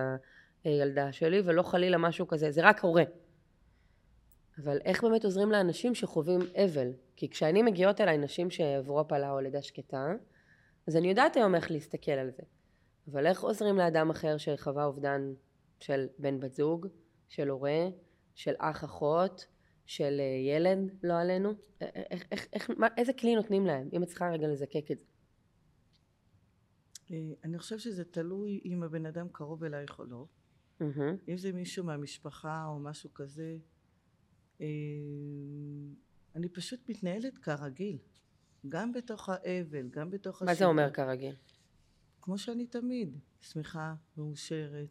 הילדה 0.65 1.13
שלי, 1.13 1.43
ולא 1.45 1.63
חלילה 1.63 1.99
משהו 1.99 2.29
כזה. 2.29 2.51
זה 2.51 2.61
רק 2.65 2.81
הורה. 2.81 3.03
אבל 4.65 4.79
איך 4.85 5.05
באמת 5.05 5.25
עוזרים 5.25 5.53
לאנשים 5.53 5.95
שחווים 5.95 6.41
אבל? 6.65 6.93
כי 7.17 7.29
כשאני 7.29 7.63
מגיעות 7.63 8.01
אליי 8.01 8.19
נשים 8.19 8.51
שעברו 8.51 9.01
הפלה 9.01 9.31
או 9.31 9.41
לידה 9.41 9.63
שקטה, 9.63 10.13
אז 10.89 10.97
אני 10.97 11.09
יודעת 11.09 11.37
היום 11.37 11.55
איך 11.55 11.71
להסתכל 11.71 12.13
על 12.13 12.31
זה. 12.31 12.43
אבל 13.13 13.27
איך 13.27 13.43
עוזרים 13.43 13.77
לאדם 13.77 14.11
אחר 14.11 14.37
שחווה 14.37 14.85
אובדן 14.85 15.33
של 15.79 16.07
בן 16.19 16.41
בת 16.41 16.53
זוג, 16.53 16.87
של 17.29 17.49
הורה, 17.49 17.89
של 18.35 18.55
אח 18.59 18.85
אחות, 18.85 19.47
של 19.87 20.21
אה, 20.21 20.57
ילד, 20.57 20.79
לא 21.03 21.15
עלינו? 21.15 21.53
איך, 21.81 22.25
איך, 22.33 22.47
איך, 22.53 22.71
מה, 22.77 22.89
איזה 22.97 23.13
כלי 23.13 23.35
נותנים 23.35 23.67
להם, 23.67 23.89
אם 23.93 24.03
את 24.03 24.09
צריכה 24.09 24.31
רגע 24.31 24.49
לזקק 24.49 24.91
את 24.91 24.99
זה? 24.99 25.05
אה, 27.11 27.33
אני 27.45 27.59
חושבת 27.59 27.81
שזה 27.81 28.05
תלוי 28.05 28.61
אם 28.65 28.83
הבן 28.83 29.07
אדם 29.07 29.29
קרוב 29.33 29.65
אלייך 29.65 29.99
או 29.99 30.05
לא. 30.05 30.27
Mm-hmm. 30.81 31.29
אם 31.29 31.37
זה 31.37 31.53
מישהו 31.53 31.85
מהמשפחה 31.85 32.67
או 32.67 32.79
משהו 32.79 33.15
כזה, 33.15 33.59
אה, 34.61 34.67
אני 36.35 36.49
פשוט 36.49 36.89
מתנהלת 36.89 37.39
כרגיל. 37.39 37.99
גם 38.69 38.93
בתוך 38.93 39.29
האבל, 39.29 39.89
גם 39.89 40.11
בתוך 40.11 40.43
מה 40.43 40.55
זה 40.55 40.65
אומר 40.65 40.91
כרגיל? 40.91 41.35
כמו 42.23 42.39
שאני 42.39 42.67
תמיד, 42.67 43.19
שמחה, 43.41 43.95
מאושרת, 44.17 44.89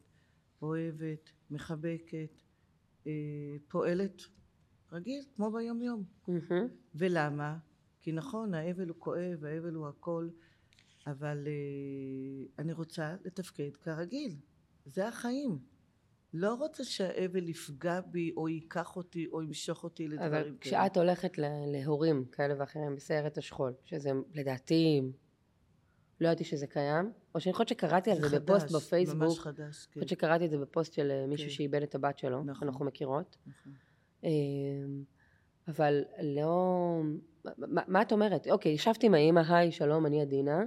אוהבת, 0.61 1.31
מחבקת, 1.51 2.41
אה, 3.07 3.11
פועלת 3.67 4.21
רגיל, 4.91 5.23
כמו 5.35 5.51
ביום 5.51 5.81
יום. 5.81 6.03
Mm-hmm. 6.27 6.53
ולמה? 6.95 7.57
כי 8.01 8.11
נכון, 8.11 8.53
האבל 8.53 8.89
הוא 8.89 8.95
כואב, 8.99 9.43
האבל 9.43 9.73
הוא 9.73 9.87
הכל, 9.87 10.29
אבל 11.07 11.47
אה, 11.47 12.45
אני 12.59 12.73
רוצה 12.73 13.15
לתפקד 13.25 13.77
כרגיל. 13.77 14.35
זה 14.85 15.07
החיים. 15.07 15.59
לא 16.33 16.53
רוצה 16.53 16.83
שהאבל 16.83 17.49
יפגע 17.49 18.01
בי 18.01 18.33
או 18.37 18.49
ייקח 18.49 18.95
אותי 18.95 19.27
או 19.31 19.41
ימשוך 19.41 19.83
אותי 19.83 20.07
לדברים 20.07 20.31
כאלה. 20.31 20.41
אבל 20.41 20.57
כשאת 20.61 20.97
הולכת 20.97 21.37
להורים 21.67 22.25
כאלה 22.31 22.53
ואחרים 22.59 22.95
בסיירת 22.95 23.37
השכול, 23.37 23.73
שזה 23.85 24.09
לדעתי, 24.33 25.01
לא 26.21 26.27
ידעתי 26.27 26.43
שזה 26.43 26.67
קיים, 26.67 27.11
או 27.35 27.39
שאני 27.39 27.53
חושבת 27.53 27.67
שקראתי 27.67 28.11
על 28.11 28.21
זה, 28.21 28.27
זה 28.27 28.39
בפוסט 28.39 28.71
בפייסבוק. 28.71 29.21
ממש 29.21 29.39
חדש, 29.39 29.55
כן. 29.57 29.99
אני 29.99 30.05
חושבת 30.05 30.09
שקראתי 30.09 30.45
את 30.45 30.49
זה 30.49 30.57
בפוסט 30.57 30.93
של 30.93 31.11
אה, 31.11 31.27
מישהו 31.27 31.47
כן. 31.47 31.53
שאיבד 31.53 31.81
את 31.81 31.95
הבת 31.95 32.17
שלו, 32.17 32.43
נכון. 32.43 32.67
אנחנו 32.67 32.85
מכירות. 32.85 33.37
נכון. 33.47 33.73
אמ, 34.23 35.03
אבל 35.67 36.03
לא... 36.23 37.01
מה, 37.57 37.81
מה 37.87 38.01
את 38.01 38.11
אומרת? 38.11 38.47
אוקיי, 38.47 38.71
ישבתי 38.71 39.05
עם 39.05 39.13
האמא, 39.13 39.41
היי, 39.47 39.71
שלום, 39.71 40.05
אני 40.05 40.21
עדינה. 40.21 40.63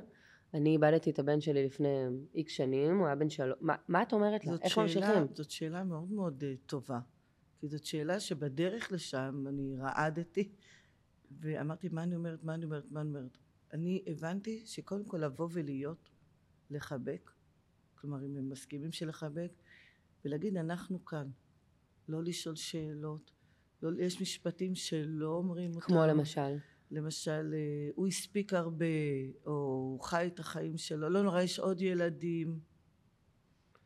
אני 0.54 0.70
איבדתי 0.70 1.10
את 1.10 1.18
הבן 1.18 1.40
שלי 1.40 1.66
לפני 1.66 2.04
איקס 2.34 2.52
שנים, 2.52 2.98
הוא 2.98 3.06
היה 3.06 3.14
בן 3.14 3.30
שלוש, 3.30 3.58
מה, 3.60 3.74
מה 3.88 4.02
את 4.02 4.12
אומרת 4.12 4.44
לה? 4.44 4.52
איך 4.62 4.78
ממשיכים? 4.78 5.26
זאת 5.34 5.50
שאלה 5.50 5.84
מאוד 5.84 6.12
מאוד 6.12 6.42
uh, 6.42 6.66
טובה, 6.66 7.00
כי 7.60 7.68
זאת 7.68 7.84
שאלה 7.84 8.20
שבדרך 8.20 8.92
לשם 8.92 9.44
אני 9.48 9.76
רעדתי 9.78 10.52
ואמרתי 11.40 11.88
מה 11.88 12.02
אני 12.02 12.16
אומרת, 12.16 12.44
מה 12.44 12.54
אני 12.54 12.64
אומרת, 12.64 12.84
מה 12.90 13.00
אני 13.00 13.08
אומרת. 13.08 13.38
אני 13.72 14.02
הבנתי 14.06 14.62
שקודם 14.66 15.04
כל 15.04 15.16
לבוא 15.16 15.48
ולהיות, 15.52 16.08
לחבק, 16.70 17.30
כלומר 17.94 18.24
אם 18.26 18.36
הם 18.36 18.48
מסכימים 18.48 18.92
שלחבק, 18.92 19.52
ולהגיד 20.24 20.56
אנחנו 20.56 21.04
כאן, 21.04 21.30
לא 22.08 22.22
לשאול 22.22 22.56
שאלות, 22.56 23.30
לא, 23.82 24.02
יש 24.02 24.20
משפטים 24.20 24.74
שלא 24.74 25.34
אומרים 25.34 25.70
אותם. 25.74 25.86
כמו 25.86 26.06
למשל? 26.06 26.56
למשל, 26.92 27.54
אה, 27.54 27.90
הוא 27.94 28.06
הספיק 28.06 28.54
הרבה, 28.54 28.86
או 29.46 29.52
הוא 29.52 30.00
חי 30.00 30.26
את 30.26 30.38
החיים 30.38 30.76
שלו, 30.76 31.08
לא 31.08 31.22
נורא, 31.22 31.42
יש 31.42 31.58
עוד 31.58 31.82
ילדים, 31.82 32.60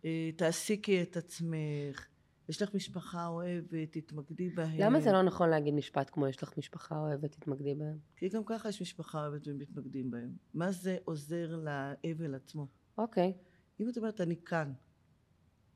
אה, 0.04 0.30
תעסיקי 0.36 1.02
את 1.02 1.16
עצמך, 1.16 2.06
יש 2.48 2.62
לך 2.62 2.74
משפחה 2.74 3.26
אוהבת, 3.26 3.92
תתמקדי 3.92 4.50
בהם. 4.50 4.80
למה 4.80 5.00
זה 5.00 5.12
לא 5.12 5.22
נכון 5.22 5.48
להגיד 5.48 5.74
משפט 5.74 6.10
כמו 6.12 6.26
יש 6.26 6.42
לך 6.42 6.58
משפחה 6.58 6.98
אוהבת, 6.98 7.32
תתמקדי 7.32 7.74
בהם? 7.74 7.98
כי 8.16 8.28
גם 8.28 8.44
ככה 8.44 8.68
יש 8.68 8.82
משפחה 8.82 9.26
אוהבת 9.26 9.48
ומתמקדים 9.48 10.10
בהם. 10.10 10.36
מה 10.54 10.72
זה 10.72 10.96
עוזר 11.04 11.56
לאבל 11.56 12.34
עצמו? 12.34 12.66
אוקיי. 12.98 13.32
Okay. 13.36 13.80
אם 13.80 13.88
את 13.88 13.96
אומרת 13.96 14.20
אני 14.20 14.36
כאן, 14.44 14.72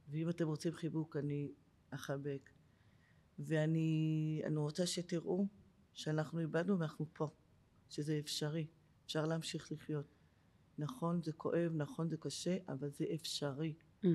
ואם 0.09 0.29
אתם 0.29 0.47
רוצים 0.47 0.73
חיבוק 0.73 1.17
אני 1.17 1.53
אחבק, 1.91 2.51
ואני 3.39 4.43
רוצה 4.57 4.87
שתראו 4.87 5.47
שאנחנו 5.95 6.41
איבדנו 6.41 6.79
ואנחנו 6.79 7.07
פה, 7.13 7.29
שזה 7.89 8.19
אפשרי, 8.19 8.67
אפשר 9.07 9.27
להמשיך 9.27 9.73
לחיות. 9.73 10.15
נכון 10.79 11.23
זה 11.23 11.33
כואב, 11.33 11.73
נכון 11.75 12.09
זה 12.09 12.17
קשה, 12.17 12.57
אבל 12.69 12.91
זה 12.91 13.05
אפשרי. 13.15 13.75
Mm-hmm. 14.05 14.07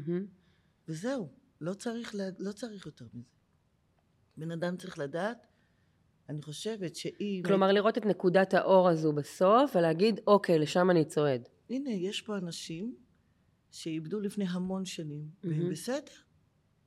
וזהו, 0.88 1.30
לא 1.62 1.74
צריך, 1.74 2.16
לה, 2.16 2.24
לא 2.40 2.52
צריך 2.52 2.86
יותר 2.86 3.06
מזה. 3.14 3.30
בן 4.38 4.52
אדם 4.52 4.78
צריך 4.78 5.00
לדעת, 5.00 5.48
אני 6.30 6.42
חושבת 6.42 6.96
שאם... 6.96 7.42
כלומר, 7.46 7.66
היית... 7.68 7.76
לראות 7.76 7.98
את 7.98 8.06
נקודת 8.06 8.54
האור 8.54 8.90
הזו 8.90 9.14
בסוף 9.14 9.76
ולהגיד, 9.76 10.20
אוקיי, 10.28 10.60
לשם 10.60 10.90
אני 10.90 11.06
צועד. 11.06 11.50
הנה, 11.70 11.90
יש 11.90 12.22
פה 12.22 12.38
אנשים 12.38 12.96
שאיבדו 13.72 14.20
לפני 14.20 14.46
המון 14.48 14.86
שנים, 14.86 15.24
mm-hmm. 15.24 15.48
והם 15.48 15.70
בסדר. 15.70 16.12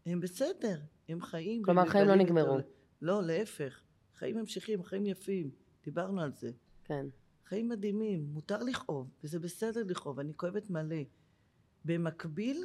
הם 0.07 0.20
בסדר, 0.20 0.80
הם 1.09 1.22
חיים. 1.22 1.62
כלומר, 1.62 1.86
חיים 1.86 2.09
לא 2.09 2.14
נגמרו. 2.14 2.59
לא, 3.03 3.22
להפך. 3.22 3.80
חיים 4.19 4.37
ממשיכים, 4.37 4.85
חיים 4.85 5.07
יפים, 5.07 5.51
דיברנו 5.85 6.21
על 6.21 6.33
זה. 6.33 6.51
כן. 6.85 7.07
חיים 7.47 7.69
מדהימים, 7.69 8.27
מותר 8.33 8.62
לכאוב, 8.62 9.11
וזה 9.25 9.39
בסדר 9.39 9.83
לכאוב, 9.87 10.21
אני 10.21 10.33
כואבת 10.37 10.71
מלא. 10.71 11.03
במקביל, 11.85 12.64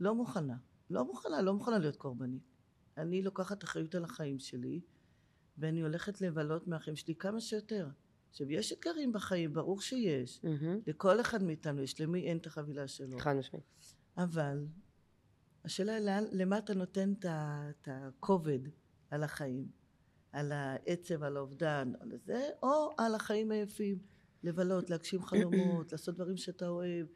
לא 0.00 0.14
מוכנה. 0.14 0.56
לא 0.90 1.04
מוכנה, 1.04 1.42
לא 1.42 1.54
מוכנה 1.54 1.78
להיות 1.78 1.96
קורבנית. 1.96 2.42
אני 2.96 3.22
לוקחת 3.22 3.64
אחריות 3.64 3.94
על 3.94 4.04
החיים 4.04 4.38
שלי, 4.38 4.80
ואני 5.58 5.80
הולכת 5.80 6.20
לבלות 6.20 6.68
מהחיים 6.68 6.96
שלי 6.96 7.14
כמה 7.14 7.40
שיותר. 7.40 7.88
עכשיו, 8.30 8.50
יש 8.50 8.72
אתגרים 8.72 9.12
בחיים, 9.12 9.52
ברור 9.52 9.80
שיש. 9.80 10.40
Mm-hmm. 10.44 10.66
לכל 10.86 11.20
אחד 11.20 11.42
מאיתנו 11.42 11.82
יש, 11.82 12.00
למי 12.00 12.26
אין 12.26 12.36
את 12.36 12.46
החבילה 12.46 12.88
שלו. 12.88 13.18
חד 13.18 13.36
משמעית. 13.36 13.64
אבל, 14.16 14.66
השאלה 15.64 15.92
היא 15.92 16.26
למה 16.32 16.58
אתה 16.58 16.74
נותן 16.74 17.12
את 17.12 17.88
הכובד 17.88 18.58
על 19.10 19.22
החיים. 19.22 19.79
על 20.32 20.52
העצב, 20.52 21.22
על 21.22 21.36
האובדן, 21.36 21.92
על 22.00 22.12
זה, 22.24 22.48
או 22.62 22.90
על 22.98 23.14
החיים 23.14 23.50
היפים, 23.50 23.98
לבלות, 24.42 24.90
להגשים 24.90 25.22
חלומות, 25.22 25.86
לעשות 25.92 26.14
דברים 26.14 26.36
שאתה 26.36 26.68
אוהב, 26.68 27.06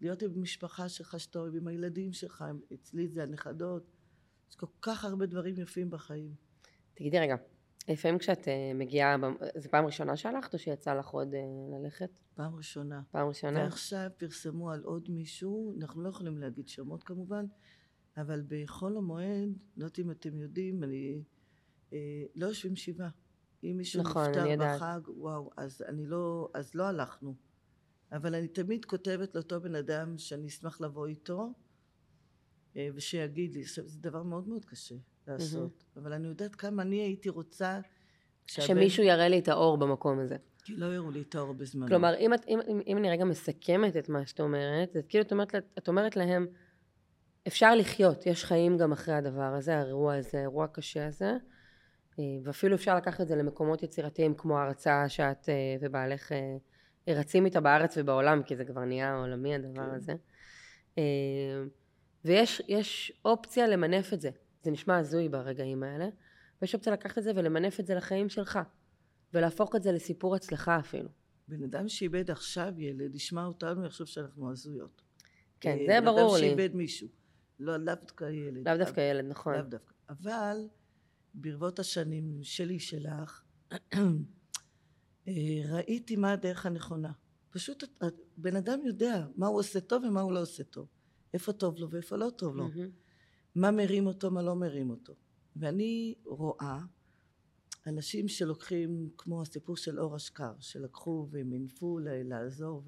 להיות 0.00 0.22
עם 0.22 0.42
משפחה 0.42 0.88
שלך 0.88 1.20
שאתה 1.20 1.38
אוהב, 1.38 1.54
עם 1.54 1.68
הילדים 1.68 2.12
שלך, 2.12 2.44
אצלי 2.74 3.08
זה 3.08 3.22
הנכדות, 3.22 3.90
יש 4.50 4.56
כל 4.56 4.66
כך 4.82 5.04
הרבה 5.04 5.26
דברים 5.26 5.54
יפים 5.58 5.90
בחיים. 5.90 6.34
תגידי 6.94 7.18
רגע, 7.18 7.36
לפעמים 7.88 8.18
כשאת 8.18 8.44
uh, 8.44 8.50
מגיעה, 8.74 9.16
זו 9.56 9.70
פעם 9.70 9.86
ראשונה 9.86 10.16
שהלכת 10.16 10.54
או 10.54 10.58
שיצא 10.58 10.94
לך 10.94 11.08
עוד 11.08 11.34
uh, 11.34 11.36
ללכת? 11.78 12.10
פעם 12.34 12.54
ראשונה. 12.54 13.02
פעם 13.10 13.28
ראשונה? 13.28 13.60
ועכשיו 13.60 14.10
פרסמו 14.16 14.70
על 14.70 14.82
עוד 14.82 15.10
מישהו, 15.10 15.74
אנחנו 15.80 16.02
לא 16.02 16.08
יכולים 16.08 16.38
להגיד 16.38 16.68
שמות 16.68 17.02
כמובן, 17.04 17.46
אבל 18.16 18.42
בחול 18.48 18.96
המועד, 18.96 19.58
לא 19.76 19.84
יודעת 19.84 19.98
אם 19.98 20.10
אתם 20.10 20.40
יודעים, 20.40 20.84
אני 20.84 21.14
אה, 21.16 21.20
לא 22.34 22.46
יושבים 22.46 22.76
שבעה. 22.76 23.08
אם 23.64 23.74
מישהו 23.76 24.02
נכון, 24.02 24.28
נפטר 24.28 24.44
בחג, 24.58 25.00
וואו, 25.08 25.50
אז 25.56 25.82
אני 25.88 26.06
לא, 26.06 26.48
אז 26.54 26.74
לא 26.74 26.84
הלכנו. 26.84 27.34
אבל 28.12 28.34
אני 28.34 28.48
תמיד 28.48 28.84
כותבת 28.84 29.34
לאותו 29.34 29.60
בן 29.60 29.74
אדם 29.74 30.18
שאני 30.18 30.48
אשמח 30.48 30.80
לבוא 30.80 31.06
איתו, 31.06 31.52
אה, 32.76 32.88
ושיגיד 32.94 33.54
לי, 33.54 33.64
זה 33.64 33.82
דבר 34.00 34.22
מאוד 34.22 34.48
מאוד 34.48 34.64
קשה 34.64 34.94
לעשות, 35.28 35.80
mm-hmm. 35.80 36.00
אבל 36.00 36.12
אני 36.12 36.28
יודעת 36.28 36.54
כמה 36.54 36.82
אני 36.82 36.96
הייתי 36.96 37.28
רוצה... 37.28 37.80
כשהבן... 38.46 38.68
שמישהו 38.68 39.04
יראה 39.04 39.28
לי 39.28 39.38
את 39.38 39.48
האור 39.48 39.78
במקום 39.78 40.18
הזה. 40.18 40.36
כי 40.64 40.76
לא 40.76 40.94
יראו 40.94 41.10
לי 41.10 41.22
את 41.22 41.34
האור 41.34 41.54
בזמנו. 41.54 41.88
כלומר, 41.88 42.14
אם, 42.16 42.34
את, 42.34 42.44
אם, 42.48 42.58
אם, 42.68 42.80
אם 42.86 42.96
אני 42.96 43.10
רגע 43.10 43.24
מסכמת 43.24 43.96
את 43.96 44.08
מה 44.08 44.26
שאת 44.26 44.40
אומרת, 44.40 44.96
את 44.96 45.06
כאילו 45.08 45.24
את 45.24 45.32
אומרת, 45.32 45.54
את 45.78 45.88
אומרת 45.88 46.16
להם, 46.16 46.46
אפשר 47.46 47.74
לחיות, 47.74 48.26
יש 48.26 48.44
חיים 48.44 48.78
גם 48.78 48.92
אחרי 48.92 49.14
הדבר 49.14 49.54
הזה, 49.54 49.78
האירוע 49.78 50.14
הזה, 50.14 50.38
האירוע 50.38 50.64
הקשה 50.64 51.06
הזה, 51.06 51.24
אה, 51.24 51.36
ואפילו 52.44 52.74
אפשר 52.74 52.96
לקחת 52.96 53.20
את 53.20 53.28
זה 53.28 53.36
למקומות 53.36 53.82
יצירתיים 53.82 54.34
כמו 54.34 54.58
ההרצאה 54.58 55.08
שאת 55.08 55.48
אה, 55.48 55.54
ובעלך 55.80 56.32
אה, 56.32 56.56
רצים 57.08 57.44
איתה 57.44 57.60
בארץ 57.60 57.94
ובעולם, 57.96 58.42
כי 58.42 58.56
זה 58.56 58.64
כבר 58.64 58.84
נהיה 58.84 59.16
עולמי 59.16 59.54
הדבר 59.54 59.86
כן. 59.86 59.94
הזה. 59.94 60.14
ויש 62.24 63.12
אופציה 63.24 63.66
למנף 63.66 64.12
את 64.12 64.20
זה. 64.20 64.30
זה 64.62 64.70
נשמע 64.70 64.98
הזוי 64.98 65.28
ברגעים 65.28 65.82
האלה, 65.82 66.08
ויש 66.62 66.74
אופציה 66.74 66.92
לקחת 66.92 67.18
את 67.18 67.22
זה 67.22 67.32
ולמנף 67.34 67.80
את 67.80 67.86
זה 67.86 67.94
לחיים 67.94 68.28
שלך, 68.28 68.58
ולהפוך 69.34 69.76
את 69.76 69.82
זה 69.82 69.92
לסיפור 69.92 70.36
אצלך 70.36 70.68
אפילו. 70.80 71.08
בן 71.48 71.62
אדם 71.62 71.88
שאיבד 71.88 72.30
עכשיו 72.30 72.72
ילד, 72.78 73.14
ישמע 73.14 73.44
אותנו, 73.44 73.86
יחשוב 73.86 74.06
שאנחנו 74.06 74.50
הזויות. 74.50 75.02
כן, 75.60 75.78
אה, 75.80 75.84
זה 75.86 76.00
ברור 76.04 76.36
אדם 76.36 76.44
לי. 76.44 76.48
שאיבד 76.48 76.74
מישהו. 76.76 77.08
לא, 77.58 77.76
לאו 77.76 77.94
דווקא 77.94 78.24
ילד. 78.24 78.68
לאו 78.68 78.76
דווקא 78.76 79.00
ילד, 79.00 79.24
נכון. 79.28 79.54
לאו 79.54 79.62
דווקא. 79.62 79.92
אבל 80.08 80.56
ברבות 81.34 81.78
השנים 81.78 82.38
שלי, 82.42 82.78
שלך, 82.78 83.42
אה, 85.28 85.62
ראיתי 85.68 86.16
מה 86.16 86.32
הדרך 86.32 86.66
הנכונה. 86.66 87.12
פשוט 87.50 87.84
בן 88.36 88.56
אדם 88.56 88.80
יודע 88.86 89.26
מה 89.36 89.46
הוא 89.46 89.58
עושה 89.58 89.80
טוב 89.80 90.04
ומה 90.04 90.20
הוא 90.20 90.32
לא 90.32 90.42
עושה 90.42 90.64
טוב. 90.64 90.88
איפה 91.34 91.52
טוב 91.52 91.78
לו 91.78 91.90
ואיפה 91.90 92.16
לא 92.16 92.30
טוב 92.36 92.56
לו. 92.56 92.68
מה 93.54 93.70
מרים 93.70 94.06
אותו, 94.06 94.30
מה 94.30 94.42
לא 94.42 94.56
מרים 94.56 94.90
אותו. 94.90 95.14
ואני 95.56 96.14
רואה 96.24 96.78
אנשים 97.86 98.28
שלוקחים, 98.28 99.10
כמו 99.18 99.42
הסיפור 99.42 99.76
של 99.76 100.00
אור 100.00 100.16
אשכר, 100.16 100.52
שלקחו 100.60 101.28
ומינפו 101.30 101.98
לעזור 102.02 102.82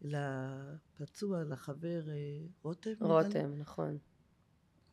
לפצוע, 0.00 1.44
לחבר 1.44 2.08
אה, 2.08 2.14
רותם. 2.62 2.92
רותם, 3.00 3.54
נכון. 3.58 3.98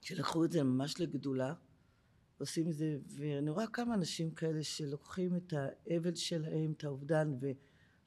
שלקחו 0.02 0.46
את 0.46 0.52
זה 0.52 0.64
ממש 0.64 1.02
לגדולה, 1.02 1.54
עושים 2.40 2.68
את 2.68 2.74
זה, 2.74 2.98
ואני 3.08 3.50
רואה 3.50 3.68
כמה 3.68 3.94
אנשים 3.94 4.32
כאלה 4.32 4.64
שלוקחים 4.64 5.36
את 5.36 5.54
האבל 5.54 6.16
שלהם, 6.16 6.74
את 6.78 6.84
האובדן, 6.84 7.34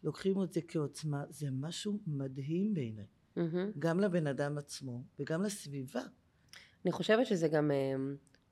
ולוקחים 0.02 0.42
את 0.42 0.52
זה 0.52 0.60
כעוצמה, 0.68 1.24
זה 1.28 1.48
משהו 1.50 1.98
מדהים 2.06 2.74
בעיניי. 2.74 3.06
מהמם. 3.36 3.70
גם 3.78 4.00
לבן 4.00 4.26
אדם 4.26 4.58
עצמו 4.58 5.02
וגם 5.18 5.42
לסביבה. 5.42 6.02
אני 6.84 6.92
חושבת 6.92 7.26
שזה 7.26 7.48
גם 7.48 7.70
אה, 7.70 7.94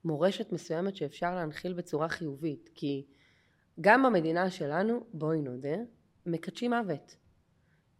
מורשת 0.05 0.51
מסוימת 0.51 0.95
שאפשר 0.95 1.35
להנחיל 1.35 1.73
בצורה 1.73 2.09
חיובית, 2.09 2.69
כי 2.75 3.05
גם 3.81 4.03
במדינה 4.03 4.49
שלנו, 4.49 5.05
בואי 5.13 5.41
נודה, 5.41 5.75
מקדשים 6.25 6.73
מוות. 6.73 7.15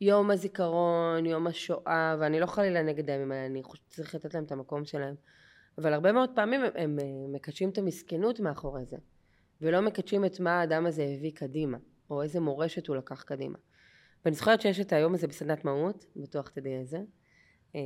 יום 0.02 0.32
הזיכרון, 0.32 1.26
יום 1.26 1.48
השואה, 1.48 2.16
ואני 2.20 2.40
לא 2.40 2.46
חלילה 2.46 2.84
נגדם, 2.84 3.32
אני 3.32 3.64
חושבת 3.64 3.92
שצריך 3.92 4.16
לתת 4.16 4.34
להם 4.34 4.44
את 4.44 4.52
המקום 4.52 4.86
שלהם. 4.86 5.16
אבל 5.80 5.94
הרבה 5.94 6.12
מאוד 6.12 6.30
פעמים 6.36 6.62
הם, 6.64 6.72
הם 6.76 7.00
אה, 7.00 7.06
מקדשים 7.28 7.70
את 7.70 7.78
המסכנות 7.78 8.40
מאחורי 8.40 8.86
זה, 8.86 8.98
ולא 9.62 9.82
מקדשים 9.82 10.26
את 10.26 10.40
מה 10.40 10.60
האדם 10.60 10.86
הזה 10.86 11.04
הביא 11.04 11.32
קדימה, 11.36 11.78
או 12.10 12.24
איזה 12.24 12.40
מורשת 12.40 12.88
הוא 12.88 12.96
לקח 12.96 13.24
קדימה. 13.24 13.58
ואני 14.26 14.36
זוכרת 14.36 14.62
שיש 14.62 14.80
את 14.80 14.94
היום 14.94 15.14
הזה 15.14 15.28
בסדנת 15.28 15.66
מהות, 15.66 16.06
בטוח 16.16 16.50
תדעי 16.50 16.78
איזה, 16.78 16.98
אה, 17.76 17.82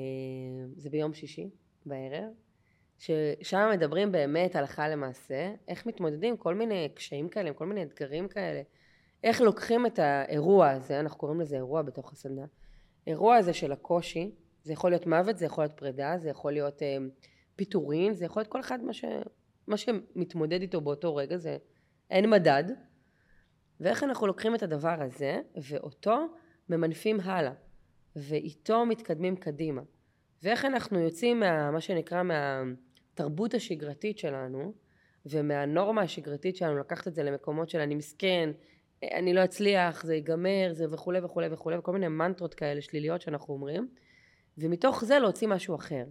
זה 0.78 0.90
ביום 0.90 1.14
שישי 1.14 1.50
בערב, 1.86 2.30
ששם 2.98 3.70
מדברים 3.74 4.12
באמת 4.12 4.56
הלכה 4.56 4.90
למעשה, 4.90 5.54
איך 5.68 5.86
מתמודדים 5.86 6.38
כל 6.38 6.56
מיני 6.56 6.90
קשיים 6.96 7.30
כאלה, 7.30 7.54
כל 7.54 7.66
מיני 7.66 7.84
אתגרים 7.84 8.28
כאלה, 8.28 8.62
איך 9.24 9.42
לוקחים 9.42 9.86
את 9.86 10.00
האירוע 10.00 10.70
הזה, 10.70 11.00
אנחנו 11.00 11.18
קוראים 11.18 11.42
לזה 11.42 11.56
אירוע 11.56 11.82
בתוך 11.82 12.12
הסדנה, 12.12 12.46
אירוע 13.08 13.36
הזה 13.36 13.54
של 13.54 13.72
הקושי, 13.72 14.32
זה 14.64 14.74
יכול 14.74 14.92
להיות 14.92 15.08
מוות, 15.08 15.38
זה 15.38 15.46
יכול 15.46 15.64
להיות 15.64 15.78
פרידה, 15.78 16.18
זה 16.18 16.30
יכול 16.30 16.52
להיות 16.52 16.82
אה, 16.82 16.98
פיטורין, 17.56 18.14
זה 18.14 18.26
יכול 18.26 18.40
להיות 18.40 18.52
כל 18.52 18.60
אחד 18.60 18.84
מה, 18.84 18.94
ש, 18.94 19.06
מה 19.68 19.78
שמתמודד 19.78 20.62
איתו 20.62 20.82
באותו 20.82 21.16
רגע, 21.16 21.38
זה 21.38 21.58
אין 22.10 22.30
מדד, 22.30 22.64
ואיך 23.80 24.04
אנחנו 24.04 24.28
לוקחים 24.28 24.56
את 24.56 24.64
הדבר 24.64 24.96
הזה, 25.02 25.42
ואותו 25.56 26.28
ממנפים 26.70 27.20
הלאה, 27.20 27.54
ואיתו 28.16 28.86
מתקדמים 28.86 29.36
קדימה. 29.36 29.82
ואיך 30.44 30.66
אנחנו 30.66 31.00
יוצאים 31.00 31.40
מה, 31.40 31.72
מה 31.72 31.82
שנקרא 31.82 32.24
מהתרבות 32.24 33.54
השגרתית 33.54 34.18
שלנו 34.18 34.74
ומהנורמה 35.26 36.02
השגרתית 36.02 36.56
שלנו 36.56 36.78
לקחת 36.78 37.08
את 37.08 37.16
זה 37.16 37.24
למקומות 37.24 37.70
של 37.70 37.80
אני 37.80 37.96
מסכן, 37.96 38.50
אני 39.04 39.34
לא 39.34 39.44
אצליח, 39.44 40.04
זה 40.04 40.16
ייגמר, 40.16 40.70
זה 40.72 40.86
וכולי 40.92 41.20
וכולי 41.20 41.48
וכולי 41.52 41.78
וכל 41.78 41.92
מיני 41.92 42.08
מנטרות 42.08 42.54
כאלה 42.54 42.82
שליליות 42.82 43.22
שאנחנו 43.22 43.54
אומרים 43.54 43.88
ומתוך 44.58 45.06
זה 45.06 45.20
להוציא 45.20 45.48
משהו 45.48 45.76
אחר 45.76 46.04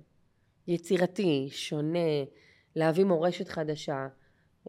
יצירתי, 0.66 1.48
שונה, 1.50 1.98
להביא 2.76 3.04
מורשת 3.04 3.48
חדשה 3.48 4.08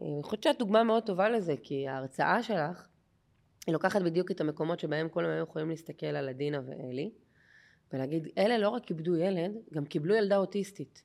אני 0.02 0.24
חושבת 0.24 0.44
שאת 0.44 0.60
דוגמה 0.60 0.84
מאוד 0.84 1.04
טובה 1.04 1.30
לזה 1.30 1.56
כי 1.64 1.88
ההרצאה 1.88 2.44
שלך 2.44 2.88
היא 3.68 3.74
לוקחת 3.74 4.02
בדיוק 4.02 4.32
את 4.32 4.42
המקומות 4.42 4.80
שבהם 4.80 5.10
כולם 5.10 5.30
היו 5.30 5.44
יכולים 5.44 5.70
להסתכל 5.70 6.06
על 6.06 6.30
עדינה 6.30 6.62
ואלי 6.66 7.12
ולהגיד, 7.94 8.28
אלה 8.38 8.58
לא 8.58 8.70
רק 8.70 8.90
איבדו 8.90 9.16
ילד, 9.16 9.52
גם 9.74 9.86
קיבלו 9.86 10.16
ילדה 10.16 10.38
אוטיסטית. 10.38 11.04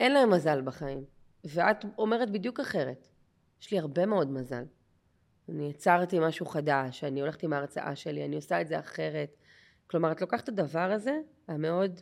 אין 0.00 0.12
להם 0.12 0.30
מזל 0.30 0.62
בחיים. 0.62 1.04
ואת 1.44 1.84
אומרת 1.98 2.30
בדיוק 2.30 2.60
אחרת. 2.60 3.08
יש 3.62 3.72
לי 3.72 3.78
הרבה 3.78 4.06
מאוד 4.06 4.30
מזל. 4.30 4.64
אני 5.48 5.70
יצרתי 5.70 6.18
משהו 6.20 6.46
חדש, 6.46 7.04
אני 7.04 7.20
הולכת 7.20 7.42
עם 7.42 7.52
ההרצאה 7.52 7.96
שלי, 7.96 8.24
אני 8.24 8.36
עושה 8.36 8.60
את 8.60 8.68
זה 8.68 8.78
אחרת. 8.78 9.36
כלומר, 9.86 10.12
את 10.12 10.20
לוקחת 10.20 10.44
את 10.44 10.48
הדבר 10.48 10.92
הזה, 10.92 11.18
המאוד 11.48 12.00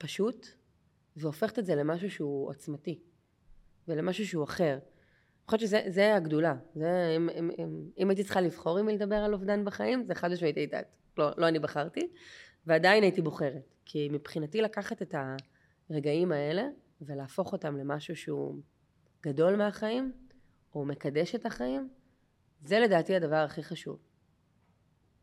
פשוט, 0.00 0.46
והופכת 1.16 1.58
את 1.58 1.66
זה 1.66 1.74
למשהו 1.74 2.10
שהוא 2.10 2.48
עוצמתי, 2.48 2.98
ולמשהו 3.88 4.26
שהוא 4.26 4.44
אחר. 4.44 4.72
אני 4.72 5.58
חושבת 5.58 5.70
שזה 5.70 6.14
הגדולה. 6.14 6.54
זה, 6.74 7.14
אם, 7.16 7.28
אם, 7.38 7.50
אם, 7.58 7.90
אם 7.98 8.10
הייתי 8.10 8.24
צריכה 8.24 8.40
לבחור 8.40 8.78
עם 8.78 8.86
מי 8.86 8.94
לדבר 8.94 9.16
על 9.16 9.34
אובדן 9.34 9.64
בחיים, 9.64 10.04
זה 10.04 10.14
חד 10.14 10.30
משמעית 10.30 10.56
הייתה. 10.56 10.78
לא, 11.18 11.30
לא 11.36 11.48
אני 11.48 11.58
בחרתי, 11.58 12.08
ועדיין 12.66 13.02
הייתי 13.02 13.22
בוחרת. 13.22 13.74
כי 13.84 14.08
מבחינתי 14.12 14.62
לקחת 14.62 15.02
את 15.02 15.14
הרגעים 15.90 16.32
האלה 16.32 16.68
ולהפוך 17.00 17.52
אותם 17.52 17.76
למשהו 17.76 18.16
שהוא 18.16 18.54
גדול 19.22 19.56
מהחיים, 19.56 20.12
או 20.74 20.84
מקדש 20.84 21.34
את 21.34 21.46
החיים, 21.46 21.88
זה 22.64 22.80
לדעתי 22.80 23.14
הדבר 23.14 23.36
הכי 23.36 23.62
חשוב. 23.62 23.98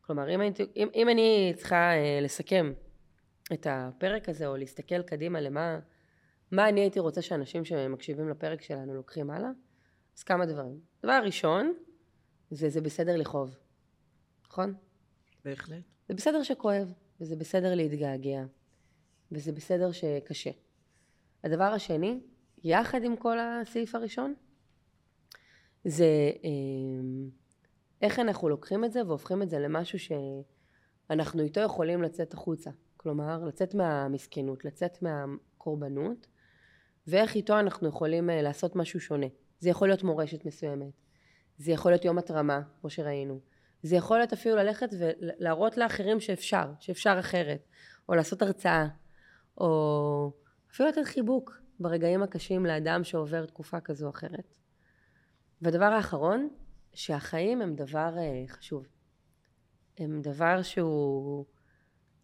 כלומר, 0.00 0.34
אם, 0.34 0.40
הייתי, 0.40 0.66
אם, 0.76 0.88
אם 0.94 1.08
אני 1.08 1.52
צריכה 1.56 1.92
אה, 1.92 2.18
לסכם 2.22 2.72
את 3.52 3.66
הפרק 3.70 4.28
הזה, 4.28 4.46
או 4.46 4.56
להסתכל 4.56 5.02
קדימה 5.02 5.40
למה 5.40 5.78
מה 6.50 6.68
אני 6.68 6.80
הייתי 6.80 7.00
רוצה 7.00 7.22
שאנשים 7.22 7.64
שמקשיבים 7.64 8.28
לפרק 8.28 8.62
שלנו 8.62 8.94
לוקחים 8.94 9.30
הלאה, 9.30 9.50
אז 10.16 10.22
כמה 10.22 10.46
דברים. 10.46 10.80
דבר 11.02 11.20
ראשון, 11.24 11.74
זה 12.50 12.68
זה 12.68 12.80
בסדר 12.80 13.16
לכאוב, 13.16 13.56
נכון? 14.48 14.74
בהחלט. 15.44 15.82
זה 16.08 16.14
בסדר 16.14 16.42
שכואב, 16.42 16.92
וזה 17.20 17.36
בסדר 17.36 17.74
להתגעגע, 17.74 18.44
וזה 19.32 19.52
בסדר 19.52 19.92
שקשה. 19.92 20.50
הדבר 21.44 21.64
השני, 21.64 22.20
יחד 22.64 23.04
עם 23.04 23.16
כל 23.16 23.38
הסעיף 23.38 23.94
הראשון, 23.94 24.34
זה 25.84 26.30
אה, 26.44 27.28
איך 28.02 28.18
אנחנו 28.18 28.48
לוקחים 28.48 28.84
את 28.84 28.92
זה 28.92 29.06
והופכים 29.06 29.42
את 29.42 29.50
זה 29.50 29.58
למשהו 29.58 29.98
שאנחנו 29.98 31.42
איתו 31.42 31.60
יכולים 31.60 32.02
לצאת 32.02 32.34
החוצה. 32.34 32.70
כלומר, 33.08 33.44
לצאת 33.44 33.74
מהמסכנות, 33.74 34.64
לצאת 34.64 35.02
מהקורבנות, 35.02 36.26
ואיך 37.06 37.34
איתו 37.34 37.58
אנחנו 37.58 37.88
יכולים 37.88 38.30
אה, 38.30 38.42
לעשות 38.42 38.76
משהו 38.76 39.00
שונה. 39.00 39.26
זה 39.58 39.70
יכול 39.70 39.88
להיות 39.88 40.02
מורשת 40.02 40.44
מסוימת, 40.44 40.92
זה 41.58 41.72
יכול 41.72 41.92
להיות 41.92 42.04
יום 42.04 42.18
התרמה, 42.18 42.60
כמו 42.80 42.90
שראינו, 42.90 43.40
זה 43.82 43.96
יכול 43.96 44.18
להיות 44.18 44.32
אפילו 44.32 44.56
ללכת 44.56 44.88
ולהראות 44.98 45.76
לאחרים 45.76 46.20
שאפשר, 46.20 46.72
שאפשר 46.80 47.16
אחרת, 47.20 47.68
או 48.08 48.14
לעשות 48.14 48.42
הרצאה, 48.42 48.86
או 49.58 50.32
אפילו 50.70 50.88
לתת 50.88 51.04
חיבוק 51.04 51.60
ברגעים 51.80 52.22
הקשים 52.22 52.66
לאדם 52.66 53.04
שעובר 53.04 53.46
תקופה 53.46 53.80
כזו 53.80 54.06
או 54.06 54.10
אחרת. 54.10 54.56
והדבר 55.62 55.84
האחרון, 55.84 56.48
שהחיים 56.94 57.62
הם 57.62 57.74
דבר 57.74 58.14
uh, 58.16 58.50
חשוב. 58.50 58.86
הם 59.98 60.22
דבר 60.22 60.62
שהוא... 60.62 61.44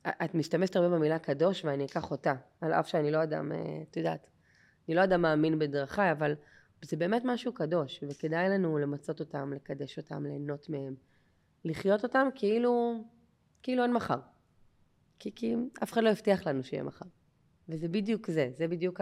את 0.06 0.34
משתמשת 0.34 0.76
הרבה 0.76 0.88
במילה 0.88 1.18
קדוש 1.18 1.64
ואני 1.64 1.84
אקח 1.84 2.10
אותה, 2.10 2.34
על 2.60 2.72
אף 2.72 2.88
שאני 2.88 3.10
לא 3.10 3.22
אדם, 3.22 3.52
uh, 3.52 3.54
את 3.90 3.96
יודעת, 3.96 4.26
אני 4.88 4.96
לא 4.96 5.04
אדם 5.04 5.22
מאמין 5.22 5.58
בדרכיי, 5.58 6.12
אבל 6.12 6.34
זה 6.82 6.96
באמת 6.96 7.22
משהו 7.24 7.52
קדוש, 7.52 8.04
וכדאי 8.08 8.48
לנו 8.48 8.78
למצות 8.78 9.20
אותם, 9.20 9.52
לקדש 9.52 9.98
אותם, 9.98 10.26
ליהנות 10.26 10.68
מהם. 10.68 10.94
לחיות 11.64 12.02
אותם 12.02 12.28
כאילו, 12.34 13.04
כאילו 13.62 13.82
אין 13.82 13.92
מחר. 13.92 14.18
כי, 15.18 15.34
כי 15.34 15.54
אף 15.82 15.92
אחד 15.92 16.02
לא 16.02 16.08
הבטיח 16.08 16.46
לנו 16.46 16.64
שיהיה 16.64 16.82
מחר. 16.82 17.06
וזה 17.68 17.88
בדיוק 17.88 18.30
זה, 18.30 18.48
זה 18.52 18.68
בדיוק 18.68 19.00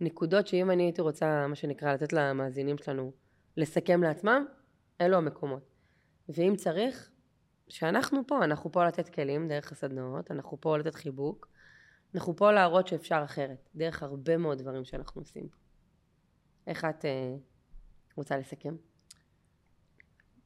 הנקודות 0.00 0.46
שאם 0.46 0.70
אני 0.70 0.82
הייתי 0.82 1.00
רוצה, 1.00 1.46
מה 1.46 1.54
שנקרא, 1.54 1.94
לתת 1.94 2.12
למאזינים 2.12 2.78
שלנו 2.78 3.12
לסכם 3.56 4.02
לעצמם, 4.02 4.46
אלו 5.00 5.16
המקומות. 5.16 5.62
ואם 6.28 6.54
צריך, 6.56 7.10
שאנחנו 7.68 8.26
פה, 8.26 8.44
אנחנו 8.44 8.72
פה 8.72 8.86
לתת 8.86 9.08
כלים 9.08 9.48
דרך 9.48 9.72
הסדנאות, 9.72 10.30
אנחנו 10.30 10.60
פה 10.60 10.78
לתת 10.78 10.94
חיבוק, 10.94 11.48
אנחנו 12.14 12.36
פה 12.36 12.52
להראות 12.52 12.88
שאפשר 12.88 13.22
אחרת, 13.24 13.68
דרך 13.74 14.02
הרבה 14.02 14.36
מאוד 14.36 14.58
דברים 14.58 14.84
שאנחנו 14.84 15.20
עושים 15.20 15.48
פה. 15.48 15.56
איך 16.66 16.84
את 16.84 17.04
אה, 17.04 17.36
רוצה 18.16 18.36
לסכם? 18.36 18.76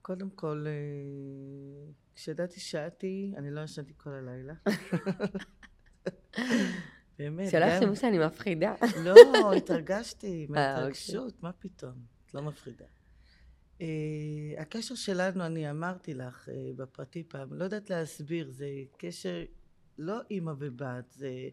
קודם 0.02 0.30
כל, 0.30 0.64
אה, 0.66 1.92
כשידעתי 2.14 2.60
שעתי, 2.60 3.32
אני 3.36 3.50
לא 3.50 3.60
ישנתי 3.60 3.92
כל 3.96 4.10
הלילה. 4.10 4.54
באמת. 7.18 7.50
שלא 7.50 7.64
יחשבו 7.64 7.96
שאני 7.96 8.18
מפחידה. 8.26 8.74
לא, 9.04 9.52
התרגשתי 9.56 10.46
אה, 10.48 10.52
מההתרגשות, 10.52 11.42
מה 11.42 11.52
פתאום? 11.52 11.92
את 12.26 12.34
לא 12.34 12.42
מפחידה. 12.42 12.84
Uh, 13.78 13.80
הקשר 14.58 14.94
שלנו, 14.94 15.46
אני 15.46 15.70
אמרתי 15.70 16.14
לך 16.14 16.48
uh, 16.48 16.52
בפרטי 16.76 17.22
פעם, 17.22 17.54
לא 17.54 17.64
יודעת 17.64 17.90
להסביר, 17.90 18.50
זה 18.50 18.68
קשר 18.96 19.44
לא 19.98 20.20
אימא 20.30 20.52
ובת, 20.58 21.12
זה... 21.12 21.48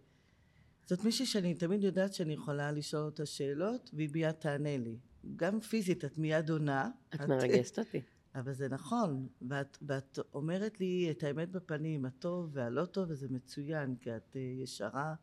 זאת 0.85 1.03
מישהי 1.03 1.25
שאני 1.25 1.53
תמיד 1.53 1.83
יודעת 1.83 2.13
שאני 2.13 2.33
יכולה 2.33 2.71
לשאול 2.71 3.03
אותה 3.03 3.25
שאלות, 3.25 3.89
והיא 3.93 4.09
מיד 4.13 4.31
תענה 4.31 4.77
לי. 4.77 4.97
גם 5.35 5.59
פיזית, 5.59 6.05
את 6.05 6.17
מיד 6.17 6.49
עונה. 6.49 6.89
את, 7.09 7.21
את 7.21 7.27
מרגשת 7.29 7.79
אותי. 7.79 8.01
אבל 8.35 8.53
זה 8.53 8.69
נכון, 8.69 9.27
ואת, 9.49 9.77
ואת 9.81 10.19
אומרת 10.33 10.79
לי 10.79 11.07
את 11.11 11.23
האמת 11.23 11.51
בפנים, 11.51 12.05
הטוב 12.05 12.49
והלא 12.53 12.85
טוב, 12.85 13.05
וזה 13.09 13.27
מצוין, 13.29 13.95
כי 14.01 14.15
את 14.15 14.33
uh, 14.33 14.37
ישרה, 14.37 15.15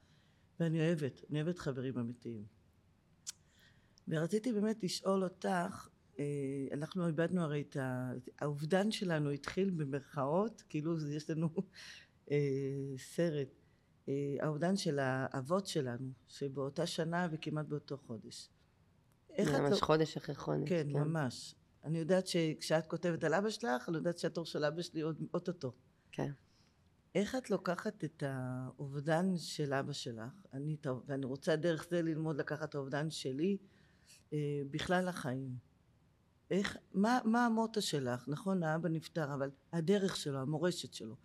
ואני 0.60 0.80
אוהבת, 0.80 1.20
אני 1.30 1.42
אוהבת 1.42 1.58
חברים 1.58 1.98
אמיתיים. 1.98 2.44
ורציתי 4.08 4.52
באמת 4.52 4.84
לשאול 4.84 5.24
אותך, 5.24 5.88
אנחנו 6.72 7.06
איבדנו 7.06 7.42
הרי 7.42 7.64
את 7.70 7.76
האובדן 8.38 8.90
שלנו 8.90 9.30
התחיל 9.30 9.70
במרכאות, 9.70 10.62
כאילו 10.68 11.08
יש 11.08 11.30
לנו 11.30 11.48
אה, 12.30 12.36
סרט, 12.98 13.48
אה, 14.08 14.36
האובדן 14.40 14.76
של 14.76 14.98
האבות 14.98 15.66
שלנו, 15.66 16.12
שבאותה 16.28 16.86
שנה 16.86 17.28
וכמעט 17.32 17.66
באותו 17.66 17.96
חודש. 17.96 18.48
ממש 19.38 19.80
לא... 19.80 19.86
חודש 19.86 20.16
אחרי 20.16 20.34
חודש. 20.34 20.68
כן, 20.68 20.86
כן, 20.92 20.98
ממש. 20.98 21.54
אני 21.84 21.98
יודעת 21.98 22.26
שכשאת 22.26 22.86
כותבת 22.86 23.24
על 23.24 23.34
אבא 23.34 23.50
שלך, 23.50 23.88
אני 23.88 23.96
יודעת 23.96 24.18
שהתור 24.18 24.46
של 24.46 24.64
אבא 24.64 24.82
שלי 24.82 25.00
עוד 25.00 25.22
אוטוטו. 25.34 25.72
כן. 26.12 26.32
איך 27.14 27.34
את 27.34 27.50
לוקחת 27.50 28.04
את 28.04 28.22
האובדן 28.26 29.36
של 29.36 29.74
אבא 29.74 29.92
שלך, 29.92 30.32
אני, 30.52 30.76
ואני 31.06 31.26
רוצה 31.26 31.56
דרך 31.56 31.86
זה 31.90 32.02
ללמוד 32.02 32.36
לקחת 32.36 32.68
את 32.68 32.74
האובדן 32.74 33.10
שלי, 33.10 33.56
אה, 34.32 34.38
בכלל 34.70 35.08
החיים. 35.08 35.71
איך, 36.52 36.76
מה, 36.94 37.18
מה 37.24 37.46
המוטו 37.46 37.82
שלך? 37.82 38.28
נכון, 38.28 38.62
האבא 38.62 38.88
נפטר, 38.88 39.34
אבל 39.34 39.50
הדרך 39.72 40.16
שלו, 40.16 40.38
המורשת 40.38 40.94
שלו. 40.94 41.16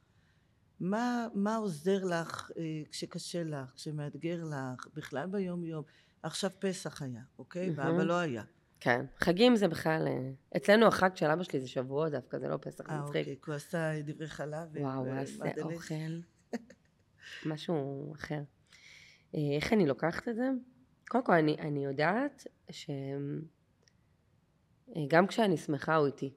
מה, 0.79 1.27
מה 1.33 1.55
עוזר 1.55 2.05
לך 2.05 2.51
אה, 2.57 2.81
כשקשה 2.91 3.43
לך, 3.43 3.71
כשמאתגר 3.75 4.43
לך, 4.43 4.87
בכלל 4.93 5.27
ביום 5.27 5.65
יום? 5.65 5.83
עכשיו 6.23 6.51
פסח 6.59 7.01
היה, 7.01 7.21
אוקיי? 7.39 7.69
Mm-hmm. 7.69 7.73
ואבא 7.75 8.03
לא 8.03 8.13
היה. 8.13 8.43
כן, 8.79 9.05
חגים 9.19 9.55
זה 9.55 9.67
בכלל, 9.67 10.07
אה, 10.07 10.31
אצלנו 10.57 10.87
החג 10.87 11.15
של 11.15 11.25
אבא 11.25 11.43
שלי 11.43 11.61
זה 11.61 11.67
שבוע 11.67 12.09
דווקא, 12.09 12.39
זה 12.39 12.47
לא 12.47 12.57
פסח, 12.61 12.87
זה 12.87 12.97
מצחיק. 12.97 12.97
אה, 12.97 13.01
אוקיי, 13.07 13.23
כי 13.23 13.51
הוא 13.51 13.55
עשה 13.55 14.01
דברי 14.01 14.27
חלב. 14.27 14.67
וואו, 14.77 15.05
הוא 15.05 15.13
עשה 15.13 15.43
אוכל, 15.61 16.19
משהו 17.51 18.13
אחר. 18.15 18.41
אה, 19.35 19.39
איך 19.55 19.73
אני 19.73 19.85
לוקחת 19.85 20.27
את 20.27 20.35
זה? 20.35 20.49
קודם 21.07 21.23
כל, 21.23 21.33
אני, 21.33 21.55
אני 21.59 21.85
יודעת 21.85 22.47
שגם 24.95 25.27
כשאני 25.27 25.57
שמחה 25.57 25.95
הוא 25.95 26.07
איתי, 26.07 26.33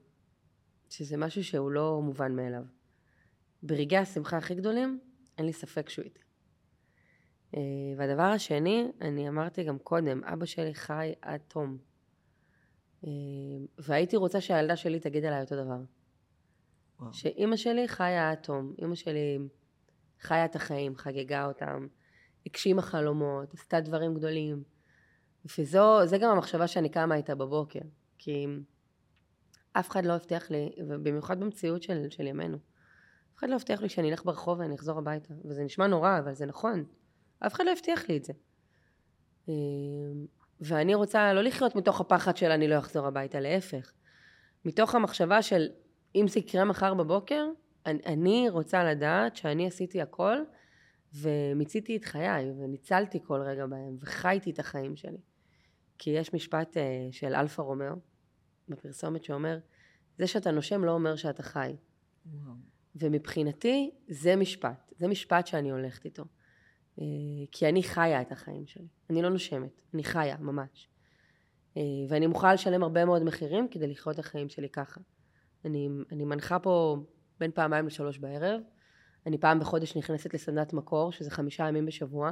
שזה 0.89 1.17
משהו 1.17 1.43
שהוא 1.43 1.71
לא 1.71 2.01
מובן 2.01 2.35
מאליו. 2.35 2.63
ברגעי 3.63 3.99
השמחה 3.99 4.37
הכי 4.37 4.55
גדולים, 4.55 4.99
אין 5.37 5.45
לי 5.45 5.53
ספק 5.53 5.89
שהוא 5.89 6.05
איתי. 6.05 6.21
והדבר 7.97 8.23
השני, 8.23 8.91
אני 9.01 9.29
אמרתי 9.29 9.63
גם 9.63 9.79
קודם, 9.79 10.23
אבא 10.23 10.45
שלי 10.45 10.73
חי 10.73 11.13
עד 11.21 11.41
תום. 11.47 11.77
אמ, 13.03 13.65
והייתי 13.77 14.15
רוצה 14.15 14.41
שהילדה 14.41 14.75
שלי 14.75 14.99
תגיד 14.99 15.25
עליי 15.25 15.41
אותו 15.41 15.55
דבר. 15.55 15.79
וואו. 16.99 17.13
שאימא 17.13 17.55
שלי 17.55 17.87
חיה 17.87 18.31
עד 18.31 18.37
תום, 18.37 18.73
אימא 18.81 18.95
שלי 18.95 19.37
חיה 20.19 20.45
את 20.45 20.55
החיים, 20.55 20.95
חגגה 20.95 21.45
אותם, 21.45 21.87
הגשימה 22.45 22.81
חלומות, 22.81 23.53
עשתה 23.53 23.81
דברים 23.81 24.13
גדולים. 24.13 24.63
וזה 25.45 26.17
גם 26.21 26.31
המחשבה 26.31 26.67
שאני 26.67 26.89
קמה 26.89 27.15
איתה 27.15 27.35
בבוקר, 27.35 27.79
כי 28.23 28.45
אף 29.73 29.89
אחד 29.89 30.05
לא 30.05 30.13
הבטיח 30.13 30.51
לי, 30.51 30.71
ובמיוחד 30.87 31.39
במציאות 31.39 31.83
של, 31.83 32.09
של 32.09 32.27
ימינו, 32.27 32.57
אף 33.33 33.37
אחד 33.37 33.49
לא 33.49 33.55
הבטיח 33.55 33.81
לי 33.81 33.89
שאני 33.89 34.11
אלך 34.11 34.25
ברחוב 34.25 34.59
ואני 34.59 34.75
אחזור 34.75 34.97
הביתה, 34.97 35.33
וזה 35.45 35.63
נשמע 35.63 35.87
נורא, 35.87 36.19
אבל 36.19 36.33
זה 36.33 36.45
נכון, 36.45 36.85
אף 37.39 37.53
אחד 37.53 37.65
לא 37.65 37.71
הבטיח 37.71 38.09
לי 38.09 38.17
את 38.17 38.25
זה. 38.25 38.33
אמ, 39.47 39.53
ואני 40.59 40.95
רוצה 40.95 41.33
לא 41.33 41.41
לחיות 41.41 41.75
מתוך 41.75 42.01
הפחד 42.01 42.37
של 42.37 42.51
אני 42.51 42.67
לא 42.67 42.79
אחזור 42.79 43.07
הביתה, 43.07 43.39
להפך. 43.39 43.91
מתוך 44.65 44.95
המחשבה 44.95 45.41
של 45.41 45.67
אם 46.15 46.27
זה 46.27 46.39
יקרה 46.39 46.65
מחר 46.65 46.93
בבוקר, 46.93 47.45
אני, 47.85 47.99
אני 48.05 48.49
רוצה 48.49 48.83
לדעת 48.83 49.35
שאני 49.35 49.67
עשיתי 49.67 50.01
הכל 50.01 50.37
ומיציתי 51.13 51.97
את 51.97 52.05
חיי 52.05 52.51
וניצלתי 52.59 53.19
כל 53.23 53.41
רגע 53.41 53.65
בהם 53.65 53.97
וחייתי 53.99 54.51
את 54.51 54.59
החיים 54.59 54.95
שלי. 54.95 55.21
כי 55.97 56.09
יש 56.09 56.33
משפט 56.33 56.77
אה, 56.77 56.79
של 57.11 57.35
אלפא 57.35 57.61
רומיאו 57.63 58.10
בפרסומת 58.71 59.23
שאומר, 59.23 59.59
זה 60.17 60.27
שאתה 60.27 60.51
נושם 60.51 60.83
לא 60.83 60.91
אומר 60.91 61.15
שאתה 61.15 61.43
חי. 61.43 61.75
וואו. 62.25 62.55
ומבחינתי 62.95 63.91
זה 64.07 64.35
משפט, 64.35 64.93
זה 64.99 65.07
משפט 65.07 65.47
שאני 65.47 65.71
הולכת 65.71 66.05
איתו. 66.05 66.23
אה, 66.99 67.05
כי 67.51 67.69
אני 67.69 67.83
חיה 67.83 68.21
את 68.21 68.31
החיים 68.31 68.67
שלי. 68.67 68.87
אני 69.09 69.21
לא 69.21 69.29
נושמת, 69.29 69.81
אני 69.93 70.03
חיה, 70.03 70.37
ממש. 70.37 70.89
אה, 71.77 71.81
ואני 72.09 72.27
מוכנה 72.27 72.53
לשלם 72.53 72.83
הרבה 72.83 73.05
מאוד 73.05 73.23
מחירים 73.23 73.67
כדי 73.67 73.87
לחיות 73.87 74.15
את 74.15 74.19
החיים 74.19 74.49
שלי 74.49 74.69
ככה. 74.69 75.01
אני, 75.65 75.89
אני 76.11 76.25
מנחה 76.25 76.59
פה 76.59 76.97
בין 77.39 77.51
פעמיים 77.51 77.87
לשלוש 77.87 78.17
בערב. 78.17 78.61
אני 79.25 79.37
פעם 79.37 79.59
בחודש 79.59 79.97
נכנסת 79.97 80.33
לסדנת 80.33 80.73
מקור, 80.73 81.11
שזה 81.11 81.31
חמישה 81.31 81.67
ימים 81.67 81.85
בשבוע. 81.85 82.31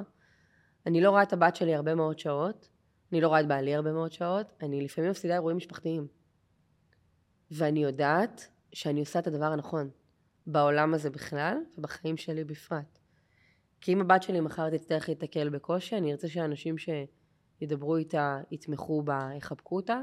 אני 0.86 1.02
לא 1.02 1.10
רואה 1.10 1.24
את 1.24 1.34
הבת 1.34 1.56
שלי 1.56 1.76
הרבה 1.76 1.96
מאוד 1.96 2.20
שעות. 2.20 2.70
אני 3.12 3.22
לא 3.22 3.28
רואה 3.28 3.40
את 3.40 3.48
בעלי 3.48 3.76
הרבה 3.76 3.92
מאוד 3.92 4.12
שעות. 4.12 4.54
אני 4.62 4.82
לפעמים 4.82 5.12
מפסידה 5.12 5.34
אירועים 5.34 5.58
משפחתיים. 5.58 6.08
ואני 7.52 7.84
יודעת 7.84 8.48
שאני 8.74 9.00
עושה 9.00 9.20
את 9.20 9.28
הדבר 9.28 9.46
הנכון. 9.46 9.90
בעולם 10.48 10.94
הזה 10.94 11.10
בכלל, 11.10 11.58
ובחיים 11.78 12.18
שלי 12.18 12.44
בפרט. 12.44 13.00
כי 13.82 13.94
אם 13.94 14.02
הבת 14.02 14.24
שלי 14.24 14.40
מחר 14.40 14.70
תצטרך 14.70 15.10
להתקל 15.10 15.50
בקושי, 15.50 15.98
אני 15.98 16.12
ארצה 16.12 16.28
שאנשים 16.28 16.76
שידברו 16.78 17.96
איתה, 17.96 18.42
יתמכו 18.52 19.02
בה, 19.02 19.30
יחבקו 19.38 19.76
אותה. 19.76 20.02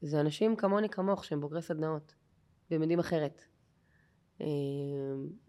זה 0.00 0.20
אנשים 0.20 0.56
כמוני 0.56 0.88
כמוך, 0.88 1.24
שהם 1.24 1.40
בוגרי 1.40 1.62
סדנאות, 1.62 2.14
והם 2.70 2.80
יודעים 2.82 2.98
אחרת. 2.98 3.44
אה, 4.40 4.46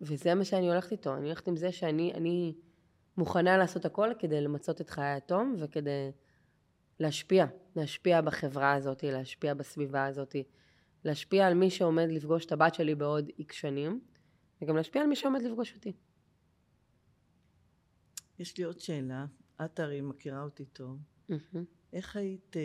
וזה 0.01 0.35
מה 0.35 0.45
שאני 0.45 0.69
הולכת 0.69 0.91
איתו, 0.91 1.15
אני 1.15 1.25
הולכת 1.25 1.47
עם 1.47 1.55
זה 1.55 1.71
שאני 1.71 2.13
אני 2.13 2.53
מוכנה 3.17 3.57
לעשות 3.57 3.85
הכל 3.85 4.09
כדי 4.19 4.41
למצות 4.41 4.81
את 4.81 4.89
חיי 4.89 5.05
התום 5.05 5.55
וכדי 5.59 6.11
להשפיע, 6.99 7.45
להשפיע 7.75 8.21
בחברה 8.21 8.73
הזאת, 8.73 9.03
להשפיע 9.03 9.53
בסביבה 9.53 10.05
הזאת, 10.05 10.35
להשפיע 11.05 11.47
על 11.47 11.53
מי 11.53 11.69
שעומד 11.69 12.07
לפגוש 12.09 12.45
את 12.45 12.51
הבת 12.51 12.75
שלי 12.75 12.95
בעוד 12.95 13.31
איקס 13.39 13.55
שנים, 13.55 13.99
וגם 14.61 14.75
להשפיע 14.75 15.01
על 15.01 15.07
מי 15.07 15.15
שעומד 15.15 15.41
לפגוש 15.41 15.75
אותי. 15.75 15.93
יש 18.39 18.57
לי 18.57 18.63
עוד 18.63 18.79
שאלה, 18.79 19.25
את 19.65 19.79
הרי 19.79 20.01
מכירה 20.01 20.43
אותי 20.43 20.65
טוב. 20.65 20.97
איך 21.93 22.15
היית, 22.15 22.57
אה, 22.57 22.61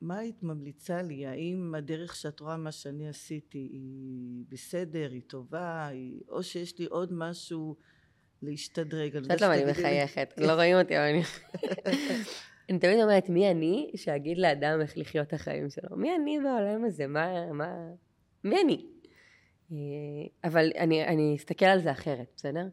מה 0.00 0.18
היית 0.18 0.42
ממליצה 0.42 1.02
לי? 1.02 1.26
האם 1.26 1.74
הדרך 1.74 2.16
שאת 2.16 2.40
רואה 2.40 2.56
מה 2.56 2.72
שאני 2.72 3.08
עשיתי 3.08 3.58
היא 3.58 4.44
בסדר, 4.48 5.08
היא 5.12 5.22
טובה, 5.26 5.86
היא... 5.86 6.20
או 6.28 6.42
שיש 6.42 6.78
לי 6.78 6.84
עוד 6.84 7.12
משהו 7.12 7.76
להשתדרג? 8.42 9.16
את 9.16 9.22
יודעת 9.22 9.40
למה 9.40 9.54
אני 9.54 9.70
מחייכת, 9.70 10.34
לא 10.36 10.52
רואים 10.52 10.76
אותי, 10.76 10.96
אבל 10.98 11.06
אני... 11.06 11.22
אני 12.70 12.78
תמיד 12.78 13.00
אומרת, 13.02 13.28
מי 13.28 13.50
אני 13.50 13.92
שאגיד 13.96 14.38
לאדם 14.38 14.80
איך 14.80 14.98
לחיות 14.98 15.28
את 15.28 15.32
החיים 15.32 15.70
שלו? 15.70 15.96
מי 15.96 16.16
אני 16.16 16.38
בעולם 16.44 16.84
הזה? 16.84 17.06
מה... 17.06 17.52
מה... 17.52 17.88
מי 18.44 18.60
אני? 18.60 18.86
אה, 19.72 20.48
אבל 20.48 20.70
אני, 20.78 21.06
אני 21.06 21.36
אסתכל 21.36 21.64
על 21.64 21.80
זה 21.80 21.90
אחרת, 21.92 22.32
בסדר? 22.36 22.68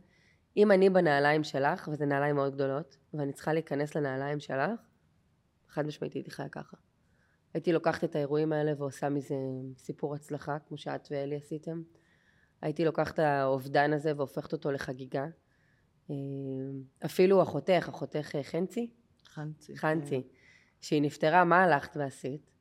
אם 0.58 0.72
אני 0.72 0.90
בנעליים 0.90 1.44
שלך, 1.44 1.90
וזה 1.92 2.06
נעליים 2.06 2.36
מאוד 2.36 2.56
גדולות, 2.56 2.98
ואני 3.14 3.34
צריכה 3.34 3.54
להיכנס 3.54 3.96
לנעליים 3.96 4.40
שלך, 4.40 4.80
חד 5.70 5.86
משמעית 5.86 6.14
הייתי 6.14 6.32
חיה 6.32 6.50
ככה. 6.50 6.78
הייתי 7.54 7.74
לוקחת 7.74 8.04
את 8.04 8.16
האירועים 8.16 8.54
האלה 8.54 8.74
ועושה 8.78 9.10
מזה 9.10 9.36
סיפור 9.78 10.16
הצלחה, 10.16 10.58
כמו 10.68 10.78
שאת 10.78 11.08
ואלי 11.12 11.36
עשיתם. 11.36 11.82
הייתי 12.62 12.86
לוקחת 12.86 13.14
את 13.14 13.20
האובדן 13.20 13.94
הזה 13.94 14.14
והופכת 14.18 14.54
אותו 14.54 14.72
לחגיגה. 14.72 15.26
אה, 16.10 16.16
אפילו 17.06 17.42
אחותך, 17.44 17.86
אחותך 17.90 18.36
חנצי? 18.44 18.90
חנצי. 19.40 19.78
חנצי. 19.78 20.22
כן. 20.22 20.28
שהיא 20.82 21.02
נפטרה, 21.02 21.44
מה 21.44 21.64
הלכת 21.64 21.98
ועשית? 21.98 22.52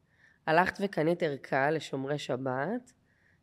הלכת 0.46 0.78
וקנית 0.80 1.22
ערכה 1.22 1.70
לשומרי 1.70 2.18
שבת, 2.18 2.92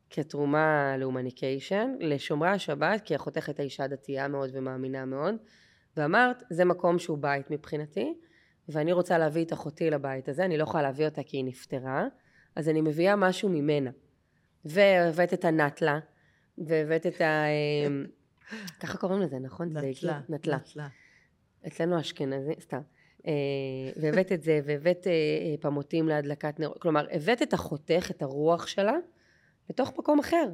כתרומה 0.10 0.98
להומניקיישן, 0.98 1.96
לשומרי 2.00 2.50
השבת, 2.50 3.02
כי 3.02 3.16
אחותך 3.16 3.48
הייתה 3.48 3.64
אישה 3.64 3.88
דתייה 3.88 4.28
מאוד 4.28 4.50
ומאמינה 4.54 5.06
מאוד, 5.06 5.36
ואמרת, 5.98 6.44
זה 6.50 6.66
מקום 6.66 7.00
שהוא 7.00 7.18
בית 7.18 7.52
מבחינתי, 7.52 8.14
ואני 8.70 8.92
רוצה 8.92 9.18
להביא 9.18 9.46
את 9.46 9.54
אחותי 9.54 9.90
לבית 9.90 10.30
הזה, 10.30 10.46
אני 10.46 10.58
לא 10.58 10.64
יכולה 10.64 10.84
להביא 10.84 11.06
אותה 11.06 11.24
כי 11.24 11.38
היא 11.38 11.46
נפטרה, 11.46 12.08
אז 12.56 12.70
אני 12.70 12.82
מביאה 12.82 13.16
משהו 13.16 13.50
ממנה. 13.50 13.92
והבאת 14.66 15.34
את 15.34 15.46
הנטלה, 15.46 16.00
והבאת 16.58 17.06
את 17.06 17.22
ה... 17.22 17.44
ככה 18.82 18.98
קוראים 18.98 19.22
לזה, 19.22 19.40
נכון? 19.40 19.78
נטלה. 19.78 20.22
נטלה. 20.30 20.88
אצלנו 21.68 22.00
אשכנזי, 22.00 22.54
סתם. 22.60 22.82
אה, 23.28 23.32
והבאת 24.02 24.32
את 24.32 24.44
זה, 24.44 24.60
והבאת 24.66 25.08
אה, 25.08 25.12
אה, 25.12 25.56
פמוטים 25.60 26.08
להדלקת 26.08 26.60
נר, 26.60 26.72
כלומר, 26.80 27.08
הבאת 27.12 27.42
את 27.42 27.54
החותך, 27.54 28.12
את 28.12 28.22
הרוח 28.22 28.68
שלה, 28.68 28.96
לתוך 29.70 29.94
מקום 29.98 30.20
אחר. 30.20 30.46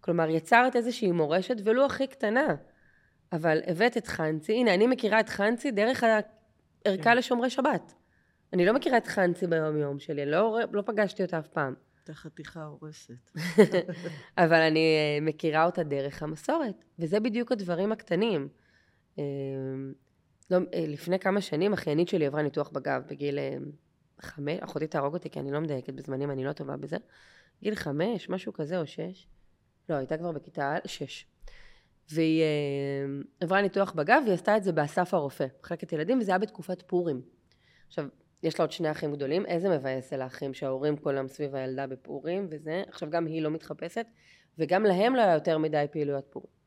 כלומר, 0.00 0.30
יצרת 0.30 0.76
איזושהי 0.76 1.12
מורשת, 1.12 1.56
ולו 1.64 1.86
הכי 1.86 2.06
קטנה, 2.06 2.54
אבל 3.32 3.60
הבאת 3.66 3.96
את 3.96 4.06
חנצי, 4.06 4.52
הנה, 4.52 4.74
אני 4.74 4.86
מכירה 4.86 5.20
את 5.20 5.28
חנצי 5.28 5.70
דרך 5.70 6.04
הערכה 6.04 7.02
כן. 7.02 7.16
לשומרי 7.16 7.50
שבת. 7.50 7.94
אני 8.52 8.66
לא 8.66 8.72
מכירה 8.72 8.96
את 8.96 9.06
חנצי 9.06 9.46
ביום-יום 9.46 9.98
שלי, 9.98 10.26
לא, 10.26 10.58
לא 10.72 10.82
פגשתי 10.86 11.22
אותה 11.22 11.38
אף 11.38 11.48
פעם. 11.48 11.74
את 12.04 12.10
החתיכה 12.10 12.64
הורסת. 12.64 13.30
אבל 14.44 14.60
אני 14.60 15.18
מכירה 15.22 15.64
אותה 15.64 15.82
דרך 15.82 16.22
המסורת, 16.22 16.84
וזה 16.98 17.20
בדיוק 17.20 17.52
הדברים 17.52 17.92
הקטנים. 17.92 18.48
לא, 20.50 20.58
אה, 20.74 20.84
לפני 20.88 21.18
כמה 21.18 21.40
שנים 21.40 21.72
אחיינית 21.72 22.08
שלי 22.08 22.26
עברה 22.26 22.42
ניתוח 22.42 22.68
בגב 22.68 23.02
בגיל 23.08 23.38
אה, 23.38 23.56
חמש, 24.20 24.58
אחותי 24.60 24.86
תהרוג 24.86 25.14
אותי 25.14 25.30
כי 25.30 25.40
אני 25.40 25.50
לא 25.50 25.60
מדייקת 25.60 25.94
בזמנים, 25.94 26.30
אני 26.30 26.44
לא 26.44 26.52
טובה 26.52 26.76
בזה. 26.76 26.96
גיל 27.62 27.74
חמש, 27.74 28.28
משהו 28.28 28.52
כזה, 28.52 28.80
או 28.80 28.86
שש. 28.86 29.26
לא, 29.88 29.94
הייתה 29.94 30.16
כבר 30.16 30.32
בכיתה 30.32 30.76
שש. 30.84 31.26
והיא 32.10 32.42
אה, 32.42 33.06
עברה 33.40 33.62
ניתוח 33.62 33.92
בגב, 33.92 34.22
והיא 34.24 34.34
עשתה 34.34 34.56
את 34.56 34.64
זה 34.64 34.72
באסף 34.72 35.14
הרופא, 35.14 35.46
מחלקת 35.60 35.92
ילדים, 35.92 36.18
וזה 36.18 36.30
היה 36.30 36.38
בתקופת 36.38 36.82
פורים. 36.82 37.22
עכשיו, 37.86 38.06
יש 38.42 38.58
לה 38.58 38.62
עוד 38.62 38.72
שני 38.72 38.90
אחים 38.90 39.12
גדולים, 39.12 39.46
איזה 39.46 39.68
מבאס 39.68 40.10
זה 40.10 40.16
לאחים 40.16 40.54
שההורים 40.54 40.94
היום 41.06 41.28
סביב 41.28 41.54
הילדה 41.54 41.86
בפורים 41.86 42.46
וזה, 42.50 42.82
עכשיו 42.88 43.10
גם 43.10 43.26
היא 43.26 43.42
לא 43.42 43.50
מתחפשת, 43.50 44.06
וגם 44.58 44.84
להם 44.84 45.14
לא 45.14 45.20
היה 45.20 45.34
יותר 45.34 45.58
מדי 45.58 45.84
פעילויות 45.90 46.26
פורים. 46.30 46.63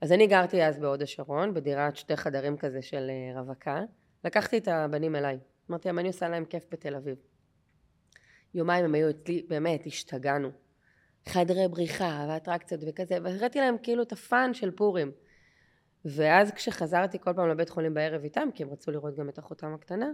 אז 0.00 0.12
אני 0.12 0.26
גרתי 0.26 0.64
אז 0.64 0.78
בהוד 0.78 1.02
השרון, 1.02 1.54
בדירת 1.54 1.96
שתי 1.96 2.16
חדרים 2.16 2.56
כזה 2.56 2.82
של 2.82 3.10
אה, 3.10 3.40
רווקה, 3.40 3.82
לקחתי 4.24 4.58
את 4.58 4.68
הבנים 4.68 5.16
אליי, 5.16 5.38
אמרתי 5.70 5.88
להם, 5.88 5.98
אני 5.98 6.08
עושה 6.08 6.28
להם 6.28 6.44
כיף 6.44 6.66
בתל 6.70 6.94
אביב. 6.94 7.16
יומיים 8.54 8.84
הם 8.84 8.94
היו 8.94 9.10
אצלי, 9.10 9.46
באמת, 9.48 9.86
השתגענו. 9.86 10.50
חדרי 11.28 11.68
בריחה 11.68 12.26
ואטרקציות 12.28 12.80
וכזה, 12.88 13.18
והראיתי 13.22 13.58
להם 13.58 13.76
כאילו 13.82 14.02
את 14.02 14.12
הפאן 14.12 14.54
של 14.54 14.70
פורים. 14.70 15.12
ואז 16.04 16.50
כשחזרתי 16.50 17.18
כל 17.18 17.32
פעם 17.36 17.48
לבית 17.48 17.68
חולים 17.68 17.94
בערב 17.94 18.24
איתם, 18.24 18.48
כי 18.54 18.62
הם 18.62 18.70
רצו 18.70 18.90
לראות 18.90 19.16
גם 19.16 19.28
את 19.28 19.38
אחותם 19.38 19.74
הקטנה, 19.74 20.10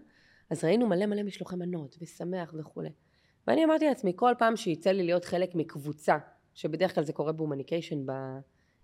אז 0.51 0.65
ראינו 0.65 0.87
מלא 0.87 1.07
מלא 1.07 1.23
משלוחי 1.23 1.57
מנות, 1.57 1.97
ושמח 2.01 2.55
וכולי. 2.59 2.91
ואני 3.47 3.65
אמרתי 3.65 3.87
לעצמי, 3.87 4.13
כל 4.17 4.33
פעם 4.39 4.57
שיצא 4.57 4.91
לי 4.91 5.03
להיות 5.03 5.25
חלק 5.25 5.55
מקבוצה, 5.55 6.19
שבדרך 6.55 6.95
כלל 6.95 7.05
זה 7.05 7.13
קורה 7.13 7.33
בהומניקיישן, 7.33 8.07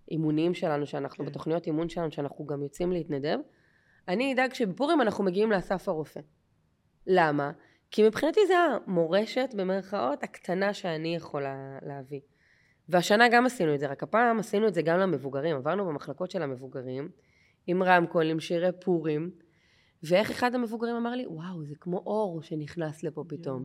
באימונים 0.09 0.55
שלנו, 0.55 0.87
שאנחנו, 0.87 1.25
כן. 1.25 1.31
בתוכניות 1.31 1.67
אימון 1.67 1.89
שלנו, 1.89 2.13
שאנחנו 2.13 2.47
גם 2.47 2.63
יוצאים 2.63 2.93
להתנדב, 2.93 3.39
אני 4.09 4.35
אדאג 4.35 4.55
שבפורים 4.55 5.01
אנחנו 5.01 5.25
מגיעים 5.25 5.53
לאסף 5.53 5.89
הרופא. 5.89 6.21
למה? 7.07 7.53
כי 7.91 8.07
מבחינתי 8.07 8.41
זה 8.47 8.55
המורשת, 8.59 9.55
במרכאות, 9.57 10.23
הקטנה 10.23 10.75
שאני 10.75 11.17
יכולה 11.17 11.79
להביא. 11.83 12.21
והשנה 12.89 13.29
גם 13.29 13.47
עשינו 13.47 13.75
את 13.75 13.81
זה, 13.81 13.87
רק 13.87 14.03
הפעם 14.03 14.39
עשינו 14.39 14.69
את 14.69 14.75
זה 14.75 14.83
גם 14.83 14.99
למבוגרים. 14.99 15.57
עברנו 15.57 15.87
במחלקות 15.87 16.31
של 16.31 16.43
המבוגרים, 16.43 17.09
עם 17.67 17.83
רמקול, 17.83 18.31
עם 18.31 18.41
שירי 18.41 18.69
פורים, 18.81 19.31
ואיך 20.03 20.31
אחד 20.31 20.55
המבוגרים 20.55 20.97
אמר 20.97 21.11
לי, 21.11 21.27
וואו, 21.27 21.65
זה 21.65 21.75
כמו 21.81 21.99
אור 21.99 22.43
שנכנס 22.43 23.03
לפה 23.03 23.25
פתאום. 23.29 23.65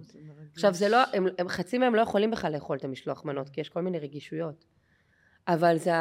עכשיו, 0.53 0.73
זה 0.73 0.89
לא, 0.89 0.97
הם, 1.13 1.25
הם, 1.37 1.47
חצי 1.47 1.77
מהם 1.77 1.95
לא 1.95 2.01
יכולים 2.01 2.31
בכלל 2.31 2.53
לאכול 2.53 2.77
את 2.77 2.83
המשלוח 2.83 3.25
מנות, 3.25 3.49
כי 3.49 3.61
יש 3.61 3.69
כל 3.69 3.81
מיני 3.81 3.99
רגישויות. 3.99 4.65
אבל 5.47 5.77
זה, 5.77 5.91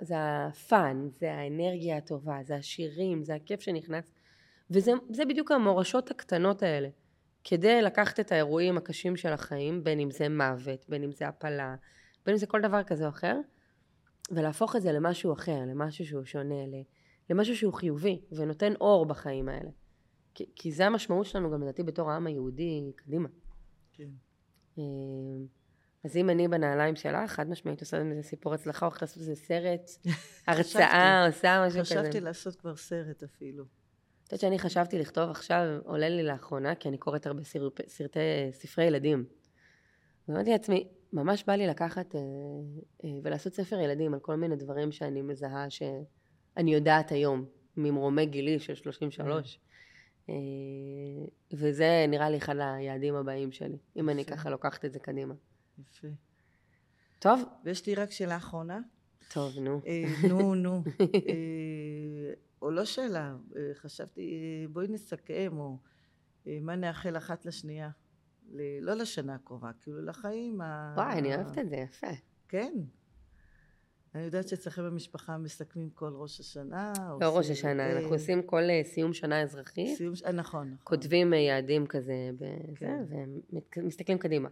זה 0.00 0.14
הפאן, 0.18 1.08
זה 1.18 1.34
האנרגיה 1.34 1.96
הטובה, 1.96 2.38
זה 2.42 2.56
השירים, 2.56 3.24
זה 3.24 3.34
הכיף 3.34 3.60
שנכנס. 3.60 4.12
וזה 4.70 4.92
זה 5.10 5.24
בדיוק 5.24 5.50
המורשות 5.50 6.10
הקטנות 6.10 6.62
האלה. 6.62 6.88
כדי 7.44 7.82
לקחת 7.82 8.20
את 8.20 8.32
האירועים 8.32 8.76
הקשים 8.76 9.16
של 9.16 9.32
החיים, 9.32 9.84
בין 9.84 10.00
אם 10.00 10.10
זה 10.10 10.28
מוות, 10.28 10.84
בין 10.88 11.02
אם 11.02 11.12
זה 11.12 11.28
הפלה, 11.28 11.74
בין 12.26 12.34
אם 12.34 12.38
זה 12.38 12.46
כל 12.46 12.60
דבר 12.60 12.82
כזה 12.82 13.04
או 13.04 13.08
אחר, 13.08 13.36
ולהפוך 14.30 14.76
את 14.76 14.82
זה 14.82 14.92
למשהו 14.92 15.32
אחר, 15.32 15.58
למשהו 15.66 16.06
שהוא 16.06 16.24
שונה, 16.24 16.54
למשהו 17.30 17.56
שהוא 17.56 17.72
חיובי, 17.72 18.20
ונותן 18.32 18.72
אור 18.80 19.06
בחיים 19.06 19.48
האלה. 19.48 19.70
כי, 20.34 20.44
כי 20.56 20.72
זה 20.72 20.86
המשמעות 20.86 21.26
שלנו 21.26 21.50
גם 21.50 21.62
לדעתי 21.62 21.82
בתור 21.82 22.10
העם 22.10 22.26
היהודי 22.26 22.92
קדימה. 22.96 23.28
כן. 23.92 24.08
אז 26.04 26.16
אם 26.16 26.30
אני 26.30 26.48
בנעליים 26.48 26.96
שלך, 26.96 27.30
חד 27.30 27.50
משמעית 27.50 27.80
עושה 27.80 28.02
מזה 28.02 28.22
סיפור 28.22 28.54
הצלחה, 28.54 28.86
הולכת 28.86 29.02
לעשות 29.02 29.18
איזה 29.18 29.34
סרט, 29.34 29.90
הרצאה, 30.46 31.26
עושה 31.26 31.66
משהו 31.66 31.80
כזה. 31.80 31.94
חשבתי 31.94 32.20
לעשות 32.20 32.56
כבר 32.56 32.76
סרט 32.76 33.22
אפילו. 33.22 33.64
את 33.64 34.32
יודעת 34.32 34.40
שאני 34.40 34.58
חשבתי 34.58 34.98
לכתוב 34.98 35.30
עכשיו, 35.30 35.78
עולה 35.84 36.08
לי 36.08 36.22
לאחרונה, 36.22 36.74
כי 36.74 36.88
אני 36.88 36.98
קוראת 36.98 37.26
הרבה 37.26 37.44
סרט, 37.44 37.80
סרטי, 37.88 38.20
ספרי 38.52 38.84
ילדים. 38.84 39.24
ואמרתי 40.28 40.50
לעצמי, 40.50 40.88
ממש 41.12 41.44
בא 41.46 41.52
לי 41.52 41.66
לקחת 41.66 42.14
אה, 42.14 42.20
אה, 43.04 43.10
ולעשות 43.22 43.54
ספר 43.54 43.80
ילדים 43.80 44.14
על 44.14 44.20
כל 44.20 44.34
מיני 44.34 44.56
דברים 44.56 44.92
שאני 44.92 45.22
מזהה 45.22 45.70
שאני 45.70 46.74
יודעת 46.74 47.12
היום, 47.12 47.44
ממרומי 47.76 48.26
גילי 48.26 48.58
של 48.58 48.74
33. 48.74 49.60
אה, 50.28 50.34
וזה 51.52 52.04
נראה 52.08 52.30
לי 52.30 52.36
אחד 52.36 52.56
היעדים 52.58 53.14
הבאים 53.14 53.52
שלי, 53.52 53.78
אם 53.96 54.08
אני. 54.08 54.24
ככה 54.24 54.50
לוקחת 54.50 54.84
את 54.84 54.92
זה 54.92 54.98
קדימה. 54.98 55.34
יפה. 55.90 56.08
טוב? 57.18 57.42
ויש 57.64 57.86
לי 57.86 57.94
רק 57.94 58.10
שאלה 58.10 58.36
אחרונה. 58.36 58.80
טוב, 59.32 59.58
נו. 59.58 59.80
אה, 59.86 60.04
נו, 60.28 60.54
נו. 60.54 60.82
אה, 61.00 62.32
או 62.62 62.70
לא 62.70 62.84
שאלה, 62.84 63.36
אה, 63.56 63.74
חשבתי, 63.74 64.66
בואי 64.70 64.88
נסכם, 64.88 65.52
או 65.52 65.78
מה 66.46 66.76
נאחל 66.76 67.16
אחת 67.16 67.46
לשנייה. 67.46 67.90
לא 68.80 68.94
לשנה 68.94 69.34
הקרובה, 69.34 69.70
כאילו 69.80 70.04
לחיים 70.04 70.60
ה... 70.60 70.94
וואי, 70.96 71.18
אני 71.18 71.36
אוהבת 71.36 71.58
את 71.58 71.68
זה, 71.68 71.76
יפה. 71.76 72.06
כן. 72.48 72.74
אני 74.14 74.22
יודעת 74.22 74.48
שאצלכם 74.48 74.82
במשפחה 74.82 75.38
מסכמים 75.38 75.90
כל 75.90 76.12
ראש 76.14 76.40
השנה. 76.40 76.92
לא 77.20 77.36
ראש 77.36 77.50
השנה, 77.50 77.92
אנחנו 77.92 78.12
עושים 78.12 78.42
כל 78.42 78.62
סיום 78.82 79.12
שנה 79.12 79.42
אזרחית, 79.42 79.96
סיום, 79.96 80.14
נכון, 80.14 80.34
נכון. 80.36 80.76
כותבים 80.84 81.32
יעדים 81.32 81.86
כזה, 81.86 82.30
בזה, 82.34 82.56
כן. 82.76 83.04
ומסתכלים 83.76 84.18
קדימה. 84.18 84.48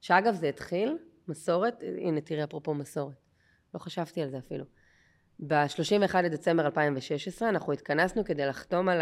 שאגב, 0.00 0.34
זה 0.34 0.48
התחיל, 0.48 0.98
מסורת, 1.28 1.82
הנה 1.98 2.20
תראי 2.20 2.44
אפרופו 2.44 2.74
מסורת, 2.74 3.14
לא 3.74 3.78
חשבתי 3.78 4.22
על 4.22 4.30
זה 4.30 4.38
אפילו. 4.38 4.64
ב-31 5.46 6.16
לדצמבר 6.22 6.66
2016 6.66 7.48
אנחנו 7.48 7.72
התכנסנו 7.72 8.24
כדי 8.24 8.46
לחתום 8.46 8.88
על 8.88 9.00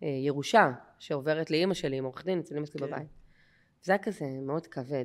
הירושה 0.00 0.70
שעוברת 0.98 1.50
לאימא 1.50 1.74
שלי 1.74 1.96
עם 1.96 2.04
עורך 2.04 2.24
דין 2.24 2.38
אצל 2.38 2.56
אמא 2.56 2.66
שלי 2.66 2.80
כן. 2.80 2.86
בבית. 2.86 3.08
זה 3.82 3.92
היה 3.92 3.98
כזה 3.98 4.26
מאוד 4.42 4.66
כבד. 4.66 5.04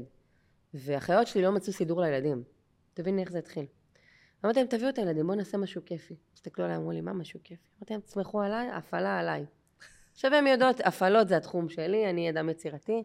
והאחיות 0.74 1.28
שלי 1.28 1.42
לא 1.42 1.52
מצאו 1.52 1.74
סידור 1.74 2.02
לילדים. 2.02 2.44
תביני 2.94 3.22
איך 3.22 3.32
זה 3.32 3.38
התחיל. 3.38 3.66
אמרתי 4.46 4.60
להם, 4.60 4.68
תביאו 4.68 4.90
את 4.90 4.98
הילדים, 4.98 5.28
בואו 5.28 5.38
נעשה 5.38 5.58
משהו 5.58 5.82
כיפי. 5.86 6.16
הסתכלו 6.34 6.66
עליי, 6.66 6.78
אמרו 6.78 6.92
לי, 6.92 7.02
מה 7.02 7.14
משהו 7.14 7.40
כיפי? 7.44 7.64
אמרתי 7.78 7.94
להם, 7.94 8.02
תסמכו 8.02 8.42
עליי, 8.42 8.70
הפעלה 8.72 9.20
עליי. 9.20 9.46
עכשיו 10.12 10.34
הן 10.34 10.48
יודעות, 10.48 10.80
הפעלות 10.80 11.28
זה 11.28 11.38
התחום 11.38 11.70
שלי, 11.70 12.10
אני 12.10 12.30
אדם 12.30 12.50
יצירתי. 12.50 13.04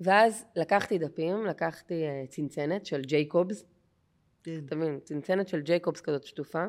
ואז 0.00 0.44
לקחתי 0.56 0.98
דפים, 0.98 1.46
לקחתי 1.46 2.02
אה, 2.06 2.24
צנצנת 2.28 2.86
של 2.86 3.00
ג'ייקובס, 3.00 3.64
כן. 4.42 4.60
אתה 4.66 4.76
מבין, 4.76 5.00
צנצנת 5.04 5.48
של 5.48 5.60
ג'ייקובס 5.60 6.00
כזאת 6.00 6.24
שטופה, 6.24 6.64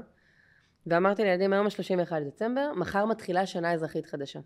ואמרתי 0.87 1.23
לילדים, 1.23 1.53
היום 1.53 1.65
ה-31 1.65 2.15
לדצמבר, 2.15 2.71
מחר 2.75 3.05
מתחילה 3.05 3.45
שנה 3.45 3.73
אזרחית 3.73 4.05
חדשה. 4.05 4.39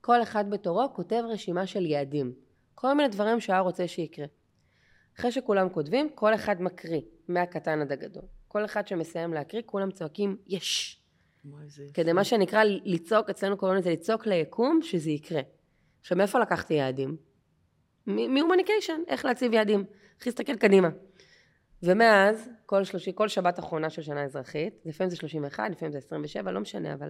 כל 0.00 0.22
אחד 0.22 0.50
בתורו 0.50 0.94
כותב 0.94 1.22
רשימה 1.28 1.66
של 1.66 1.86
יעדים. 1.86 2.32
כל 2.74 2.94
מיני 2.94 3.08
דברים 3.08 3.40
שהוא 3.40 3.52
היה 3.52 3.60
רוצה 3.60 3.88
שיקרה. 3.88 4.26
אחרי 5.18 5.32
שכולם 5.32 5.68
כותבים, 5.68 6.08
כל 6.14 6.34
אחד 6.34 6.62
מקריא, 6.62 7.00
מהקטן 7.28 7.80
עד 7.80 7.92
הגדול. 7.92 8.22
כל 8.48 8.64
אחד 8.64 8.88
שמסיים 8.88 9.34
להקריא, 9.34 9.62
כולם 9.66 9.90
צועקים, 9.90 10.36
יש. 10.46 11.00
כדי 11.94 12.12
מה 12.12 12.24
שנקרא 12.24 12.64
לצעוק, 12.64 13.30
אצלנו 13.30 13.56
קוראים 13.56 13.78
לזה 13.78 13.90
לצעוק 13.90 14.26
ליקום, 14.26 14.82
שזה 14.82 15.10
יקרה. 15.10 15.40
עכשיו, 16.00 16.18
מאיפה 16.18 16.38
לקחתי 16.38 16.74
יעדים? 16.74 17.16
מ- 18.08 18.34
מהומניקיישן, 18.34 19.00
איך 19.08 19.24
להציב 19.24 19.52
יעדים. 19.52 19.84
איך 20.18 20.26
להסתכל 20.26 20.56
קדימה. 20.56 20.88
ומאז, 21.82 22.50
כל, 22.66 22.84
שלושי, 22.84 23.12
כל 23.14 23.28
שבת 23.28 23.58
אחרונה 23.58 23.90
של 23.90 24.02
שנה 24.02 24.24
אזרחית, 24.24 24.74
לפעמים 24.84 25.10
זה 25.10 25.16
31, 25.16 25.70
לפעמים 25.70 25.92
זה 25.92 25.98
27, 25.98 26.52
לא 26.52 26.60
משנה, 26.60 26.94
אבל 26.94 27.08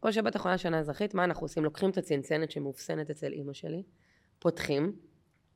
כל 0.00 0.12
שבת 0.12 0.36
אחרונה 0.36 0.58
של 0.58 0.62
שנה 0.62 0.78
אזרחית, 0.78 1.14
מה 1.14 1.24
אנחנו 1.24 1.44
עושים? 1.44 1.64
לוקחים 1.64 1.90
את 1.90 1.98
הצנצנת 1.98 2.50
שמאופסנת 2.50 3.10
אצל 3.10 3.32
אימא 3.32 3.52
שלי, 3.52 3.82
פותחים, 4.38 4.92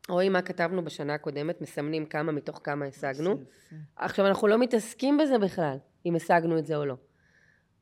רואים 0.08 0.32
מה 0.32 0.42
כתבנו 0.42 0.84
בשנה 0.84 1.14
הקודמת, 1.14 1.60
מסמנים 1.60 2.06
כמה 2.06 2.32
מתוך 2.32 2.60
כמה 2.64 2.86
השגנו. 2.86 3.36
עכשיו, 3.96 4.26
אנחנו 4.26 4.48
לא 4.48 4.58
מתעסקים 4.58 5.18
בזה 5.18 5.38
בכלל, 5.38 5.76
אם 6.06 6.14
השגנו 6.16 6.58
את 6.58 6.66
זה 6.66 6.76
או 6.76 6.84
לא. 6.84 6.94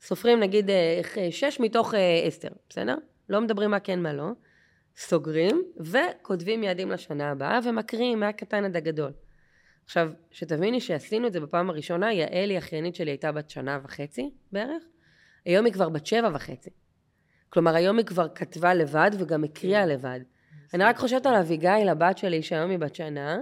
סופרים 0.00 0.40
נגיד 0.40 0.70
אה, 0.70 1.00
אה, 1.16 1.28
שש 1.30 1.60
מתוך 1.60 1.94
אה, 1.94 2.22
עשר, 2.26 2.48
בסדר? 2.68 2.94
לא 3.28 3.40
מדברים 3.40 3.70
מה 3.70 3.80
כן 3.80 4.02
מה 4.02 4.12
לא. 4.12 4.30
סוגרים 4.96 5.62
וכותבים 5.76 6.62
יעדים 6.62 6.90
לשנה 6.90 7.30
הבאה 7.30 7.58
ומקריאים 7.64 8.20
מהקטן 8.20 8.64
עד 8.64 8.76
הגדול. 8.76 9.12
עכשיו, 9.84 10.10
שתביני 10.30 10.80
שעשינו 10.80 11.26
את 11.26 11.32
זה 11.32 11.40
בפעם 11.40 11.70
הראשונה, 11.70 12.12
יעלי, 12.12 12.58
אחיינית 12.58 12.94
שלי, 12.94 13.10
הייתה 13.10 13.32
בת 13.32 13.50
שנה 13.50 13.78
וחצי 13.82 14.30
בערך, 14.52 14.82
היום 15.44 15.64
היא 15.64 15.72
כבר 15.72 15.88
בת 15.88 16.06
שבע 16.06 16.30
וחצי. 16.34 16.70
כלומר, 17.48 17.74
היום 17.74 17.98
היא 17.98 18.06
כבר 18.06 18.28
כתבה 18.34 18.74
לבד 18.74 19.10
וגם 19.18 19.44
הקריאה 19.44 19.86
לבד. 19.86 20.20
אני 20.74 20.84
רק 20.84 20.98
חושבת 20.98 21.26
על 21.26 21.34
אביגיל, 21.34 21.88
הבת 21.88 22.18
שלי, 22.18 22.42
שהיום 22.42 22.70
היא 22.70 22.78
בת 22.78 22.94
שנה, 22.94 23.38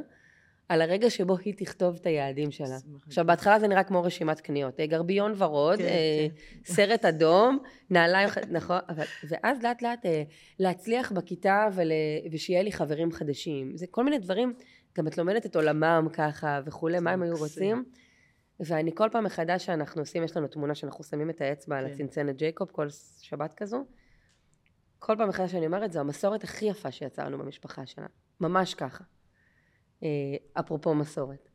על 0.69 0.83
הרגע 0.83 1.11
שבו 1.11 1.37
היא 1.45 1.55
תכתוב 1.57 1.97
את 2.01 2.07
היעדים 2.07 2.51
שלה. 2.51 2.77
עכשיו, 3.07 3.27
בהתחלה 3.27 3.61
זה 3.61 3.69
נראה 3.69 3.85
כמו 3.85 4.03
רשימת 4.03 4.41
קניות. 4.41 4.81
אה, 4.81 4.87
גרביון 4.87 5.33
ורוד, 5.37 5.79
כן, 5.79 5.85
אה, 5.85 6.27
כן. 6.64 6.73
סרט 6.73 7.05
אדום, 7.05 7.59
נעליים, 7.91 8.29
נכון, 8.51 8.79
אבל, 8.89 9.05
ואז 9.29 9.62
לאט 9.62 9.83
לאט 9.83 10.07
אה, 10.07 10.23
להצליח 10.59 11.12
בכיתה 11.12 11.69
ול, 11.73 11.91
ושיהיה 12.33 12.62
לי 12.62 12.73
חברים 12.73 13.12
חדשים. 13.12 13.77
זה 13.77 13.87
כל 13.91 14.05
מיני 14.05 14.19
דברים, 14.19 14.55
גם 14.99 15.07
את 15.07 15.19
לומדת 15.19 15.47
את 15.47 15.57
עולמם 15.57 16.09
ככה 16.12 16.61
וכולי, 16.64 17.01
מה 17.01 17.11
הם 17.11 17.23
היו. 17.23 17.37
רוצים. 17.37 17.85
ואני 18.61 18.91
כל 18.95 19.09
פעם 19.12 19.25
מחדש 19.25 19.66
שאנחנו 19.66 20.03
עושים, 20.03 20.25
יש 20.25 20.37
לנו 20.37 20.47
תמונה 20.47 20.75
שאנחנו 20.75 21.05
שמים 21.05 21.31
את 21.31 21.41
האצבע 21.41 21.79
על 21.79 21.87
כן. 21.87 21.93
הצנצנת 21.93 22.37
ג'ייקוב 22.37 22.69
כל 22.71 22.87
שבת 23.21 23.55
כזו. 23.55 23.85
כל 24.99 25.14
פעם 25.19 25.29
מחדש 25.29 25.53
שאני 25.53 25.66
אומרת, 25.66 25.93
זו 25.93 26.01
המסורת 26.01 26.45
הכי 26.45 26.64
יפה 26.64 26.91
שיצרנו 26.91 27.39
במשפחה 27.39 27.87
שלנו. 27.87 28.09
ממש 28.41 28.75
ככה. 28.75 29.05
אה, 30.03 30.09
אפרופו 30.53 30.94
מסורת. 30.94 31.49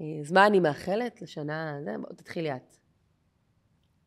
אה, 0.00 0.06
אז 0.20 0.32
מה 0.32 0.46
אני 0.46 0.60
מאחלת 0.60 1.22
לשנה, 1.22 1.76
זה, 1.84 1.98
בוא 1.98 2.12
תתחילי 2.16 2.56
את. 2.56 2.76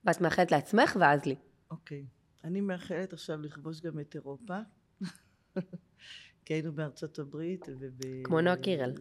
ואת 0.06 0.22
מאחלת 0.22 0.52
לעצמך 0.52 0.98
ואז 1.00 1.26
לי. 1.26 1.36
אוקיי. 1.72 2.06
אני 2.44 2.62
מאחלת 2.62 3.14
עכשיו 3.14 3.42
לכבוש 3.42 3.82
גם 3.82 4.00
את 4.00 4.16
אירופה. 4.16 4.58
כי 6.46 6.54
היינו 6.54 6.74
בארצות 6.74 7.20
הברית 7.20 7.66
וב... 7.80 8.24
כמו 8.24 8.42
נועה 8.42 8.56
קירל. 8.56 8.94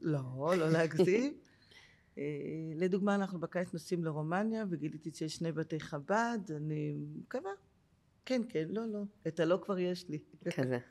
לא, 0.00 0.54
לא 0.58 0.70
להגזים. 0.70 1.34
אה, 2.18 2.22
לדוגמה, 2.74 3.14
אנחנו 3.14 3.40
בקיץ 3.40 3.72
נוסעים 3.72 4.04
לרומניה, 4.04 4.64
וגיליתי 4.70 5.10
שיש 5.14 5.36
שני 5.36 5.52
בתי 5.52 5.80
חב"ד, 5.80 6.38
אני 6.56 6.94
מקווה. 7.16 7.50
כן, 8.24 8.42
כן, 8.48 8.66
לא, 8.68 8.86
לא. 8.86 9.02
את 9.26 9.40
הלא 9.40 9.58
כבר 9.62 9.78
יש 9.78 10.08
לי. 10.08 10.18
כזה. 10.56 10.78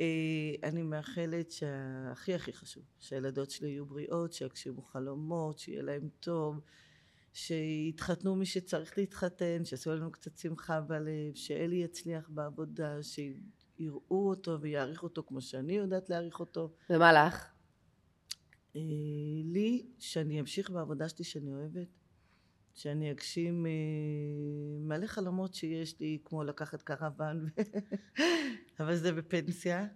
אה, 0.00 0.68
אני 0.68 0.82
מאחלת 0.82 1.50
שהכי 1.50 2.34
הכי 2.34 2.52
חשוב, 2.52 2.82
שהילדות 2.98 3.50
שלי 3.50 3.68
יהיו 3.68 3.86
בריאות, 3.86 4.32
שיגשימו 4.32 4.82
חלומות, 4.82 5.58
שיהיה 5.58 5.82
להם 5.82 6.08
טוב, 6.20 6.60
שיתחתנו 7.32 8.36
מי 8.36 8.46
שצריך 8.46 8.98
להתחתן, 8.98 9.64
שיעשו 9.64 9.94
לנו 9.94 10.12
קצת 10.12 10.38
שמחה 10.38 10.80
בלב, 10.80 11.34
שאלי 11.34 11.76
יצליח 11.76 12.28
בעבודה, 12.28 12.98
שיראו 13.02 14.28
אותו 14.28 14.60
ויעריכו 14.60 15.06
אותו 15.06 15.22
כמו 15.22 15.40
שאני 15.40 15.72
יודעת 15.72 16.10
להעריך 16.10 16.40
אותו. 16.40 16.72
ומה 16.90 17.12
לך? 17.12 17.46
אה, 18.76 18.80
לי, 19.44 19.86
שאני 19.98 20.40
אמשיך 20.40 20.70
בעבודה 20.70 21.08
שלי 21.08 21.24
שאני 21.24 21.52
אוהבת, 21.52 21.88
שאני 22.74 23.10
אגשים 23.10 23.66
אה, 23.66 23.70
מלא 24.80 25.06
חלומות 25.06 25.54
שיש 25.54 26.00
לי, 26.00 26.18
כמו 26.24 26.44
לקחת 26.44 26.82
קרוון, 26.82 27.46
אבל 28.80 28.96
זה 28.96 29.12
בפנסיה. 29.12 29.86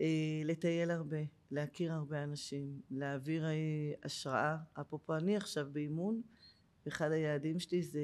אה, 0.00 0.42
לטייל 0.44 0.90
הרבה, 0.90 1.16
להכיר 1.50 1.92
הרבה 1.92 2.24
אנשים, 2.24 2.80
להעביר 2.90 3.44
אה, 3.46 3.50
השראה. 4.02 4.56
אפרופו, 4.80 5.16
אני 5.16 5.36
עכשיו 5.36 5.66
באימון, 5.72 6.22
ואחד 6.86 7.12
היעדים 7.12 7.60
שלי 7.60 7.82
זה 7.82 8.00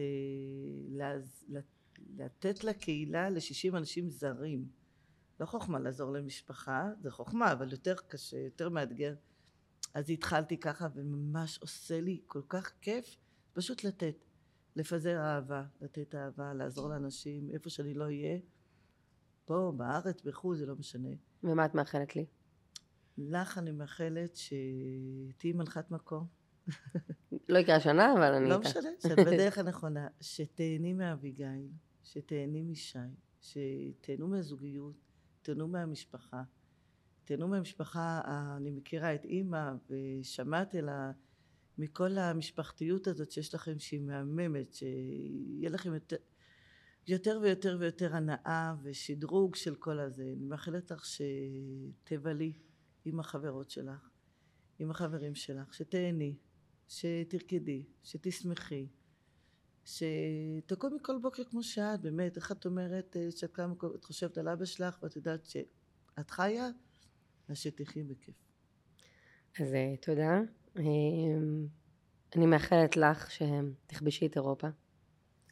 לתת 2.16 2.64
לקהילה 2.64 3.30
ל-60 3.30 3.76
אנשים 3.76 4.10
זרים. 4.10 4.68
לא 5.40 5.46
חוכמה 5.46 5.78
לעזור 5.78 6.12
למשפחה, 6.12 6.90
זה 7.00 7.10
חוכמה, 7.10 7.52
אבל 7.52 7.72
יותר 7.72 7.94
קשה, 8.08 8.38
יותר 8.38 8.68
מאתגר. 8.68 9.14
אז 9.94 10.10
התחלתי 10.10 10.56
ככה, 10.56 10.88
וממש 10.94 11.58
עושה 11.58 12.00
לי 12.00 12.20
כל 12.26 12.42
כך 12.48 12.72
כיף 12.80 13.16
פשוט 13.58 13.84
לתת. 13.84 14.24
לפזר 14.76 15.18
אהבה, 15.18 15.64
לתת 15.80 16.14
אהבה, 16.14 16.54
לעזור 16.54 16.88
לאנשים, 16.88 17.50
איפה 17.50 17.70
שאני 17.70 17.94
לא 17.94 18.04
אהיה. 18.04 18.38
פה, 19.44 19.72
בארץ, 19.76 20.22
בחו"ל, 20.22 20.56
זה 20.56 20.66
לא 20.66 20.76
משנה. 20.76 21.08
ומה 21.42 21.64
את 21.64 21.74
מאחלת 21.74 22.16
לי? 22.16 22.26
לך 23.18 23.58
אני 23.58 23.72
מאחלת 23.72 24.36
שתהיי 24.36 25.52
מנחת 25.52 25.90
מקום. 25.90 26.26
לא 27.48 27.58
יקרה 27.58 27.76
השנה, 27.76 28.12
אבל 28.12 28.34
אני 28.34 28.48
לא 28.48 28.54
איתך. 28.54 28.66
משנה, 28.68 28.88
שאת 29.02 29.18
בדרך 29.18 29.58
הנכונה. 29.58 30.08
שתהני 30.20 30.92
מאביגיל, 30.92 31.68
שתהני 32.02 32.62
משי, 32.62 32.98
שתהנו 33.40 34.28
מהזוגיות, 34.28 34.96
תהנו 35.42 35.68
מהמשפחה. 35.68 36.42
תהנו 37.24 37.48
מהמשפחה, 37.48 38.20
אני 38.56 38.70
מכירה 38.70 39.14
את 39.14 39.24
אימא 39.24 39.72
ושמעתי 39.90 40.80
לה 40.80 41.12
מכל 41.78 42.18
המשפחתיות 42.18 43.06
הזאת 43.06 43.30
שיש 43.30 43.54
לכם 43.54 43.78
שהיא 43.78 44.00
מהממת, 44.00 44.74
שיהיה 44.74 45.70
לכם 45.70 45.94
יותר, 45.94 46.16
יותר 47.06 47.38
ויותר 47.42 47.76
ויותר 47.80 48.16
הנאה 48.16 48.74
ושדרוג 48.82 49.54
של 49.54 49.74
כל 49.74 49.98
הזה. 49.98 50.22
אני 50.22 50.44
מאחלת 50.44 50.90
לך 50.90 51.04
שתבלי 51.06 52.52
עם 53.04 53.20
החברות 53.20 53.70
שלך, 53.70 54.10
עם 54.78 54.90
החברים 54.90 55.34
שלך, 55.34 55.74
שתהני, 55.74 56.36
שתרקדי, 56.88 57.84
שתשמחי, 58.02 58.88
שתקומי 59.84 60.98
כל 61.02 61.18
בוקר 61.22 61.44
כמו 61.44 61.62
שאת, 61.62 62.00
באמת, 62.00 62.36
איך 62.36 62.52
את 62.52 62.66
אומרת 62.66 63.16
שאת 63.30 63.52
קמה, 63.52 63.74
את 63.94 64.04
חושבת 64.04 64.38
על 64.38 64.48
אבא 64.48 64.64
שלך 64.64 65.02
ואת 65.02 65.16
יודעת 65.16 65.46
שאת 65.46 66.30
חיה, 66.30 66.68
אז 67.48 67.56
שתחי 67.56 68.02
בכיף. 68.02 68.34
אז 69.60 69.74
אה, 69.74 69.94
תודה. 70.00 70.40
אה, 70.78 70.84
אני 72.36 72.46
מאחלת 72.46 72.96
לך 72.96 73.30
שתכבשי 73.30 74.26
את 74.26 74.36
אירופה. 74.36 74.68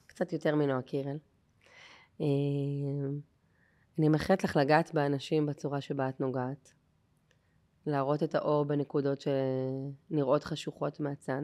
קצת 0.07 0.33
יותר 0.33 0.55
מנועה 0.55 0.83
קירל. 0.83 1.18
אה, 2.20 2.27
אני 3.99 4.09
מאחלת 4.09 4.45
לך 4.45 4.57
לגעת 4.57 4.95
באנשים 4.95 5.47
בצורה 5.47 5.81
שבה 5.81 6.09
את 6.09 6.20
נוגעת. 6.20 6.72
להראות 7.87 8.22
את 8.22 8.35
האור 8.35 8.64
בנקודות 8.64 9.24
שנראות 10.11 10.45
חשוכות 10.45 11.01
מהצד. 11.01 11.43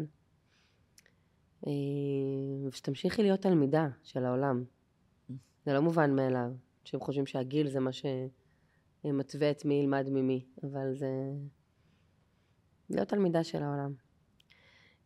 אה, 1.67 1.73
ושתמשיכי 2.69 3.23
להיות 3.23 3.41
תלמידה 3.41 3.89
של 4.03 4.25
העולם. 4.25 4.65
זה 5.67 5.73
לא 5.73 5.81
מובן 5.81 6.17
מאליו. 6.17 6.51
אנשים 6.83 7.01
חושבים 7.01 7.27
שהגיל 7.27 7.69
זה 7.69 7.81
מה 7.81 7.91
שמתווה 7.93 9.51
את 9.51 9.65
מי 9.65 9.75
ילמד 9.75 10.07
ממי, 10.11 10.45
אבל 10.63 10.95
זה 10.95 11.09
להיות 12.95 13.09
תלמידה 13.09 13.45
של 13.45 13.63
העולם. 13.63 13.93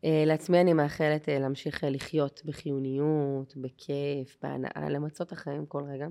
אה, 0.04 0.22
לעצמי 0.26 0.60
אני 0.60 0.72
מאחלת 0.72 1.28
אה, 1.28 1.38
להמשיך 1.38 1.84
אה, 1.84 1.90
לחיות 1.90 2.42
בחיוניות, 2.44 3.56
בכיף, 3.56 4.36
בהנאה, 4.42 4.88
למצות 4.88 5.26
את 5.26 5.32
החיים 5.32 5.66
כל 5.66 5.82
רגע. 5.88 6.06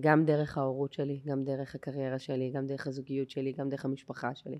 גם 0.00 0.24
דרך 0.24 0.58
ההורות 0.58 0.92
שלי, 0.92 1.20
גם 1.26 1.44
דרך 1.44 1.74
הקריירה 1.74 2.18
שלי, 2.18 2.50
גם 2.50 2.66
דרך 2.66 2.86
הזוגיות 2.86 3.30
שלי, 3.30 3.52
גם 3.52 3.68
דרך 3.68 3.84
המשפחה 3.84 4.34
שלי. 4.34 4.58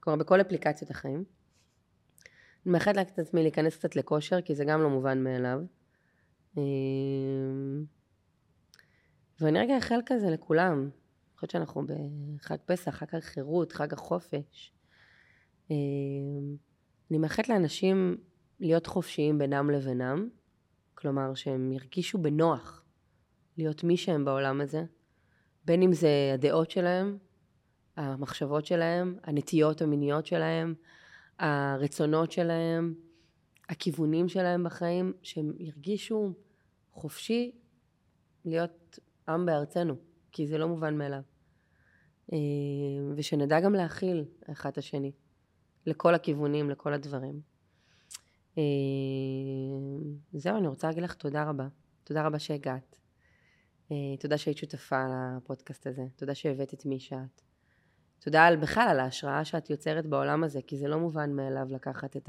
כלומר, 0.00 0.18
בכל 0.18 0.40
אפליקציות 0.40 0.90
החיים. 0.90 1.24
אני 2.66 2.72
מאחלת 2.72 3.10
את 3.10 3.18
עצמי 3.18 3.42
להיכנס 3.42 3.76
קצת 3.76 3.96
לכושר, 3.96 4.40
כי 4.40 4.54
זה 4.54 4.64
גם 4.64 4.82
לא 4.82 4.90
מובן 4.90 5.24
מאליו. 5.24 5.60
ואני 9.40 9.58
רגע 9.58 9.76
אאחל 9.76 10.00
כזה 10.06 10.30
לכולם. 10.30 10.90
חושבת 11.44 11.50
שאנחנו 11.50 11.82
בחג 11.86 12.56
פסח, 12.66 12.90
חג 12.90 13.14
החירות, 13.14 13.72
חג 13.72 13.92
החופש. 13.92 14.72
אה, 15.70 15.76
אני 17.10 17.18
מאחלת 17.18 17.48
לאנשים 17.48 18.16
להיות 18.60 18.86
חופשיים 18.86 19.38
בינם 19.38 19.70
לבינם, 19.70 20.28
כלומר 20.94 21.34
שהם 21.34 21.72
ירגישו 21.72 22.18
בנוח 22.18 22.84
להיות 23.58 23.84
מי 23.84 23.96
שהם 23.96 24.24
בעולם 24.24 24.60
הזה, 24.60 24.84
בין 25.64 25.82
אם 25.82 25.92
זה 25.92 26.30
הדעות 26.34 26.70
שלהם, 26.70 27.18
המחשבות 27.96 28.66
שלהם, 28.66 29.18
הנטיות 29.22 29.82
המיניות 29.82 30.26
שלהם, 30.26 30.74
הרצונות 31.38 32.32
שלהם, 32.32 32.94
הכיוונים 33.68 34.28
שלהם 34.28 34.64
בחיים, 34.64 35.12
שהם 35.22 35.52
ירגישו 35.58 36.32
חופשי 36.92 37.52
להיות 38.44 38.98
עם 39.28 39.46
בארצנו, 39.46 39.94
כי 40.32 40.46
זה 40.46 40.58
לא 40.58 40.68
מובן 40.68 40.98
מאליו. 40.98 41.33
אה, 42.34 42.38
ושנדע 43.16 43.60
גם 43.60 43.74
להכיל 43.74 44.24
אחד 44.52 44.70
את 44.70 44.78
השני, 44.78 45.12
לכל 45.86 46.14
הכיוונים, 46.14 46.70
לכל 46.70 46.92
הדברים. 46.92 47.40
אה, 48.58 48.62
זהו, 50.32 50.56
אני 50.56 50.68
רוצה 50.68 50.86
להגיד 50.86 51.02
לך 51.02 51.14
תודה 51.14 51.44
רבה. 51.44 51.68
תודה 52.04 52.26
רבה 52.26 52.38
שהגעת. 52.38 52.96
אה, 53.92 54.16
תודה 54.20 54.38
שהיית 54.38 54.58
שותפה 54.58 55.04
לפודקאסט 55.36 55.86
הזה. 55.86 56.02
תודה 56.16 56.34
שהבאת 56.34 56.74
את 56.74 56.86
מי 56.86 57.00
שאת. 57.00 57.40
תודה 58.18 58.44
על, 58.44 58.56
בכלל 58.56 58.88
על 58.90 59.00
ההשראה 59.00 59.44
שאת 59.44 59.70
יוצרת 59.70 60.06
בעולם 60.06 60.44
הזה, 60.44 60.60
כי 60.66 60.76
זה 60.76 60.88
לא 60.88 60.98
מובן 60.98 61.32
מאליו 61.32 61.66
לקחת 61.70 62.16
את 62.16 62.28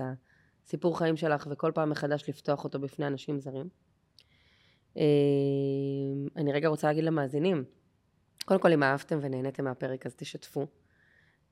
הסיפור 0.64 0.98
חיים 0.98 1.18
שלך 1.18 1.48
וכל 1.52 1.72
פעם 1.76 1.90
מחדש 1.90 2.30
לפתוח 2.30 2.64
אותו 2.64 2.80
בפני 2.80 3.08
אנשים 3.08 3.40
זרים. 3.40 3.70
אני 6.36 6.54
רגע 6.54 6.68
רוצה 6.68 6.88
להגיד 6.88 7.04
למאזינים, 7.04 7.64
קודם 8.46 8.60
כל 8.60 8.74
אם 8.74 8.84
אהבתם 8.84 9.20
ונהניתם 9.22 9.64
מהפרק 9.64 10.06
אז 10.06 10.16
תשתפו. 10.16 10.68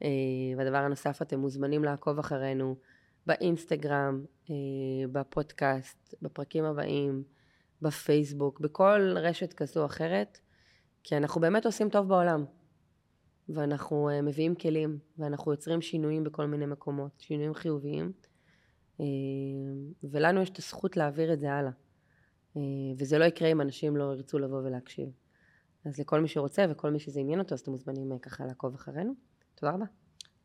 אה, 0.03 0.09
והדבר 0.57 0.77
הנוסף, 0.77 1.21
אתם 1.21 1.39
מוזמנים 1.39 1.83
לעקוב 1.83 2.19
אחרינו 2.19 2.75
באינסטגרם, 3.25 4.25
אה, 4.49 4.55
בפודקאסט, 5.11 6.13
בפרקים 6.21 6.63
הבאים, 6.63 7.23
בפייסבוק, 7.81 8.59
בכל 8.59 9.13
רשת 9.17 9.53
כזו 9.53 9.81
או 9.81 9.85
אחרת, 9.85 10.39
כי 11.03 11.17
אנחנו 11.17 11.41
באמת 11.41 11.65
עושים 11.65 11.89
טוב 11.89 12.07
בעולם. 12.07 12.45
ואנחנו 13.49 14.09
uh, 14.09 14.21
מביאים 14.21 14.55
כלים, 14.55 14.99
ואנחנו 15.17 15.51
יוצרים 15.51 15.81
שינויים 15.81 16.23
בכל 16.23 16.45
מיני 16.45 16.65
מקומות, 16.65 17.11
שינויים 17.17 17.53
חיוביים, 17.53 18.11
ולנו 20.03 20.41
יש 20.41 20.49
את 20.49 20.57
הזכות 20.57 20.97
להעביר 20.97 21.33
את 21.33 21.39
זה 21.39 21.53
הלאה. 21.53 21.71
וזה 22.97 23.17
לא 23.17 23.25
יקרה 23.25 23.51
אם 23.51 23.61
אנשים 23.61 23.97
לא 23.97 24.03
ירצו 24.03 24.39
לבוא 24.39 24.61
ולהקשיב. 24.61 25.09
אז 25.85 25.99
לכל 25.99 26.21
מי 26.21 26.27
שרוצה 26.27 26.65
וכל 26.69 26.91
מי 26.91 26.99
שזה 26.99 27.19
עניין 27.19 27.39
אותו, 27.39 27.55
אז 27.55 27.59
אתם 27.59 27.71
מוזמנים 27.71 28.19
ככה 28.19 28.45
לעקוב 28.45 28.75
אחרינו. 28.75 29.13
תודה 29.55 29.73
רבה. 29.73 29.85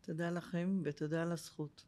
תודה 0.01 0.31
לכם 0.31 0.81
ותודה 0.85 1.23
על 1.23 1.33
הזכות. 1.33 1.88